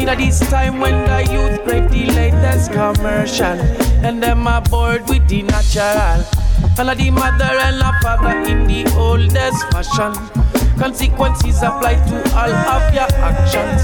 In 0.00 0.08
a 0.08 0.16
this 0.16 0.40
time 0.50 0.80
when 0.80 0.96
the 1.08 1.32
youth 1.32 1.62
crave 1.64 1.90
the 1.90 2.06
latest 2.12 2.72
commercial, 2.72 3.58
and 4.04 4.22
them 4.22 4.46
are 4.46 4.62
bored 4.62 5.08
with 5.08 5.26
the 5.28 5.42
natural. 5.42 6.47
And 6.78 6.90
the 6.96 7.10
mother 7.10 7.44
and 7.44 7.80
the 7.80 7.92
father 8.02 8.38
in 8.48 8.68
the 8.68 8.86
oldest 8.96 9.66
fashion. 9.72 10.14
Consequences 10.78 11.60
apply 11.60 11.94
to 12.06 12.22
all 12.38 12.54
of 12.54 12.94
your 12.94 13.10
actions. 13.18 13.82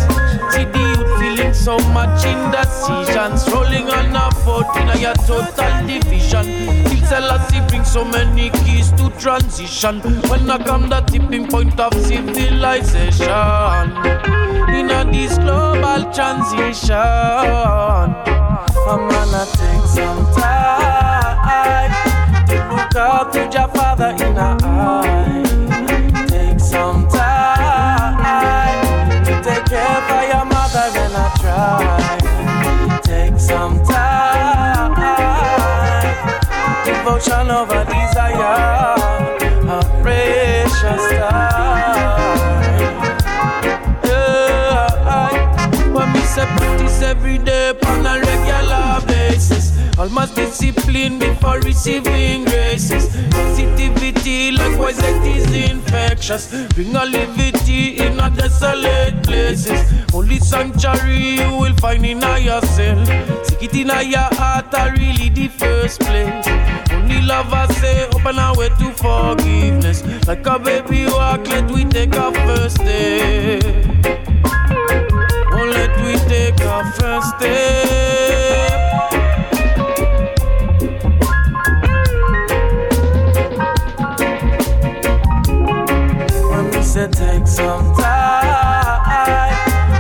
See 0.55 0.65
the 0.65 0.79
youth 0.79 1.19
feeling 1.19 1.53
so 1.53 1.77
much 1.91 2.25
indecisions. 2.25 3.51
Rolling 3.51 3.91
on 3.91 4.15
a 4.15 4.31
boat 4.45 4.77
in 4.77 4.89
a 4.91 4.97
your 4.97 5.15
total 5.27 5.87
division. 5.89 6.45
Feel 6.87 7.05
Selassie 7.05 7.67
bring 7.67 7.85
so 7.85 8.05
many 8.05 8.51
keys 8.63 8.93
to 8.93 9.11
transition. 9.19 10.01
When 10.31 10.49
I 10.49 10.59
come 10.63 10.89
the 10.89 11.01
tipping 11.01 11.49
point 11.49 11.81
of 11.81 11.93
civilization. 11.95 13.29
In 14.71 14.91
a 14.91 15.05
this 15.11 15.37
global 15.39 16.13
transition. 16.15 16.95
I'm 18.87 19.09
gonna 19.09 19.47
take 19.51 19.87
some 19.89 20.33
time 20.35 20.54
look 22.77 22.97
up 22.97 23.33
to 23.33 23.41
your 23.53 23.69
father 23.69 24.11
in 24.25 24.35
the 24.35 24.59
eye. 24.65 26.27
Take 26.29 26.61
some 26.61 27.09
time 27.09 28.85
to 29.25 29.33
take 29.43 29.65
care 29.67 30.01
for 30.09 30.23
your 30.33 30.45
mother 30.45 30.87
and 31.05 31.15
I 31.17 31.27
try. 31.41 33.01
Take 33.03 33.39
some 33.39 33.83
time, 33.85 34.95
devotion 36.85 37.51
over 37.51 37.85
desire, 37.85 38.95
a 39.77 39.81
precious 40.03 41.05
time. 41.19 42.15
Yeah, 44.05 44.89
I, 45.21 45.91
when 45.95 46.13
me 46.13 46.21
say 46.21 46.47
practice 46.57 47.03
every 47.03 47.39
day 47.39 47.71
on 47.87 48.07
a 48.07 48.19
regular 48.21 49.04
places. 49.49 49.99
Almost 49.99 50.35
discipline 50.35 51.19
before 51.19 51.61
receiving 51.61 52.45
graces. 52.45 53.09
Positivity, 53.31 54.53
likewise, 54.53 54.99
it 54.99 55.23
is 55.37 55.71
infectious. 55.71 56.51
Bring 56.75 56.95
a 56.97 57.05
levity 57.05 57.99
in 57.99 58.19
a 58.21 58.31
desolate 58.31 59.23
places. 59.23 59.81
Holy 60.11 60.39
sanctuary 60.39 61.37
you 61.41 61.57
will 61.57 61.75
find 61.77 62.05
in 62.05 62.21
yourself. 62.21 63.09
Seek 63.47 63.63
it 63.63 63.75
in 63.75 64.11
your 64.11 64.31
heart, 64.39 64.75
are 64.75 64.93
really 64.93 65.29
the 65.29 65.49
first 65.49 66.01
place. 66.01 66.47
Only 66.91 67.21
love 67.23 67.53
I 67.53 67.67
say, 67.75 68.07
open 68.07 68.39
our 68.39 68.57
way 68.57 68.69
to 68.69 68.93
forgiveness. 68.93 70.03
Like 70.27 70.47
a 70.47 70.59
baby 70.59 71.07
walk, 71.07 71.47
let 71.49 71.71
we 71.71 71.85
take 71.85 72.15
our 72.17 72.33
first 72.33 72.77
step. 72.77 73.65
Oh, 75.57 75.71
let 75.73 75.97
we 76.05 76.15
take 76.29 76.61
our 76.63 76.91
first 76.93 77.37
step. 77.37 78.74
said 86.95 87.13
take 87.13 87.45
some 87.49 87.93
time 87.97 89.53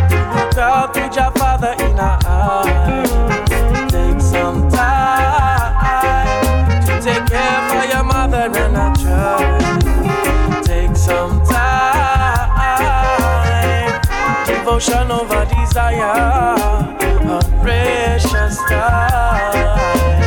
to 0.08 0.62
look 0.64 0.92
to 0.92 1.10
your 1.12 1.32
father 1.32 1.74
in 1.80 1.98
our 1.98 2.20
eyes. 2.24 3.10
Take 3.90 4.20
some 4.20 4.70
time 4.70 5.74
to 6.86 7.00
take 7.02 7.26
care 7.26 7.68
for 7.68 7.84
your 7.92 8.04
mother 8.04 8.46
and 8.46 8.76
her 8.76 8.92
child. 8.94 10.64
Take 10.64 10.96
some 10.96 11.44
time, 11.44 12.50
devotion 14.46 15.10
over 15.10 15.44
desire, 15.46 16.14
a 17.28 17.40
precious 17.60 18.56
time. 18.68 20.23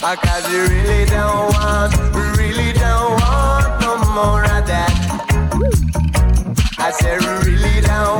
Cause 0.00 0.48
we 0.48 0.58
really 0.60 1.04
don't 1.04 1.52
want, 1.52 1.94
really 2.38 2.72
don't 2.72 3.20
want 3.20 3.80
no 3.82 3.98
more 4.14 4.44
of 4.44 4.66
that. 4.66 4.90
I 6.78 6.90
said 6.90 7.20
we 7.20 7.52
really 7.52 7.82
don't 7.82 8.19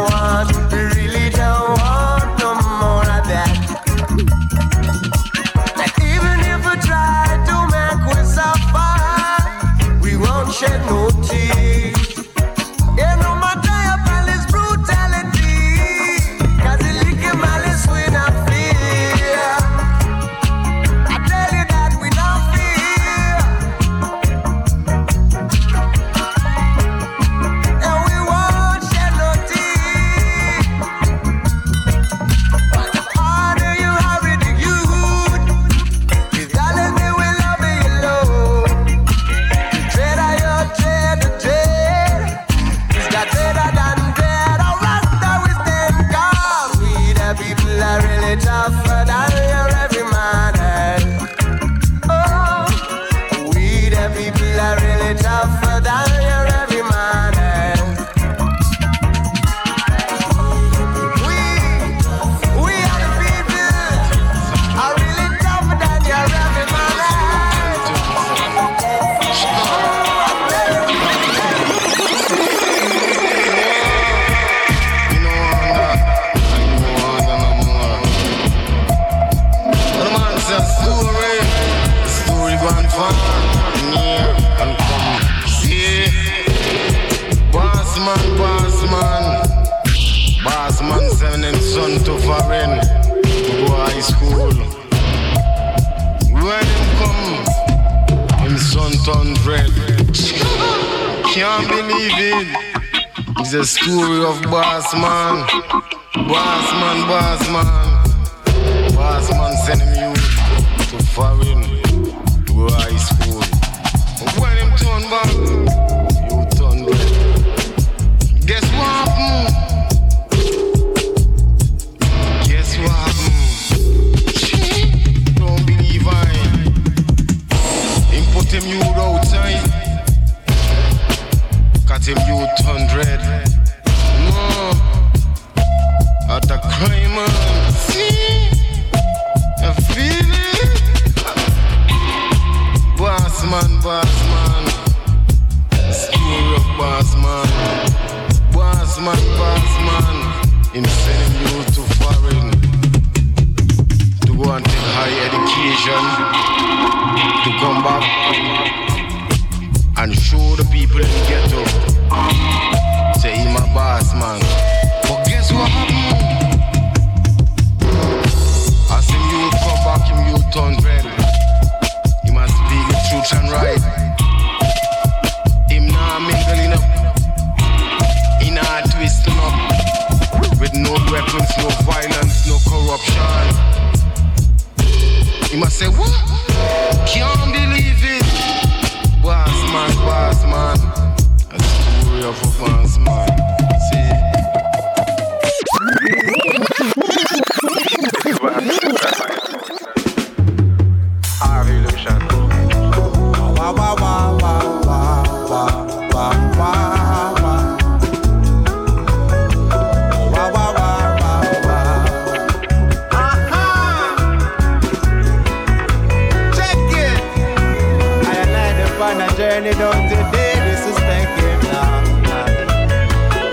burn 219.50 219.66
it 219.66 219.76
down 219.78 220.08
today. 220.08 220.54
This 220.68 220.82
is 220.86 220.96
thanking 221.08 221.60
love. 221.72 222.06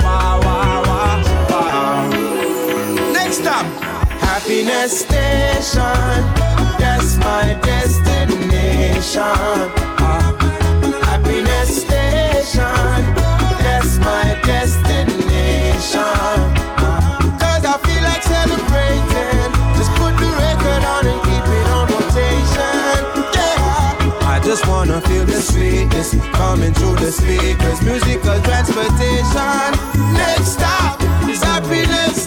Wow, 0.04 0.36
wow, 0.46 0.80
wow. 1.50 2.10
Next 3.14 3.46
up, 3.48 3.66
Happiness 4.22 5.00
Station. 5.00 6.22
That's 6.78 7.18
my 7.18 7.58
destination. 7.64 9.24
Uh, 10.06 10.38
happiness 11.02 11.82
Station. 11.82 13.02
That's 13.66 13.98
my 13.98 14.40
destination. 14.46 16.57
sweetness 25.48 26.16
coming 26.34 26.74
through 26.74 26.96
the 26.96 27.12
speakers. 27.12 27.82
Musical 27.82 28.40
transportation. 28.42 29.72
Next 30.14 30.54
stop 30.54 31.02
is 31.30 31.42
happiness. 31.42 32.27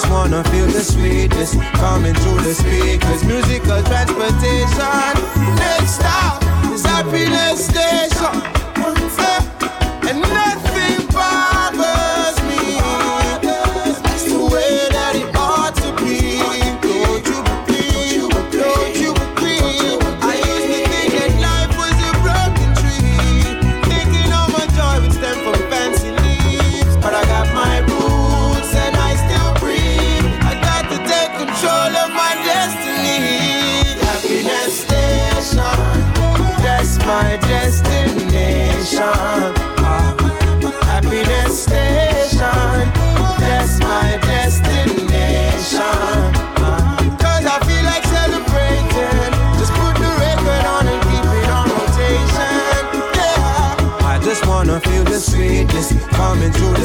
just 0.00 0.12
wanna 0.12 0.42
feel 0.44 0.66
the 0.66 0.82
sweetness 0.82 1.56
coming 1.74 2.14
through 2.14 2.40
the 2.40 2.54
speakers. 2.54 3.22
Musical 3.24 3.82
transportation. 3.82 5.12
Next 5.56 5.96
stop 5.96 6.42
is 6.72 6.84
happiness 6.84 7.66
station. 7.66 8.39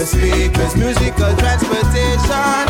speakers, 0.05 0.75
musical 0.75 1.35
transportation. 1.35 2.64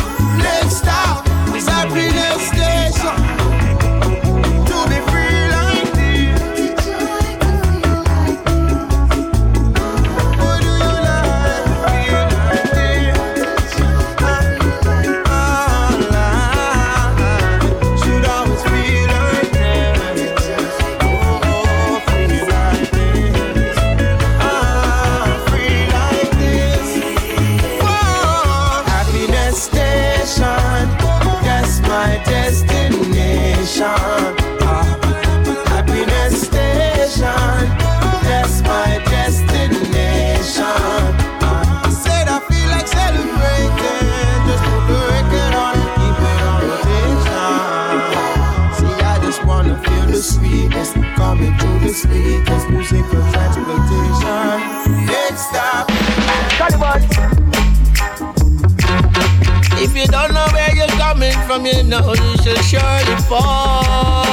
From 61.56 61.66
you 61.66 61.82
now, 61.84 62.12
you 62.12 62.36
shall 62.42 62.56
surely 62.62 63.16
fall. 63.28 64.26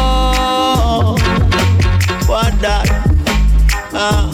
What 2.28 2.54
that? 2.60 2.90
Uh, 3.94 4.34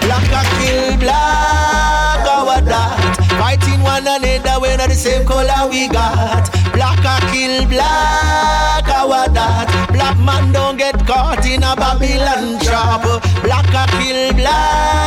black 0.00 0.30
a 0.38 0.42
kill 0.58 0.98
black, 0.98 2.22
or 2.30 2.46
what 2.46 2.64
that? 2.66 3.16
Fighting 3.38 3.82
one 3.82 4.06
another, 4.06 4.60
we're 4.60 4.76
not 4.76 4.88
the 4.90 4.94
same 4.94 5.26
color 5.26 5.68
we 5.70 5.88
got. 5.88 6.50
Black 6.72 7.04
a 7.04 7.18
kill 7.32 7.66
black, 7.66 8.86
or 8.86 9.08
what 9.08 9.34
that? 9.34 9.88
Black 9.92 10.18
man 10.18 10.52
don't 10.52 10.76
get 10.76 11.04
caught 11.06 11.44
in 11.46 11.64
a 11.64 11.74
Babylon 11.74 12.60
trap. 12.60 13.02
Black 13.42 13.74
a 13.74 13.86
kill 13.98 14.32
black? 14.34 14.99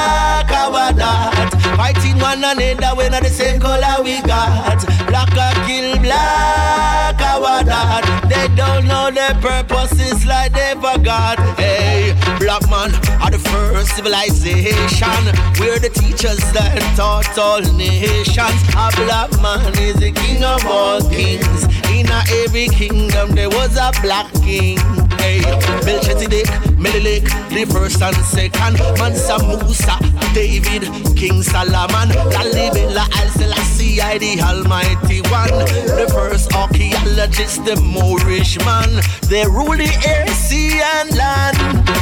Fighting 1.84 2.18
one 2.20 2.38
another, 2.38 2.96
we're 2.96 3.10
not 3.10 3.24
the 3.24 3.30
same 3.30 3.60
color 3.60 4.02
we 4.06 4.22
got. 4.22 4.80
Black 5.06 5.28
kill 5.68 6.00
black, 6.00 7.20
what 7.42 7.66
that? 7.66 8.24
They 8.30 8.48
don't 8.56 8.88
know 8.88 9.12
their 9.12 9.34
purposes 9.42 10.26
like 10.26 10.53
they 10.74 10.94
forgot. 10.94 11.40
Hey, 11.58 12.14
black 12.40 12.62
man 12.70 12.94
are 13.22 13.32
the 13.32 13.40
first 13.40 13.96
civilization. 13.96 15.24
We're 15.60 15.80
the 15.80 15.92
teachers 15.94 16.40
that 16.54 16.80
taught 16.96 17.38
all 17.38 17.62
nations. 17.74 18.62
A 18.76 18.90
black 19.04 19.32
man 19.42 19.74
is 19.80 19.96
the 19.96 20.12
king 20.12 20.44
of 20.44 20.66
all 20.66 21.02
kings. 21.10 21.66
In 21.92 22.10
every 22.44 22.68
kingdom 22.68 23.32
there 23.36 23.50
was 23.50 23.78
a 23.78 23.92
black 24.02 24.32
king. 24.42 24.78
Hey, 25.20 25.42
Melchizedek, 25.86 26.50
Menelik, 26.78 27.24
the 27.50 27.66
first 27.72 28.02
and 28.02 28.16
second. 28.26 28.78
Mansa 28.98 29.38
Musa, 29.40 29.98
David, 30.34 30.84
King 31.16 31.44
Solomon, 31.44 32.10
Lalibela, 32.34 33.08
Haile 33.14 33.30
Selassie, 33.32 34.00
the 34.20 34.42
Almighty 34.42 35.22
One. 35.30 35.64
The 35.86 36.12
first 36.14 36.54
archaeologist, 36.54 37.64
the 37.66 37.76
Moorish 37.80 38.58
man. 38.66 39.02
They 39.30 39.46
rule 39.46 39.78
the 39.78 39.92
air, 40.06 40.28
sea, 40.28 40.63
and 40.72 41.16
land. 41.16 41.58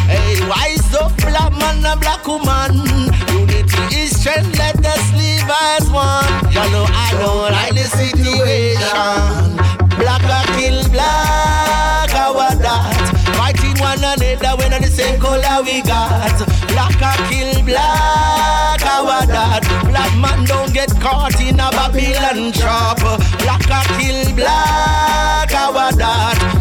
Hey, 0.07 0.39
wise 0.47 0.93
up, 0.95 1.15
black 1.17 1.51
man 1.53 1.85
and 1.85 1.99
black 1.99 2.25
woman. 2.27 2.85
Unity 3.31 3.81
is 3.95 4.19
strength, 4.19 4.57
let 4.57 4.85
us 4.85 5.05
live 5.13 5.49
as 5.49 5.89
one. 5.89 6.27
You 6.51 6.65
know, 6.71 6.85
I 6.87 7.09
don't 7.17 7.51
like 7.51 7.73
the 7.73 7.85
situation. 7.89 9.57
Black 9.97 10.23
a 10.23 10.41
kill 10.57 10.83
black, 10.89 12.13
our 12.15 12.55
that. 12.55 13.11
Fighting 13.37 13.77
one 13.79 13.99
another 13.99 14.57
when 14.57 14.81
the 14.81 14.87
same 14.87 15.19
color 15.19 15.63
we 15.63 15.81
got. 15.81 16.37
Black 16.69 17.01
a 17.01 17.11
kill 17.29 17.63
black, 17.63 18.81
our 18.85 19.25
that. 19.25 19.63
Black 19.89 20.13
man 20.17 20.45
don't 20.45 20.73
get 20.73 20.89
caught 20.99 21.39
in 21.41 21.59
a 21.59 21.69
Babylon 21.71 22.51
trap. 22.51 22.99
Black 23.39 23.69
a 23.69 23.81
kill 23.97 24.35
black, 24.35 25.53
our 25.53 25.91
that. 25.93 26.60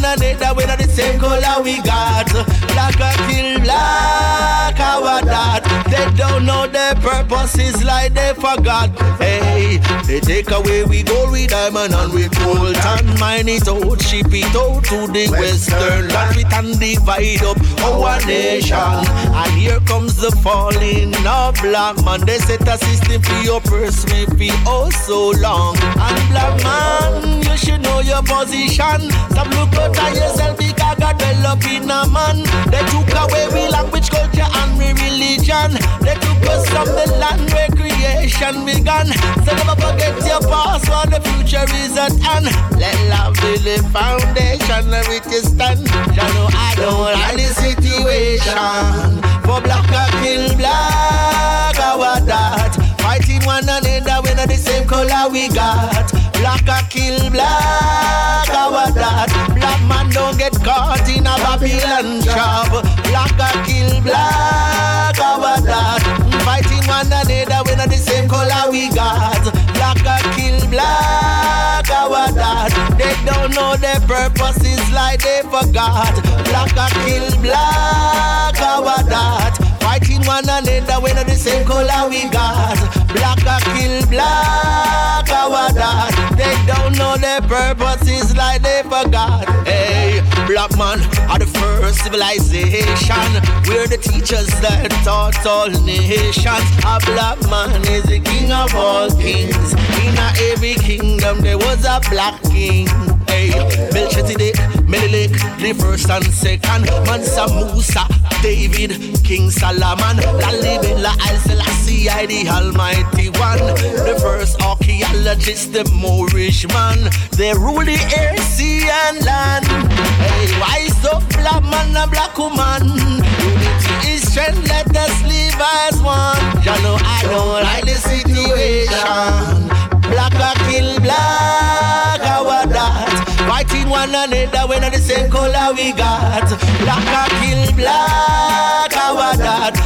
One 0.00 0.18
another 0.18 0.54
when 0.54 0.68
the 0.78 0.88
same 0.88 1.20
color 1.20 1.62
we 1.62 1.76
got. 1.82 2.32
Black 2.72 2.94
a 2.94 3.12
kill 3.28 3.60
black, 3.60 4.80
our. 4.80 5.59
They 5.90 6.08
don't 6.16 6.46
know 6.46 6.66
their 6.66 6.94
purposes 6.94 7.82
like 7.84 8.14
they 8.14 8.32
forgot. 8.34 8.90
Hey, 9.18 9.78
they 10.06 10.20
take 10.20 10.50
away 10.50 10.84
we 10.84 11.02
gold, 11.02 11.32
we 11.32 11.46
diamond 11.46 11.92
and 11.94 12.12
we 12.12 12.28
gold 12.28 12.76
and 12.76 13.18
mine 13.18 13.48
it 13.48 13.66
out, 13.66 14.00
ship 14.00 14.30
it 14.30 14.54
out 14.54 14.84
to 14.84 15.06
the 15.12 15.28
western 15.30 16.08
land. 16.08 16.36
We 16.36 16.44
can 16.44 16.78
divide 16.78 17.42
up 17.42 17.58
our 17.82 18.24
nation. 18.24 18.76
And 18.78 19.52
here 19.58 19.80
comes 19.80 20.16
the 20.16 20.30
falling 20.42 21.14
of 21.26 21.54
black 21.60 22.02
man. 22.04 22.20
They 22.24 22.38
set 22.38 22.68
a 22.68 22.78
system 22.78 23.22
for 23.22 23.40
your 23.42 23.60
pursuit 23.60 24.28
for 24.28 24.70
oh 24.70 24.90
so 24.90 25.30
long. 25.40 25.76
And 25.82 26.22
black 26.30 26.62
man, 26.62 27.42
you 27.42 27.56
should 27.56 27.82
know 27.82 28.00
your 28.00 28.22
position. 28.22 29.10
Some 29.34 29.50
look 29.58 29.74
out 29.74 29.98
at 29.98 30.14
yourself 30.14 30.56
because 30.56 30.98
God 30.98 31.18
develop 31.18 31.64
in 31.66 31.90
a 31.90 32.06
man. 32.08 32.44
They 32.70 32.82
took 32.92 33.10
away 33.10 33.48
we 33.52 33.68
language, 33.68 34.10
culture, 34.10 34.46
and 34.46 34.78
we 34.78 34.92
religion. 34.92 35.79
They 36.00 36.14
took 36.14 36.42
us 36.48 36.68
from 36.68 36.86
the 36.86 37.06
land 37.18 37.50
where 37.52 37.68
creation 37.68 38.64
began. 38.64 39.06
So 39.44 39.50
never 39.54 39.76
forget 39.76 40.14
your 40.26 40.40
past 40.48 40.88
while 40.88 41.06
the 41.06 41.20
future 41.20 41.66
is 41.82 41.96
at 41.96 42.14
hand. 42.20 42.46
Let 42.78 42.96
love 43.08 43.34
be 43.42 43.58
the 43.58 43.82
foundation 43.92 44.92
of 44.92 45.08
it 45.08 45.26
you 45.26 45.42
stand. 45.42 45.80
You 46.16 46.26
know 46.34 46.48
I 46.52 46.74
don't 46.76 47.12
like 47.14 47.36
the 47.36 47.50
situation. 47.54 49.20
For 49.44 49.60
black 49.60 49.88
a 49.90 50.04
kill 50.22 50.56
black, 50.56 51.78
our 51.78 52.20
that. 52.20 52.76
Fighting 52.98 53.42
one 53.44 53.64
another, 53.64 54.22
we 54.22 54.34
not 54.34 54.48
the 54.48 54.56
same 54.56 54.86
color 54.86 55.28
we 55.30 55.48
got. 55.48 56.19
Black 56.50 56.82
a 56.82 56.88
kill 56.88 57.30
black, 57.30 58.50
our 58.50 58.90
that. 58.90 59.30
Black 59.54 59.80
man 59.86 60.10
don't 60.10 60.36
get 60.36 60.50
caught 60.64 61.06
in 61.06 61.22
a 61.22 61.38
Babylon 61.38 62.18
trap. 62.26 62.74
Black 63.06 63.38
a 63.38 63.50
kill 63.62 64.02
black, 64.02 65.14
our 65.22 65.62
that. 65.62 66.02
Fighting 66.42 66.82
one 66.90 67.06
another, 67.06 67.62
we 67.70 67.76
not 67.78 67.86
the 67.86 67.94
same 67.94 68.28
color 68.28 68.66
we 68.66 68.90
got. 68.90 69.46
Black 69.78 70.02
a 70.02 70.18
kill 70.34 70.58
black, 70.66 71.86
our 71.86 72.34
that. 72.34 72.74
They 72.98 73.14
don't 73.22 73.54
know 73.54 73.76
their 73.78 74.02
purposes 74.10 74.82
like 74.90 75.22
they 75.22 75.46
forgot. 75.46 76.18
Black 76.50 76.74
a 76.74 76.90
kill 77.06 77.30
black, 77.46 78.58
our 78.58 78.98
that. 79.06 79.54
Fighting 79.78 80.26
one 80.26 80.42
another, 80.50 80.98
we 80.98 81.14
not 81.14 81.28
the 81.30 81.38
same 81.38 81.64
color 81.64 82.10
we 82.10 82.28
got. 82.28 82.99
Black 83.12 83.40
a 83.42 83.58
kill 83.74 84.06
black, 84.06 85.30
our 85.30 85.72
that. 85.72 86.12
They 86.36 86.54
don't 86.70 86.96
know 86.96 87.16
their 87.16 87.40
purposes 87.42 88.36
like 88.36 88.62
they 88.62 88.82
forgot. 88.82 89.48
Hey, 89.66 90.22
black 90.46 90.70
man 90.76 91.00
are 91.30 91.38
the 91.38 91.46
first 91.46 92.04
civilization. 92.04 93.30
We're 93.66 93.86
the 93.86 93.98
teachers 94.00 94.48
that 94.60 94.90
taught 95.04 95.44
all 95.46 95.70
nations. 95.84 96.66
A 96.86 96.98
black 97.06 97.38
man 97.50 97.82
is 97.88 98.04
the 98.04 98.20
king 98.20 98.52
of 98.52 98.74
all 98.74 99.10
kings. 99.10 99.72
In 100.06 100.16
a 100.16 100.32
every 100.50 100.74
kingdom 100.74 101.40
there 101.40 101.58
was 101.58 101.84
a 101.84 102.00
black 102.10 102.40
king. 102.44 102.88
Hey, 103.26 103.50
Melchizedek, 103.92 104.56
Menelik, 104.88 105.30
the 105.62 105.72
first 105.78 106.10
and 106.10 106.24
second. 106.26 106.86
Mansa 107.06 107.46
Musa, 107.46 108.06
David, 108.42 109.22
King 109.22 109.50
Solomon, 109.50 110.18
Lalibela, 110.42 111.14
Haile 111.20 111.38
Selassie, 111.38 112.08
the 112.26 112.48
Almighty 112.50 112.99
One. 113.04 113.58
The 113.58 114.18
first 114.20 114.60
archaeologist, 114.60 115.72
the 115.72 115.84
Moorish 115.94 116.68
man. 116.68 117.08
They 117.32 117.54
rule 117.54 117.84
the 117.84 117.96
air, 118.16 118.36
sea, 118.36 118.84
and 118.84 119.24
land. 119.24 119.64
Hey, 119.64 120.60
wise 120.60 121.04
up, 121.06 121.26
black 121.30 121.62
man 121.62 121.96
and 121.96 122.10
black 122.10 122.36
woman. 122.36 123.00
Unity 123.40 124.12
is 124.12 124.30
strength, 124.30 124.68
let 124.68 124.94
us 124.94 125.22
live 125.24 125.56
as 125.56 126.02
one. 126.02 126.36
You 126.60 126.76
know 126.84 126.98
I 127.00 127.22
don't 127.24 127.62
like 127.64 127.84
the 127.84 127.96
situation. 127.96 129.68
Black 130.12 130.34
a 130.36 130.52
kill 130.68 131.00
black, 131.00 132.20
our 132.20 132.66
that. 132.66 133.24
Fighting 133.48 133.88
one 133.88 134.10
another 134.10 134.68
when 134.68 134.82
the 134.92 134.98
same 134.98 135.30
color 135.30 135.72
we 135.74 135.92
got. 135.92 136.44
Black 136.84 137.08
a 137.08 137.24
kill 137.40 137.72
black, 137.74 138.96
our 138.96 139.36
that. 139.38 139.79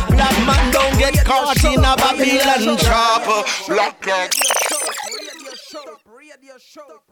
Black 0.55 0.73
man 0.73 0.73
don't 0.73 0.99
get 0.99 1.25
caught 1.25 1.65
in 1.65 1.81
a 1.81 1.97
Babylon 1.97 2.77
trap. 2.79 3.47
Black 3.69 4.07
Radio 6.07 6.55
show. 6.59 7.04